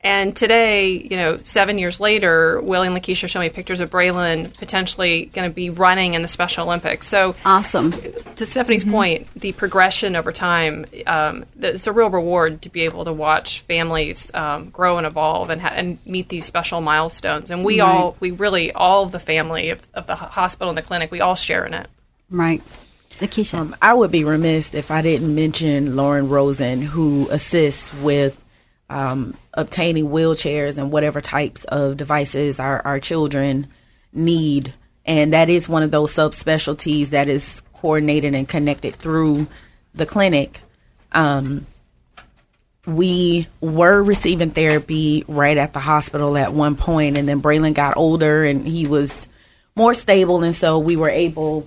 And 0.05 0.35
today, 0.35 0.91
you 0.91 1.17
know, 1.17 1.37
seven 1.39 1.79
years 1.79 2.01
later, 2.01 2.61
Willie 2.61 2.89
and 2.89 2.97
Lakeisha 2.97 3.29
show 3.29 3.39
me 3.39 3.51
pictures 3.51 3.79
of 3.79 3.89
Braylon 3.89 4.57
potentially 4.57 5.27
going 5.27 5.49
to 5.49 5.55
be 5.55 5.71
running 5.71 6.15
in 6.15 6.23
the 6.23 6.29
Special 6.29 6.65
Olympics. 6.65 7.07
So 7.07 7.37
awesome. 7.45 7.93
To 7.93 8.45
Stephanie's 8.45 8.83
mm-hmm. 8.83 8.93
point, 8.93 9.29
the 9.37 9.53
progression 9.53 10.17
over 10.17 10.33
time, 10.33 10.87
um, 11.07 11.45
it's 11.57 11.87
a 11.87 11.93
real 11.93 12.11
reward 12.11 12.63
to 12.63 12.69
be 12.69 12.81
able 12.81 13.05
to 13.05 13.13
watch 13.13 13.61
families 13.61 14.35
um, 14.35 14.71
grow 14.71 14.99
and 14.99 15.07
evolve 15.07 15.51
and, 15.51 15.61
ha- 15.61 15.73
and 15.73 16.05
meet 16.05 16.29
these 16.29 16.47
special 16.47 16.81
milestones. 16.81 17.53
And 17.53 17.65
we 17.65 17.81
right. 17.81 17.89
all, 17.89 18.17
we 18.19 18.33
really, 18.33 18.73
all 18.73 19.05
of 19.05 19.13
the 19.13 19.21
family 19.21 19.71
of, 19.71 19.87
of 19.95 20.09
the 20.09 20.17
hospital 20.17 20.71
and 20.71 20.79
the 20.79 20.83
clinic, 20.83 21.13
we 21.13 21.21
all 21.21 21.37
share 21.37 21.65
in 21.65 21.75
it. 21.75 21.89
Right. 22.29 22.61
Um, 23.55 23.77
I 23.81 23.95
would 23.95 24.11
be 24.11 24.25
remiss 24.25 24.75
if 24.75 24.91
I 24.91 25.03
didn't 25.03 25.35
mention 25.35 25.97
Lauren 25.97 26.29
Rosen, 26.29 26.83
who 26.83 27.29
assists 27.31 27.93
with 27.95 28.43
um, 28.91 29.37
obtaining 29.55 30.07
wheelchairs 30.07 30.79
and 30.79 30.91
whatever 30.91 31.21
types 31.21 31.65
of 31.65 31.97
devices 31.97 32.61
our, 32.61 32.81
our 32.85 33.01
children 33.01 33.69
need. 34.13 34.75
And 35.05 35.33
that 35.33 35.49
is 35.49 35.69
one 35.69 35.83
of 35.83 35.91
those 35.91 36.15
subspecialties 36.15 37.09
that 37.09 37.29
is 37.29 37.63
coordinated 37.75 38.35
and 38.35 38.49
connected 38.49 38.97
through 38.97 39.47
the 39.95 40.07
clinic. 40.07 40.61
Um, 41.11 41.67
we 42.87 43.47
were 43.61 44.03
receiving 44.03 44.51
therapy 44.51 45.25
right 45.29 45.57
at 45.57 45.73
the 45.73 45.81
hospital 45.81 46.37
at 46.37 46.53
one 46.53 46.77
point, 46.77 47.17
and 47.17 47.29
then 47.29 47.43
Braylon 47.43 47.75
got 47.75 47.97
older 47.97 48.45
and 48.45 48.67
he 48.67 48.87
was 48.87 49.29
more 49.77 49.95
stable, 49.95 50.43
and 50.43 50.55
so 50.55 50.79
we 50.79 50.97
were 50.97 51.09
able 51.09 51.67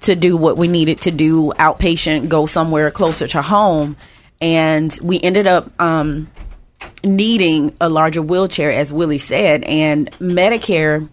to 0.00 0.14
do 0.14 0.36
what 0.36 0.56
we 0.56 0.68
needed 0.68 1.00
to 1.02 1.10
do 1.10 1.52
outpatient, 1.58 2.28
go 2.28 2.46
somewhere 2.46 2.90
closer 2.90 3.26
to 3.28 3.42
home, 3.42 3.96
and 4.40 4.96
we 5.02 5.20
ended 5.20 5.46
up 5.46 5.68
um, 5.80 6.30
needing 7.02 7.74
a 7.80 7.88
larger 7.88 8.22
wheelchair, 8.22 8.70
as 8.70 8.92
Willie 8.92 9.18
said, 9.18 9.64
and 9.64 10.10
Medicare 10.12 11.08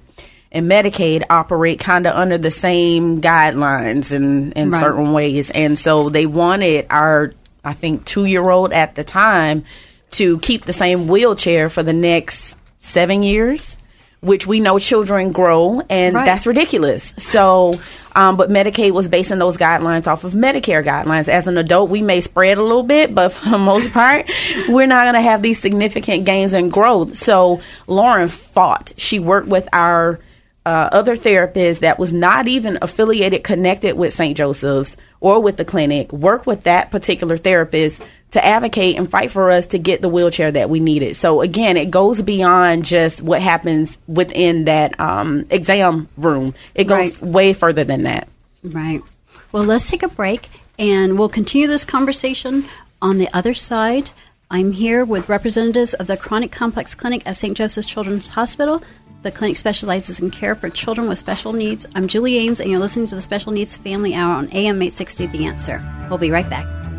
and 0.51 0.69
Medicaid 0.69 1.23
operate 1.29 1.79
kind 1.79 2.05
of 2.05 2.15
under 2.15 2.37
the 2.37 2.51
same 2.51 3.21
guidelines 3.21 4.13
in, 4.13 4.51
in 4.51 4.69
right. 4.69 4.79
certain 4.79 5.11
ways. 5.11 5.49
And 5.49 5.77
so 5.77 6.09
they 6.09 6.27
wanted 6.27 6.85
our, 6.89 7.33
I 7.63 7.73
think, 7.73 8.05
two 8.05 8.25
year 8.25 8.47
old 8.47 8.71
at 8.71 8.95
the 8.95 9.03
time 9.03 9.65
to 10.11 10.37
keep 10.39 10.65
the 10.65 10.73
same 10.73 11.07
wheelchair 11.07 11.69
for 11.69 11.81
the 11.81 11.93
next 11.93 12.55
seven 12.79 13.23
years 13.23 13.77
which 14.23 14.47
we 14.47 14.61
know 14.61 14.79
children 14.79 15.33
grow, 15.33 15.81
and 15.89 16.15
right. 16.15 16.25
that's 16.25 16.47
ridiculous. 16.47 17.13
So, 17.17 17.73
um, 18.15 18.37
but 18.37 18.49
Medicaid 18.49 18.91
was 18.91 19.09
basing 19.09 19.37
those 19.37 19.57
guidelines 19.57 20.07
off 20.07 20.23
of 20.23 20.31
Medicare 20.31 20.83
guidelines. 20.83 21.27
As 21.27 21.45
an 21.45 21.57
adult, 21.57 21.89
we 21.89 22.01
may 22.01 22.21
spread 22.21 22.57
a 22.57 22.63
little 22.63 22.83
bit, 22.83 23.13
but 23.13 23.29
for 23.33 23.49
the 23.49 23.57
most 23.57 23.91
part, 23.91 24.31
we're 24.69 24.87
not 24.87 25.03
going 25.03 25.15
to 25.15 25.21
have 25.21 25.41
these 25.41 25.59
significant 25.59 26.25
gains 26.25 26.53
in 26.53 26.69
growth. 26.69 27.17
So, 27.17 27.61
Lauren 27.85 28.29
fought. 28.29 28.93
She 28.95 29.19
worked 29.19 29.49
with 29.49 29.67
our 29.73 30.19
uh, 30.65 30.89
other 30.93 31.17
therapist 31.17 31.81
that 31.81 31.99
was 31.99 32.13
not 32.13 32.47
even 32.47 32.77
affiliated, 32.81 33.43
connected 33.43 33.97
with 33.97 34.13
St. 34.13 34.37
Joseph's 34.37 34.95
or 35.19 35.41
with 35.41 35.57
the 35.57 35.65
clinic, 35.65 36.13
work 36.13 36.45
with 36.45 36.63
that 36.63 36.91
particular 36.91 37.35
therapist 37.35 38.01
to 38.33 38.43
advocate 38.43 38.97
and 38.97 39.09
fight 39.09 39.29
for 39.29 39.51
us 39.51 39.67
to 39.67 39.77
get 39.77 40.01
the 40.01 40.09
wheelchair 40.09 40.51
that 40.51 40.67
we 40.67 40.79
needed. 40.79 41.15
So 41.15 41.41
again, 41.41 41.77
it 41.77 41.91
goes 41.91 42.21
beyond 42.23 42.83
just 42.83 43.21
what 43.21 43.43
happens 43.43 43.99
within 44.07 44.65
that 44.65 44.99
um, 44.99 45.45
exam 45.51 46.09
room. 46.17 46.55
It 46.73 46.85
goes 46.85 47.21
right. 47.21 47.31
way 47.31 47.53
further 47.53 47.83
than 47.83 48.03
that. 48.03 48.27
Right. 48.63 49.03
Well, 49.51 49.63
let's 49.63 49.87
take 49.87 50.01
a 50.01 50.07
break 50.07 50.49
and 50.79 51.19
we'll 51.19 51.29
continue 51.29 51.67
this 51.67 51.85
conversation 51.85 52.65
on 53.03 53.19
the 53.19 53.29
other 53.35 53.53
side. 53.53 54.11
I'm 54.49 54.71
here 54.71 55.05
with 55.05 55.29
representatives 55.29 55.93
of 55.93 56.07
the 56.07 56.17
Chronic 56.17 56.51
Complex 56.51 56.95
Clinic 56.95 57.27
at 57.27 57.37
St. 57.37 57.55
Joseph's 57.55 57.85
Children's 57.85 58.29
Hospital. 58.29 58.81
The 59.21 59.31
clinic 59.31 59.57
specializes 59.57 60.19
in 60.19 60.31
care 60.31 60.55
for 60.55 60.71
children 60.71 61.07
with 61.07 61.19
special 61.19 61.53
needs. 61.53 61.85
I'm 61.93 62.07
Julie 62.07 62.37
Ames, 62.39 62.59
and 62.59 62.69
you're 62.69 62.79
listening 62.79 63.07
to 63.07 63.15
the 63.15 63.21
Special 63.21 63.51
Needs 63.51 63.77
Family 63.77 64.15
Hour 64.15 64.33
on 64.33 64.49
AM 64.49 64.81
860 64.81 65.27
The 65.27 65.45
Answer. 65.45 66.07
We'll 66.09 66.17
be 66.17 66.31
right 66.31 66.49
back. 66.49 66.92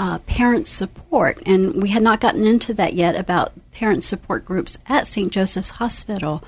uh, 0.00 0.18
parent 0.26 0.66
support, 0.66 1.40
and 1.46 1.80
we 1.80 1.90
had 1.90 2.02
not 2.02 2.20
gotten 2.20 2.44
into 2.44 2.74
that 2.74 2.94
yet 2.94 3.14
about 3.14 3.52
parent 3.70 4.02
support 4.02 4.44
groups 4.44 4.80
at 4.88 5.06
St. 5.06 5.30
Joseph's 5.30 5.70
Hospital. 5.70 6.42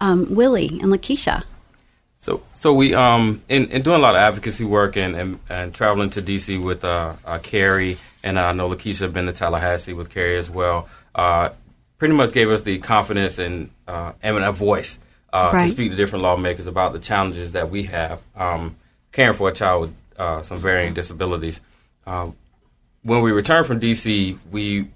Um, 0.00 0.32
Willie 0.36 0.78
and 0.80 0.92
Lakeisha. 0.92 1.42
So, 2.18 2.42
so 2.52 2.74
we 2.74 2.94
um 2.94 3.42
in, 3.48 3.66
in 3.66 3.82
doing 3.82 3.96
a 3.96 4.02
lot 4.02 4.16
of 4.16 4.20
advocacy 4.20 4.64
work 4.64 4.96
and 4.96 5.14
and, 5.14 5.40
and 5.48 5.74
traveling 5.74 6.10
to 6.10 6.22
DC 6.22 6.62
with 6.62 6.84
uh, 6.84 7.14
uh 7.24 7.38
Carrie 7.38 7.96
and 8.22 8.38
uh, 8.38 8.46
I 8.46 8.52
know 8.52 8.68
Lakeisha 8.68 9.00
have 9.00 9.14
been 9.14 9.26
to 9.26 9.32
Tallahassee 9.32 9.92
with 9.92 10.10
Carrie 10.10 10.36
as 10.36 10.50
well. 10.50 10.88
Uh, 11.14 11.50
pretty 11.98 12.14
much 12.14 12.32
gave 12.32 12.50
us 12.50 12.62
the 12.62 12.78
confidence 12.78 13.38
and 13.38 13.70
uh, 13.86 14.12
and 14.22 14.36
a 14.36 14.52
voice 14.52 14.98
uh, 15.32 15.50
right. 15.52 15.66
to 15.66 15.68
speak 15.68 15.90
to 15.90 15.96
different 15.96 16.22
lawmakers 16.22 16.66
about 16.66 16.92
the 16.92 16.98
challenges 16.98 17.52
that 17.52 17.70
we 17.70 17.84
have 17.84 18.20
um, 18.36 18.76
caring 19.12 19.34
for 19.34 19.48
a 19.48 19.52
child 19.52 19.82
with 19.82 19.94
uh, 20.18 20.42
some 20.42 20.58
varying 20.58 20.94
disabilities. 20.94 21.60
Um, 22.06 22.36
when 23.02 23.22
we 23.22 23.32
returned 23.32 23.66
from 23.66 23.80
DC, 23.80 24.38
we 24.50 24.88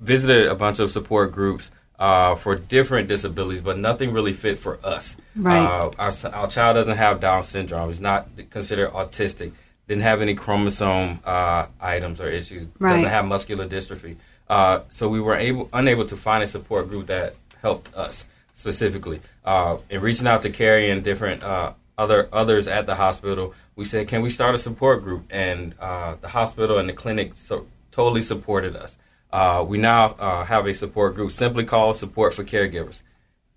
visited 0.00 0.46
a 0.46 0.54
bunch 0.54 0.78
of 0.78 0.90
support 0.90 1.32
groups 1.32 1.70
uh, 2.00 2.34
for 2.34 2.56
different 2.56 3.08
disabilities, 3.08 3.60
but 3.60 3.76
nothing 3.76 4.12
really 4.12 4.32
fit 4.32 4.58
for 4.58 4.78
us. 4.82 5.18
Right. 5.36 5.62
Uh, 5.62 5.90
our, 5.98 6.12
our, 6.32 6.48
child 6.48 6.74
doesn't 6.74 6.96
have 6.96 7.20
Down 7.20 7.44
syndrome. 7.44 7.88
He's 7.88 8.00
not 8.00 8.26
considered 8.48 8.90
autistic. 8.92 9.52
Didn't 9.86 10.04
have 10.04 10.22
any 10.22 10.34
chromosome 10.34 11.20
uh, 11.26 11.66
items 11.78 12.20
or 12.20 12.30
issues. 12.30 12.68
Right. 12.78 12.94
Doesn't 12.94 13.10
have 13.10 13.26
muscular 13.26 13.68
dystrophy. 13.68 14.16
Uh, 14.48 14.80
so 14.88 15.08
we 15.08 15.20
were 15.20 15.36
able 15.36 15.68
unable 15.74 16.06
to 16.06 16.16
find 16.16 16.42
a 16.42 16.46
support 16.46 16.88
group 16.88 17.08
that 17.08 17.34
helped 17.60 17.94
us 17.94 18.24
specifically. 18.54 19.20
Uh, 19.44 19.76
in 19.90 20.00
reaching 20.00 20.26
out 20.26 20.42
to 20.42 20.50
Carrie 20.50 20.90
and 20.90 21.04
different 21.04 21.42
uh, 21.42 21.74
other 21.98 22.28
others 22.32 22.66
at 22.66 22.86
the 22.86 22.94
hospital, 22.94 23.54
we 23.76 23.84
said, 23.84 24.08
"Can 24.08 24.22
we 24.22 24.30
start 24.30 24.54
a 24.54 24.58
support 24.58 25.04
group?" 25.04 25.24
And 25.28 25.74
uh, 25.78 26.16
the 26.20 26.28
hospital 26.28 26.78
and 26.78 26.88
the 26.88 26.94
clinic 26.94 27.36
so, 27.36 27.66
totally 27.92 28.22
supported 28.22 28.74
us. 28.74 28.96
Uh, 29.32 29.64
we 29.66 29.78
now 29.78 30.06
uh, 30.18 30.44
have 30.44 30.66
a 30.66 30.74
support 30.74 31.14
group 31.14 31.32
simply 31.32 31.64
called 31.64 31.96
Support 31.96 32.34
for 32.34 32.44
Caregivers. 32.44 33.02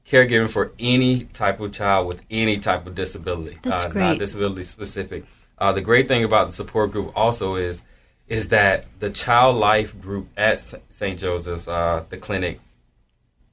Caregiving 0.07 0.49
for 0.49 0.71
any 0.79 1.23
type 1.23 1.59
of 1.59 1.71
child 1.71 2.07
with 2.07 2.21
any 2.29 2.59
type 2.59 2.85
of 2.85 2.93
disability, 2.93 3.57
That's 3.63 3.85
uh, 3.85 3.89
great. 3.89 4.01
not 4.01 4.19
disability 4.19 4.65
specific. 4.65 5.23
Uh, 5.57 5.71
the 5.71 5.81
great 5.81 6.07
thing 6.07 6.23
about 6.23 6.47
the 6.47 6.53
support 6.53 6.91
group 6.91 7.11
also 7.15 7.55
is 7.55 7.81
is 8.27 8.49
that 8.49 8.85
the 8.99 9.09
child 9.09 9.57
life 9.57 9.99
group 9.99 10.27
at 10.37 10.59
St. 10.89 11.19
Joseph's, 11.19 11.67
uh, 11.67 12.05
the 12.09 12.17
clinic, 12.17 12.59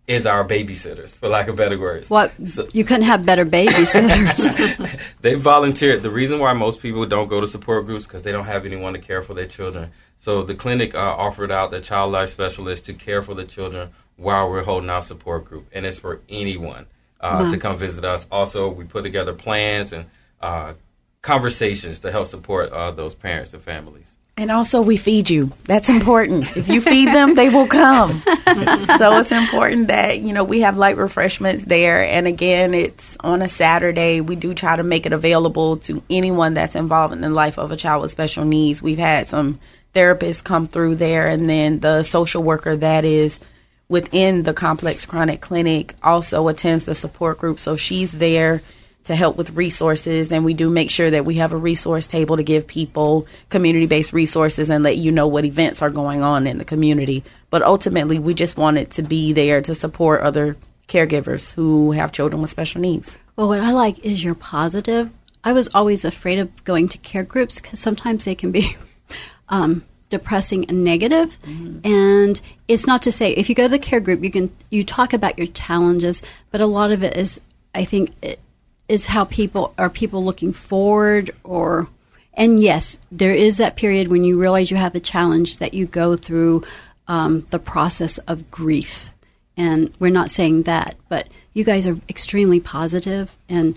is 0.06 0.26
our 0.26 0.44
babysitters, 0.44 1.10
for 1.16 1.28
lack 1.28 1.48
of 1.48 1.54
better 1.56 1.78
words. 1.78 2.10
What 2.10 2.32
so, 2.44 2.66
you 2.72 2.84
couldn't 2.84 3.04
have 3.04 3.24
better 3.24 3.46
babysitters. 3.46 5.00
they 5.20 5.34
volunteered. 5.34 6.02
The 6.02 6.10
reason 6.10 6.40
why 6.40 6.52
most 6.52 6.80
people 6.80 7.06
don't 7.06 7.28
go 7.28 7.40
to 7.40 7.46
support 7.46 7.86
groups 7.86 8.06
because 8.06 8.22
they 8.22 8.32
don't 8.32 8.46
have 8.46 8.66
anyone 8.66 8.92
to 8.94 8.98
care 8.98 9.22
for 9.22 9.34
their 9.34 9.46
children. 9.46 9.92
So 10.20 10.42
the 10.42 10.54
clinic 10.54 10.94
uh, 10.94 10.98
offered 10.98 11.50
out 11.50 11.70
the 11.70 11.80
child 11.80 12.12
life 12.12 12.28
specialist 12.28 12.84
to 12.84 12.94
care 12.94 13.22
for 13.22 13.34
the 13.34 13.44
children 13.44 13.90
while 14.16 14.50
we're 14.50 14.62
holding 14.62 14.90
our 14.90 15.00
support 15.00 15.46
group, 15.46 15.66
and 15.72 15.86
it's 15.86 15.96
for 15.96 16.20
anyone 16.28 16.86
uh, 17.20 17.40
wow. 17.44 17.50
to 17.50 17.56
come 17.56 17.78
visit 17.78 18.04
us. 18.04 18.26
Also, 18.30 18.68
we 18.68 18.84
put 18.84 19.02
together 19.02 19.32
plans 19.32 19.94
and 19.94 20.04
uh, 20.42 20.74
conversations 21.22 22.00
to 22.00 22.12
help 22.12 22.26
support 22.26 22.70
uh, 22.70 22.90
those 22.90 23.14
parents 23.14 23.54
and 23.54 23.62
families. 23.62 24.16
And 24.36 24.50
also, 24.50 24.80
we 24.80 24.96
feed 24.96 25.28
you. 25.28 25.52
That's 25.64 25.88
important. 25.88 26.56
If 26.56 26.68
you 26.68 26.80
feed 26.80 27.08
them, 27.08 27.34
they 27.34 27.48
will 27.50 27.66
come. 27.66 28.22
so 28.98 29.18
it's 29.18 29.32
important 29.32 29.88
that, 29.88 30.20
you 30.20 30.32
know, 30.32 30.44
we 30.44 30.60
have 30.60 30.78
light 30.78 30.96
refreshments 30.96 31.64
there. 31.64 32.02
And 32.04 32.26
again, 32.26 32.72
it's 32.72 33.18
on 33.20 33.42
a 33.42 33.48
Saturday. 33.48 34.22
We 34.22 34.36
do 34.36 34.54
try 34.54 34.76
to 34.76 34.82
make 34.82 35.04
it 35.04 35.12
available 35.12 35.76
to 35.78 36.02
anyone 36.08 36.54
that's 36.54 36.74
involved 36.74 37.12
in 37.12 37.20
the 37.20 37.28
life 37.28 37.58
of 37.58 37.70
a 37.70 37.76
child 37.76 38.00
with 38.00 38.12
special 38.12 38.46
needs. 38.46 38.82
We've 38.82 38.98
had 38.98 39.26
some 39.26 39.60
therapists 39.94 40.42
come 40.42 40.66
through 40.66 40.96
there, 40.96 41.26
and 41.26 41.48
then 41.48 41.80
the 41.80 42.02
social 42.02 42.42
worker 42.42 42.76
that 42.76 43.04
is 43.04 43.40
within 43.88 44.44
the 44.44 44.54
complex 44.54 45.04
chronic 45.04 45.40
clinic 45.40 45.94
also 46.02 46.48
attends 46.48 46.84
the 46.84 46.94
support 46.94 47.38
group. 47.38 47.58
So 47.58 47.76
she's 47.76 48.12
there 48.12 48.62
to 49.04 49.16
help 49.16 49.36
with 49.36 49.50
resources 49.50 50.30
and 50.30 50.44
we 50.44 50.54
do 50.54 50.70
make 50.70 50.90
sure 50.90 51.10
that 51.10 51.24
we 51.24 51.36
have 51.36 51.52
a 51.52 51.56
resource 51.56 52.06
table 52.06 52.36
to 52.36 52.42
give 52.42 52.66
people 52.66 53.26
community-based 53.48 54.12
resources 54.12 54.70
and 54.70 54.84
let 54.84 54.96
you 54.96 55.10
know 55.10 55.26
what 55.26 55.44
events 55.44 55.82
are 55.82 55.90
going 55.90 56.22
on 56.22 56.46
in 56.46 56.58
the 56.58 56.64
community. 56.64 57.24
But 57.48 57.62
ultimately 57.62 58.18
we 58.18 58.34
just 58.34 58.56
wanted 58.56 58.92
to 58.92 59.02
be 59.02 59.32
there 59.32 59.62
to 59.62 59.74
support 59.74 60.20
other 60.20 60.56
caregivers 60.86 61.52
who 61.52 61.92
have 61.92 62.12
children 62.12 62.42
with 62.42 62.50
special 62.50 62.80
needs. 62.80 63.18
Well 63.36 63.48
what 63.48 63.60
i 63.60 63.72
like 63.72 63.98
is 64.00 64.22
you're 64.22 64.34
positive. 64.34 65.10
I 65.42 65.54
was 65.54 65.68
always 65.74 66.04
afraid 66.04 66.38
of 66.38 66.64
going 66.64 66.88
to 66.88 66.98
care 66.98 67.24
groups 67.24 67.60
because 67.60 67.80
sometimes 67.80 68.26
they 68.26 68.34
can 68.34 68.52
be 68.52 68.76
um, 69.50 69.84
depressing 70.08 70.64
and 70.66 70.82
negative. 70.82 71.38
Mm-hmm. 71.42 71.86
and 71.86 72.40
it's 72.66 72.86
not 72.86 73.02
to 73.02 73.12
say 73.12 73.32
if 73.32 73.48
you 73.48 73.54
go 73.54 73.64
to 73.64 73.68
the 73.68 73.78
care 73.78 74.00
group 74.00 74.24
you 74.24 74.30
can 74.30 74.50
you 74.70 74.84
talk 74.84 75.12
about 75.12 75.38
your 75.38 75.46
challenges 75.48 76.22
but 76.50 76.60
a 76.60 76.66
lot 76.66 76.90
of 76.90 77.02
it 77.02 77.16
is 77.16 77.40
i 77.74 77.84
think 77.84 78.12
it, 78.22 78.40
is 78.88 79.06
how 79.06 79.24
people 79.24 79.72
are 79.78 79.88
people 79.88 80.24
looking 80.24 80.52
forward 80.52 81.30
or 81.44 81.88
and 82.34 82.62
yes, 82.62 82.98
there 83.10 83.34
is 83.34 83.58
that 83.58 83.76
period 83.76 84.08
when 84.08 84.24
you 84.24 84.40
realize 84.40 84.70
you 84.70 84.76
have 84.76 84.94
a 84.94 85.00
challenge 85.00 85.58
that 85.58 85.74
you 85.74 85.86
go 85.86 86.16
through 86.16 86.64
um, 87.08 87.46
the 87.50 87.58
process 87.58 88.18
of 88.18 88.50
grief. 88.50 89.10
And 89.56 89.92
we're 89.98 90.10
not 90.10 90.30
saying 90.30 90.62
that, 90.62 90.96
but 91.08 91.28
you 91.52 91.64
guys 91.64 91.86
are 91.86 91.98
extremely 92.08 92.60
positive, 92.60 93.36
and 93.48 93.76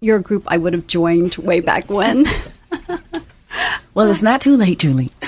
your 0.00 0.20
group 0.20 0.44
I 0.46 0.56
would 0.56 0.72
have 0.72 0.86
joined 0.86 1.34
way 1.34 1.60
back 1.60 1.90
when. 1.90 2.24
Well, 3.92 4.08
it's 4.08 4.22
not 4.22 4.40
too 4.40 4.56
late, 4.56 4.78
Julie. 4.78 5.10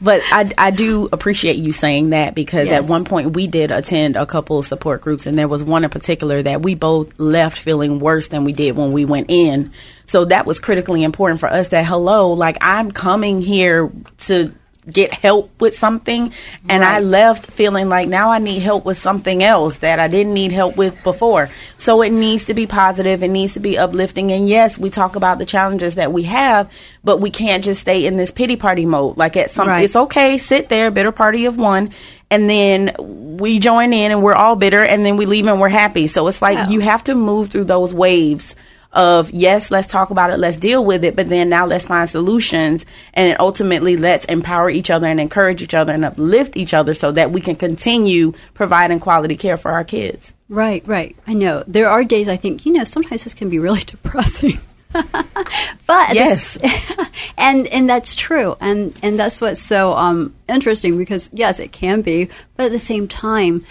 but 0.00 0.22
I, 0.32 0.50
I 0.56 0.70
do 0.70 1.08
appreciate 1.10 1.56
you 1.56 1.72
saying 1.72 2.10
that 2.10 2.34
because 2.34 2.68
yes. 2.68 2.84
at 2.84 2.88
one 2.88 3.04
point 3.04 3.34
we 3.34 3.48
did 3.48 3.72
attend 3.72 4.16
a 4.16 4.26
couple 4.26 4.58
of 4.58 4.66
support 4.66 5.00
groups, 5.00 5.26
and 5.26 5.36
there 5.36 5.48
was 5.48 5.62
one 5.62 5.82
in 5.82 5.90
particular 5.90 6.40
that 6.42 6.62
we 6.62 6.74
both 6.76 7.18
left 7.18 7.58
feeling 7.58 7.98
worse 7.98 8.28
than 8.28 8.44
we 8.44 8.52
did 8.52 8.76
when 8.76 8.92
we 8.92 9.04
went 9.04 9.30
in. 9.30 9.72
So 10.04 10.24
that 10.26 10.46
was 10.46 10.60
critically 10.60 11.02
important 11.02 11.40
for 11.40 11.48
us 11.48 11.68
that, 11.68 11.84
hello, 11.84 12.32
like 12.32 12.58
I'm 12.60 12.90
coming 12.92 13.42
here 13.42 13.90
to 14.18 14.54
get 14.92 15.12
help 15.12 15.50
with 15.60 15.76
something 15.76 16.32
and 16.68 16.82
right. 16.82 16.96
I 16.96 17.00
left 17.00 17.46
feeling 17.46 17.88
like 17.88 18.06
now 18.06 18.30
I 18.30 18.38
need 18.38 18.60
help 18.60 18.84
with 18.84 18.98
something 18.98 19.42
else 19.42 19.78
that 19.78 20.00
I 20.00 20.08
didn't 20.08 20.34
need 20.34 20.52
help 20.52 20.76
with 20.76 21.02
before. 21.02 21.50
So 21.76 22.02
it 22.02 22.10
needs 22.10 22.46
to 22.46 22.54
be 22.54 22.66
positive, 22.66 23.22
it 23.22 23.28
needs 23.28 23.54
to 23.54 23.60
be 23.60 23.78
uplifting 23.78 24.32
and 24.32 24.48
yes, 24.48 24.78
we 24.78 24.90
talk 24.90 25.16
about 25.16 25.38
the 25.38 25.46
challenges 25.46 25.96
that 25.96 26.12
we 26.12 26.24
have, 26.24 26.70
but 27.04 27.20
we 27.20 27.30
can't 27.30 27.64
just 27.64 27.80
stay 27.80 28.06
in 28.06 28.16
this 28.16 28.30
pity 28.30 28.56
party 28.56 28.86
mode. 28.86 29.16
Like 29.16 29.36
at 29.36 29.50
some 29.50 29.68
right. 29.68 29.84
it's 29.84 29.96
okay, 29.96 30.38
sit 30.38 30.68
there, 30.68 30.90
bitter 30.90 31.12
party 31.12 31.46
of 31.46 31.56
one 31.56 31.90
and 32.30 32.48
then 32.48 32.94
we 33.38 33.58
join 33.58 33.92
in 33.92 34.12
and 34.12 34.22
we're 34.22 34.34
all 34.34 34.56
bitter 34.56 34.84
and 34.84 35.04
then 35.04 35.16
we 35.16 35.26
leave 35.26 35.46
and 35.46 35.60
we're 35.60 35.68
happy. 35.68 36.06
So 36.06 36.26
it's 36.28 36.40
like 36.40 36.70
you 36.70 36.80
have 36.80 37.04
to 37.04 37.14
move 37.14 37.50
through 37.50 37.64
those 37.64 37.92
waves 37.92 38.54
of 38.92 39.30
yes, 39.30 39.70
let's 39.70 39.86
talk 39.86 40.10
about 40.10 40.30
it, 40.30 40.38
let's 40.38 40.56
deal 40.56 40.84
with 40.84 41.04
it, 41.04 41.14
but 41.14 41.28
then 41.28 41.48
now 41.48 41.66
let's 41.66 41.86
find 41.86 42.08
solutions 42.08 42.84
and 43.14 43.36
ultimately 43.38 43.96
let's 43.96 44.24
empower 44.24 44.68
each 44.68 44.90
other 44.90 45.06
and 45.06 45.20
encourage 45.20 45.62
each 45.62 45.74
other 45.74 45.92
and 45.92 46.04
uplift 46.04 46.56
each 46.56 46.74
other 46.74 46.94
so 46.94 47.12
that 47.12 47.30
we 47.30 47.40
can 47.40 47.54
continue 47.54 48.32
providing 48.54 48.98
quality 48.98 49.36
care 49.36 49.56
for 49.56 49.70
our 49.70 49.84
kids. 49.84 50.34
Right, 50.48 50.86
right. 50.86 51.16
I 51.26 51.34
know. 51.34 51.62
There 51.66 51.88
are 51.88 52.02
days 52.02 52.28
I 52.28 52.36
think, 52.36 52.66
you 52.66 52.72
know, 52.72 52.84
sometimes 52.84 53.22
this 53.24 53.34
can 53.34 53.48
be 53.48 53.58
really 53.58 53.80
depressing. 53.86 54.58
but 54.92 56.14
yes, 56.14 56.58
and 57.38 57.68
and 57.68 57.88
that's 57.88 58.16
true, 58.16 58.56
and 58.60 58.92
and 59.04 59.16
that's 59.16 59.40
what's 59.40 59.60
so 59.60 59.92
um, 59.92 60.34
interesting 60.48 60.98
because 60.98 61.30
yes, 61.32 61.60
it 61.60 61.70
can 61.70 62.02
be, 62.02 62.28
but 62.56 62.66
at 62.66 62.72
the 62.72 62.78
same 62.80 63.06
time, 63.06 63.64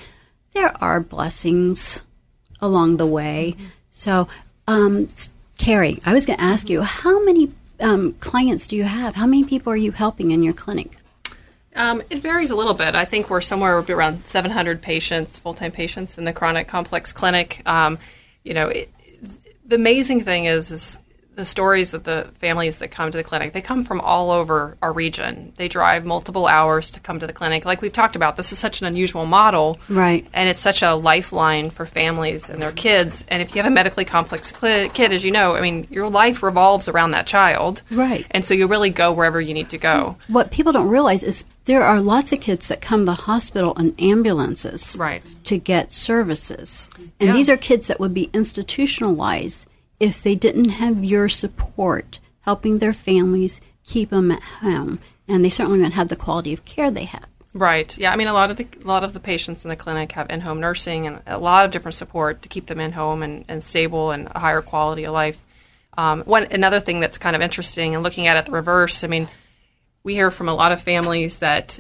there 0.54 0.72
are 0.82 1.02
blessings 1.02 2.04
along 2.62 2.98
the 2.98 3.06
way. 3.06 3.58
So 3.92 4.30
um, 4.70 5.08
Carrie, 5.58 6.00
I 6.06 6.14
was 6.14 6.28
going 6.28 6.38
to 6.38 6.44
ask 6.46 6.70
you, 6.70 6.84
how 6.84 7.24
many 7.26 7.52
um, 7.80 8.14
clients 8.20 8.68
do 8.68 8.76
you 8.76 8.84
have? 8.84 9.16
How 9.16 9.26
many 9.26 9.44
people 9.44 9.74
are 9.74 9.78
you 9.78 9.92
helping 9.92 10.30
in 10.30 10.44
your 10.44 10.54
clinic? 10.54 10.96
Um, 11.76 12.04
it 12.12 12.20
varies 12.20 12.52
a 12.52 12.56
little 12.56 12.76
bit. 12.76 12.94
I 12.94 13.04
think 13.04 13.32
we're 13.32 13.42
somewhere 13.42 13.80
around 13.80 14.28
700 14.28 14.80
patients, 14.80 15.40
full 15.40 15.56
time 15.56 15.72
patients 15.72 16.20
in 16.20 16.24
the 16.24 16.34
chronic 16.34 16.68
complex 16.68 17.12
clinic. 17.12 17.64
Um, 17.66 17.98
you 18.44 18.54
know, 18.54 18.68
it, 18.68 18.94
the 19.66 19.76
amazing 19.76 20.22
thing 20.22 20.46
is, 20.46 20.72
is 20.72 20.99
the 21.40 21.46
stories 21.46 21.94
of 21.94 22.04
the 22.04 22.30
families 22.40 22.80
that 22.80 22.92
come 22.92 23.10
to 23.10 23.18
the 23.18 23.24
clinic, 23.24 23.54
they 23.54 23.62
come 23.62 23.86
from 23.86 24.02
all 24.02 24.30
over 24.30 24.76
our 24.82 24.92
region. 24.92 25.54
They 25.56 25.70
drive 25.70 26.04
multiple 26.06 26.48
hours 26.48 26.92
to 26.92 27.00
come 27.00 27.22
to 27.22 27.28
the 27.28 27.32
clinic. 27.32 27.64
Like 27.64 27.82
we've 27.82 27.94
talked 27.94 28.18
about, 28.18 28.36
this 28.36 28.52
is 28.52 28.60
such 28.60 28.82
an 28.82 28.88
unusual 28.88 29.26
model. 29.26 29.80
Right. 29.88 30.28
And 30.34 30.50
it's 30.50 30.60
such 30.60 30.84
a 30.84 30.96
lifeline 30.96 31.70
for 31.70 31.86
families 31.86 32.50
and 32.50 32.62
their 32.62 32.74
kids. 32.74 33.24
And 33.30 33.42
if 33.42 33.56
you 33.56 33.62
have 33.62 33.72
a 33.72 33.74
medically 33.74 34.04
complex 34.04 34.52
kid, 34.52 35.14
as 35.14 35.24
you 35.24 35.32
know, 35.32 35.56
I 35.56 35.62
mean, 35.62 35.88
your 35.90 36.10
life 36.10 36.44
revolves 36.44 36.90
around 36.90 37.12
that 37.12 37.26
child. 37.26 37.84
Right. 37.90 38.28
And 38.32 38.44
so 38.44 38.54
you 38.54 38.68
really 38.68 38.90
go 38.90 39.14
wherever 39.14 39.40
you 39.40 39.54
need 39.54 39.70
to 39.70 39.78
go. 39.78 40.18
What 40.28 40.52
people 40.52 40.74
don't 40.74 40.90
realize 40.90 41.24
is 41.24 41.46
there 41.64 41.84
are 41.84 42.02
lots 42.02 42.34
of 42.34 42.42
kids 42.42 42.68
that 42.68 42.82
come 42.82 43.02
to 43.02 43.06
the 43.06 43.14
hospital 43.14 43.74
in 43.76 43.96
ambulances 43.98 44.98
right. 45.00 45.24
to 45.46 45.58
get 45.58 45.94
services. 45.94 46.90
And 47.22 47.30
yeah. 47.30 47.32
these 47.32 47.50
are 47.50 47.56
kids 47.56 47.88
that 47.88 48.02
would 48.02 48.14
be 48.14 48.30
institutionalized 48.34 49.69
if 50.00 50.22
they 50.22 50.36
didn't 50.36 50.70
have 50.70 51.04
your 51.04 51.30
support 51.30 52.20
helping 52.42 52.80
their 52.80 52.94
families 52.94 53.62
keep 53.84 54.10
them 54.10 54.32
at 54.32 54.42
home, 54.42 55.00
and 55.28 55.44
they 55.44 55.50
certainly 55.50 55.80
wouldn't 55.80 55.96
have 55.96 56.10
the 56.10 56.16
quality 56.16 56.54
of 56.54 56.66
care 56.66 56.90
they 56.90 57.06
have. 57.06 57.26
Right. 57.54 57.98
Yeah. 57.98 58.12
I 58.12 58.16
mean, 58.16 58.28
a 58.28 58.34
lot 58.34 58.52
of 58.52 58.58
the 58.58 58.68
a 58.84 58.88
lot 58.88 59.04
of 59.04 59.14
the 59.14 59.20
patients 59.20 59.66
in 59.66 59.70
the 59.70 59.76
clinic 59.76 60.12
have 60.12 60.30
in-home 60.30 60.60
nursing 60.60 61.08
and 61.08 61.22
a 61.26 61.40
lot 61.40 61.66
of 61.66 61.72
different 61.72 61.96
support 61.96 62.44
to 62.44 62.50
keep 62.50 62.68
them 62.68 62.80
in 62.80 62.92
home 62.92 63.24
and, 63.24 63.44
and 63.48 63.64
stable 63.64 64.12
and 64.12 64.28
a 64.34 64.40
higher 64.40 64.62
quality 64.62 65.06
of 65.06 65.14
life. 65.14 65.44
Um, 65.98 66.22
one 66.24 66.48
another 66.52 66.80
thing 66.80 67.00
that's 67.00 67.18
kind 67.18 67.36
of 67.36 67.42
interesting 67.42 67.96
and 67.96 68.04
looking 68.04 68.28
at 68.28 68.38
it 68.38 68.46
the 68.46 68.52
reverse. 68.52 69.04
I 69.04 69.08
mean, 69.08 69.28
we 70.04 70.14
hear 70.14 70.30
from 70.32 70.48
a 70.48 70.54
lot 70.54 70.72
of 70.72 70.82
families 70.82 71.38
that 71.38 71.80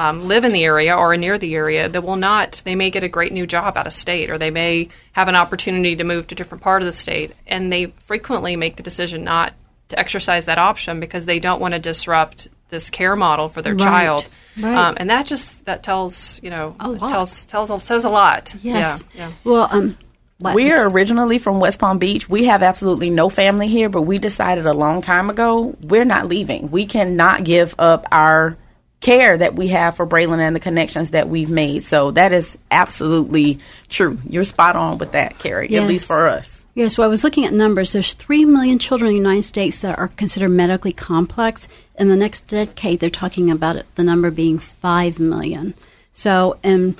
um, 0.00 0.26
live 0.26 0.44
in 0.44 0.52
the 0.52 0.64
area 0.64 0.96
or 0.96 1.14
near 1.18 1.36
the 1.36 1.54
area 1.54 1.86
that 1.86 2.02
will 2.02 2.16
not, 2.16 2.62
they 2.64 2.74
may 2.74 2.88
get 2.88 3.02
a 3.02 3.08
great 3.08 3.34
new 3.34 3.46
job 3.46 3.76
out 3.76 3.86
of 3.86 3.92
state 3.92 4.30
or 4.30 4.38
they 4.38 4.50
may 4.50 4.88
have 5.12 5.28
an 5.28 5.36
opportunity 5.36 5.94
to 5.96 6.04
move 6.04 6.26
to 6.26 6.34
a 6.34 6.36
different 6.36 6.64
part 6.64 6.80
of 6.80 6.86
the 6.86 6.92
state. 6.92 7.34
And 7.46 7.70
they 7.70 7.92
frequently 7.98 8.56
make 8.56 8.76
the 8.76 8.82
decision 8.82 9.24
not 9.24 9.52
to 9.88 9.98
exercise 9.98 10.46
that 10.46 10.56
option 10.56 11.00
because 11.00 11.26
they 11.26 11.38
don't 11.38 11.60
want 11.60 11.74
to 11.74 11.80
disrupt 11.80 12.48
this 12.70 12.88
care 12.88 13.14
model 13.14 13.50
for 13.50 13.60
their 13.60 13.74
right. 13.74 13.82
child. 13.82 14.28
Right. 14.58 14.74
Um, 14.74 14.94
and 14.96 15.10
that 15.10 15.26
just, 15.26 15.66
that 15.66 15.82
tells, 15.82 16.40
you 16.42 16.48
know, 16.48 16.74
tells, 16.80 17.44
tells, 17.44 17.84
says 17.84 18.06
a 18.06 18.10
lot. 18.10 18.54
Yes. 18.62 19.04
Yeah. 19.12 19.26
yeah. 19.26 19.32
Well, 19.44 19.68
um, 19.70 19.98
what? 20.38 20.54
We 20.54 20.72
are 20.72 20.88
originally 20.88 21.36
from 21.36 21.60
West 21.60 21.78
Palm 21.78 21.98
Beach. 21.98 22.26
We 22.26 22.44
have 22.44 22.62
absolutely 22.62 23.10
no 23.10 23.28
family 23.28 23.68
here, 23.68 23.90
but 23.90 24.02
we 24.02 24.16
decided 24.16 24.64
a 24.64 24.72
long 24.72 25.02
time 25.02 25.28
ago 25.28 25.76
we're 25.82 26.06
not 26.06 26.26
leaving. 26.26 26.70
We 26.70 26.86
cannot 26.86 27.44
give 27.44 27.74
up 27.78 28.06
our 28.10 28.56
care 29.00 29.36
that 29.36 29.54
we 29.54 29.68
have 29.68 29.96
for 29.96 30.06
Braylon 30.06 30.38
and 30.38 30.54
the 30.54 30.60
connections 30.60 31.10
that 31.10 31.28
we've 31.28 31.50
made. 31.50 31.82
So 31.82 32.10
that 32.12 32.32
is 32.32 32.58
absolutely 32.70 33.58
true. 33.88 34.18
You're 34.28 34.44
spot 34.44 34.76
on 34.76 34.98
with 34.98 35.12
that, 35.12 35.38
Carrie, 35.38 35.68
yes. 35.70 35.82
at 35.82 35.88
least 35.88 36.06
for 36.06 36.28
us. 36.28 36.56
Yes, 36.74 36.96
well, 36.96 37.06
I 37.06 37.10
was 37.10 37.24
looking 37.24 37.44
at 37.44 37.52
numbers. 37.52 37.92
There's 37.92 38.14
3 38.14 38.44
million 38.44 38.78
children 38.78 39.08
in 39.08 39.14
the 39.14 39.28
United 39.28 39.42
States 39.42 39.80
that 39.80 39.98
are 39.98 40.08
considered 40.08 40.50
medically 40.50 40.92
complex. 40.92 41.66
In 41.98 42.08
the 42.08 42.16
next 42.16 42.46
decade, 42.46 43.00
they're 43.00 43.10
talking 43.10 43.50
about 43.50 43.76
it, 43.76 43.86
the 43.96 44.04
number 44.04 44.30
being 44.30 44.58
5 44.58 45.18
million. 45.18 45.74
So, 46.12 46.58
in 46.62 46.96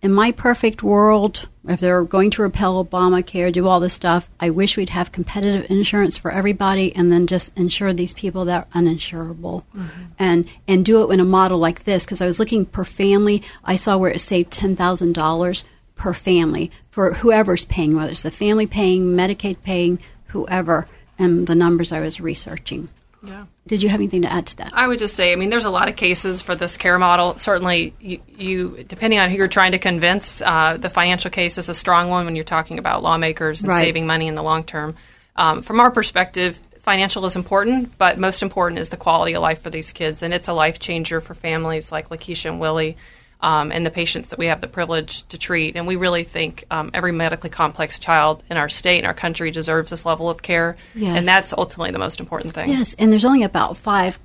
in 0.00 0.12
my 0.12 0.30
perfect 0.30 0.82
world, 0.82 1.48
if 1.68 1.80
they're 1.80 2.04
going 2.04 2.30
to 2.32 2.42
repeal 2.42 2.84
Obamacare, 2.84 3.52
do 3.52 3.66
all 3.68 3.80
this 3.80 3.94
stuff, 3.94 4.28
I 4.40 4.50
wish 4.50 4.76
we'd 4.76 4.88
have 4.90 5.12
competitive 5.12 5.70
insurance 5.70 6.16
for 6.16 6.30
everybody 6.30 6.94
and 6.94 7.12
then 7.12 7.26
just 7.26 7.56
insure 7.56 7.92
these 7.92 8.14
people 8.14 8.44
that 8.46 8.68
are 8.74 8.80
uninsurable. 8.80 9.64
Mm-hmm. 9.74 10.02
And 10.18 10.48
and 10.66 10.84
do 10.84 11.02
it 11.02 11.12
in 11.12 11.20
a 11.20 11.24
model 11.24 11.58
like 11.58 11.84
this 11.84 12.04
because 12.04 12.20
I 12.20 12.26
was 12.26 12.38
looking 12.38 12.64
per 12.64 12.84
family, 12.84 13.42
I 13.64 13.76
saw 13.76 13.96
where 13.96 14.10
it 14.10 14.20
saved 14.20 14.52
$10,000 14.52 15.64
per 15.96 16.14
family 16.14 16.70
for 16.90 17.14
whoever's 17.14 17.64
paying, 17.64 17.94
whether 17.94 18.10
it's 18.10 18.22
the 18.22 18.30
family 18.30 18.66
paying, 18.66 19.14
Medicaid 19.14 19.62
paying, 19.62 19.98
whoever, 20.28 20.86
and 21.18 21.46
the 21.46 21.54
numbers 21.54 21.92
I 21.92 22.00
was 22.00 22.20
researching. 22.20 22.88
Yeah. 23.22 23.46
Did 23.66 23.82
you 23.82 23.88
have 23.88 24.00
anything 24.00 24.22
to 24.22 24.32
add 24.32 24.46
to 24.48 24.56
that? 24.58 24.72
I 24.74 24.86
would 24.86 24.98
just 24.98 25.14
say, 25.14 25.32
I 25.32 25.36
mean, 25.36 25.50
there's 25.50 25.64
a 25.64 25.70
lot 25.70 25.88
of 25.88 25.96
cases 25.96 26.40
for 26.40 26.54
this 26.54 26.76
care 26.76 26.98
model. 26.98 27.36
Certainly, 27.38 27.94
you, 28.00 28.20
you 28.36 28.84
depending 28.86 29.18
on 29.18 29.28
who 29.30 29.36
you're 29.36 29.48
trying 29.48 29.72
to 29.72 29.78
convince, 29.78 30.40
uh, 30.40 30.76
the 30.78 30.88
financial 30.88 31.30
case 31.30 31.58
is 31.58 31.68
a 31.68 31.74
strong 31.74 32.08
one 32.10 32.24
when 32.24 32.36
you're 32.36 32.44
talking 32.44 32.78
about 32.78 33.02
lawmakers 33.02 33.62
and 33.62 33.70
Right. 33.70 33.80
saving 33.80 34.06
money 34.06 34.28
in 34.28 34.34
the 34.34 34.42
long 34.42 34.62
term. 34.64 34.94
Um, 35.36 35.62
from 35.62 35.80
our 35.80 35.90
perspective, 35.90 36.60
financial 36.80 37.26
is 37.26 37.36
important, 37.36 37.98
but 37.98 38.18
most 38.18 38.42
important 38.42 38.78
is 38.80 38.88
the 38.88 38.96
quality 38.96 39.34
of 39.34 39.42
life 39.42 39.62
for 39.62 39.70
these 39.70 39.92
kids, 39.92 40.22
and 40.22 40.32
it's 40.32 40.48
a 40.48 40.52
life 40.52 40.78
changer 40.78 41.20
for 41.20 41.34
families 41.34 41.92
like 41.92 42.08
Lakeisha 42.08 42.46
and 42.50 42.60
Willie. 42.60 42.96
Um, 43.40 43.70
and 43.70 43.86
the 43.86 43.90
patients 43.90 44.30
that 44.30 44.38
we 44.38 44.46
have 44.46 44.60
the 44.60 44.66
privilege 44.66 45.22
to 45.28 45.38
treat. 45.38 45.76
And 45.76 45.86
we 45.86 45.94
really 45.94 46.24
think 46.24 46.64
um, 46.72 46.90
every 46.92 47.12
medically 47.12 47.50
complex 47.50 48.00
child 48.00 48.42
in 48.50 48.56
our 48.56 48.68
state 48.68 48.98
and 48.98 49.06
our 49.06 49.14
country 49.14 49.52
deserves 49.52 49.90
this 49.90 50.04
level 50.04 50.28
of 50.28 50.42
care. 50.42 50.76
Yes. 50.92 51.16
And 51.16 51.24
that's 51.24 51.52
ultimately 51.52 51.92
the 51.92 52.00
most 52.00 52.18
important 52.18 52.52
thing. 52.52 52.70
Yes, 52.70 52.94
and 52.98 53.12
there's 53.12 53.24
only 53.24 53.44
about 53.44 53.76
five 53.76 54.18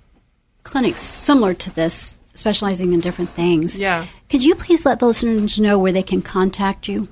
clinics 0.63 1.01
similar 1.01 1.53
to 1.53 1.69
this, 1.75 2.15
specializing 2.33 2.93
in 2.93 3.01
different 3.01 3.29
things. 3.31 3.77
Yeah. 3.77 4.07
Could 4.29 4.43
you 4.43 4.55
please 4.55 4.85
let 4.85 4.99
the 4.99 5.05
listeners 5.05 5.59
know 5.59 5.77
where 5.77 5.91
they 5.91 6.01
can 6.01 6.23
contact 6.23 6.87
you? 6.87 7.07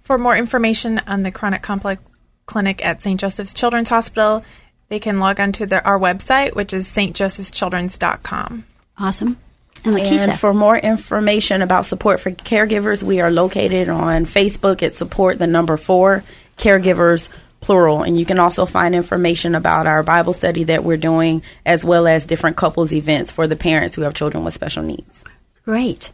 For 0.00 0.18
more 0.18 0.36
information 0.36 1.00
on 1.06 1.22
the 1.22 1.30
Chronic 1.30 1.62
Complex 1.62 2.02
Clinic 2.46 2.84
at 2.84 3.00
St. 3.00 3.18
Joseph's 3.18 3.54
Children's 3.54 3.88
Hospital, 3.88 4.44
they 4.88 4.98
can 4.98 5.18
log 5.18 5.40
on 5.40 5.52
to 5.52 5.66
their, 5.66 5.86
our 5.86 5.98
website, 5.98 6.54
which 6.54 6.74
is 6.74 6.88
stjosephschildrens.com. 6.88 8.64
Awesome. 8.98 9.38
And 9.84 9.98
And 9.98 10.38
for 10.38 10.54
more 10.54 10.76
information 10.76 11.62
about 11.62 11.86
support 11.86 12.20
for 12.20 12.30
caregivers, 12.30 13.02
we 13.02 13.20
are 13.20 13.30
located 13.30 13.88
on 13.88 14.24
Facebook 14.24 14.82
at 14.82 14.94
support 14.94 15.38
the 15.38 15.46
number 15.46 15.76
four 15.76 16.24
caregivers 16.56 17.28
plural. 17.60 18.02
And 18.02 18.18
you 18.18 18.26
can 18.26 18.38
also 18.38 18.66
find 18.66 18.94
information 18.94 19.54
about 19.54 19.86
our 19.86 20.02
Bible 20.02 20.32
study 20.32 20.64
that 20.64 20.84
we're 20.84 20.96
doing, 20.96 21.42
as 21.64 21.84
well 21.84 22.06
as 22.06 22.26
different 22.26 22.56
couples 22.56 22.92
events 22.92 23.30
for 23.30 23.46
the 23.46 23.56
parents 23.56 23.94
who 23.94 24.02
have 24.02 24.14
children 24.14 24.44
with 24.44 24.54
special 24.54 24.82
needs. 24.82 25.24
Great. 25.64 26.12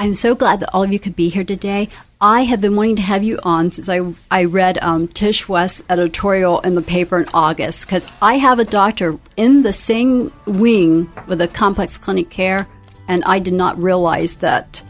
I'm 0.00 0.14
so 0.14 0.36
glad 0.36 0.60
that 0.60 0.70
all 0.72 0.84
of 0.84 0.92
you 0.92 1.00
could 1.00 1.16
be 1.16 1.28
here 1.28 1.42
today. 1.42 1.88
I 2.20 2.42
have 2.42 2.60
been 2.60 2.76
wanting 2.76 2.96
to 2.96 3.02
have 3.02 3.24
you 3.24 3.40
on 3.42 3.72
since 3.72 3.88
I, 3.88 4.00
I 4.30 4.44
read 4.44 4.78
um, 4.80 5.08
Tish 5.08 5.48
West's 5.48 5.82
editorial 5.90 6.60
in 6.60 6.76
the 6.76 6.82
paper 6.82 7.18
in 7.18 7.28
August 7.34 7.84
because 7.84 8.06
I 8.22 8.34
have 8.34 8.60
a 8.60 8.64
doctor 8.64 9.18
in 9.36 9.62
the 9.62 9.72
same 9.72 10.32
wing 10.46 11.10
with 11.26 11.40
a 11.40 11.48
complex 11.48 11.98
clinic 11.98 12.30
care, 12.30 12.68
and 13.08 13.24
I 13.24 13.38
did 13.38 13.54
not 13.54 13.78
realize 13.78 14.36
that 14.36 14.82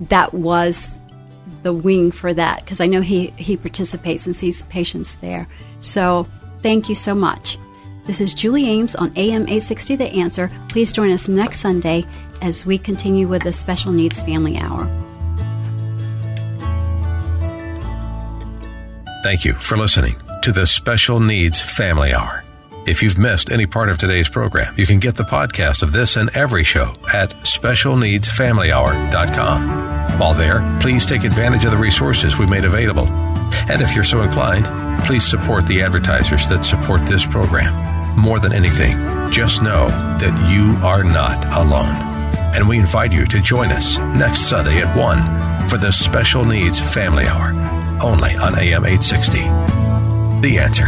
that 0.00 0.34
was 0.34 0.90
the 1.62 1.72
wing 1.72 2.10
for 2.10 2.32
that 2.34 2.60
because 2.60 2.80
I 2.80 2.86
know 2.86 3.00
he, 3.00 3.28
he 3.36 3.56
participates 3.56 4.26
and 4.26 4.34
sees 4.34 4.62
patients 4.64 5.14
there. 5.16 5.46
So 5.80 6.26
thank 6.62 6.88
you 6.88 6.94
so 6.94 7.14
much. 7.14 7.58
This 8.06 8.20
is 8.20 8.34
Julie 8.34 8.68
Ames 8.68 8.94
on 8.94 9.08
AM 9.16 9.42
860 9.42 9.96
The 9.96 10.06
Answer. 10.06 10.50
Please 10.68 10.92
join 10.92 11.10
us 11.10 11.28
next 11.28 11.60
Sunday 11.60 12.04
as 12.40 12.64
we 12.64 12.78
continue 12.78 13.26
with 13.26 13.42
the 13.42 13.52
Special 13.52 13.92
Needs 13.92 14.20
Family 14.22 14.56
Hour. 14.56 14.86
Thank 19.24 19.44
you 19.44 19.54
for 19.54 19.76
listening 19.76 20.14
to 20.42 20.52
the 20.52 20.66
Special 20.66 21.18
Needs 21.18 21.60
Family 21.60 22.14
Hour. 22.14 22.45
If 22.86 23.02
you've 23.02 23.18
missed 23.18 23.50
any 23.50 23.66
part 23.66 23.88
of 23.88 23.98
today's 23.98 24.28
program, 24.28 24.72
you 24.78 24.86
can 24.86 25.00
get 25.00 25.16
the 25.16 25.24
podcast 25.24 25.82
of 25.82 25.90
this 25.90 26.14
and 26.14 26.30
every 26.36 26.62
show 26.62 26.94
at 27.12 27.30
specialneedsfamilyhour.com. 27.30 30.20
While 30.20 30.34
there, 30.34 30.78
please 30.80 31.04
take 31.04 31.24
advantage 31.24 31.64
of 31.64 31.72
the 31.72 31.76
resources 31.76 32.38
we've 32.38 32.48
made 32.48 32.64
available. 32.64 33.08
And 33.68 33.82
if 33.82 33.92
you're 33.92 34.04
so 34.04 34.22
inclined, 34.22 34.66
please 35.04 35.26
support 35.26 35.66
the 35.66 35.82
advertisers 35.82 36.48
that 36.48 36.64
support 36.64 37.04
this 37.06 37.26
program. 37.26 37.74
More 38.16 38.38
than 38.38 38.52
anything, 38.52 38.96
just 39.32 39.64
know 39.64 39.88
that 39.88 40.48
you 40.48 40.76
are 40.86 41.02
not 41.02 41.44
alone. 41.56 41.96
And 42.54 42.68
we 42.68 42.78
invite 42.78 43.10
you 43.10 43.26
to 43.26 43.40
join 43.40 43.72
us 43.72 43.98
next 43.98 44.42
Sunday 44.42 44.78
at 44.78 44.96
1 44.96 45.68
for 45.68 45.76
the 45.76 45.90
Special 45.90 46.44
Needs 46.44 46.78
Family 46.78 47.26
Hour, 47.26 47.50
only 48.00 48.36
on 48.36 48.56
AM 48.56 48.86
860. 48.86 49.40
The 50.40 50.60
answer. 50.60 50.86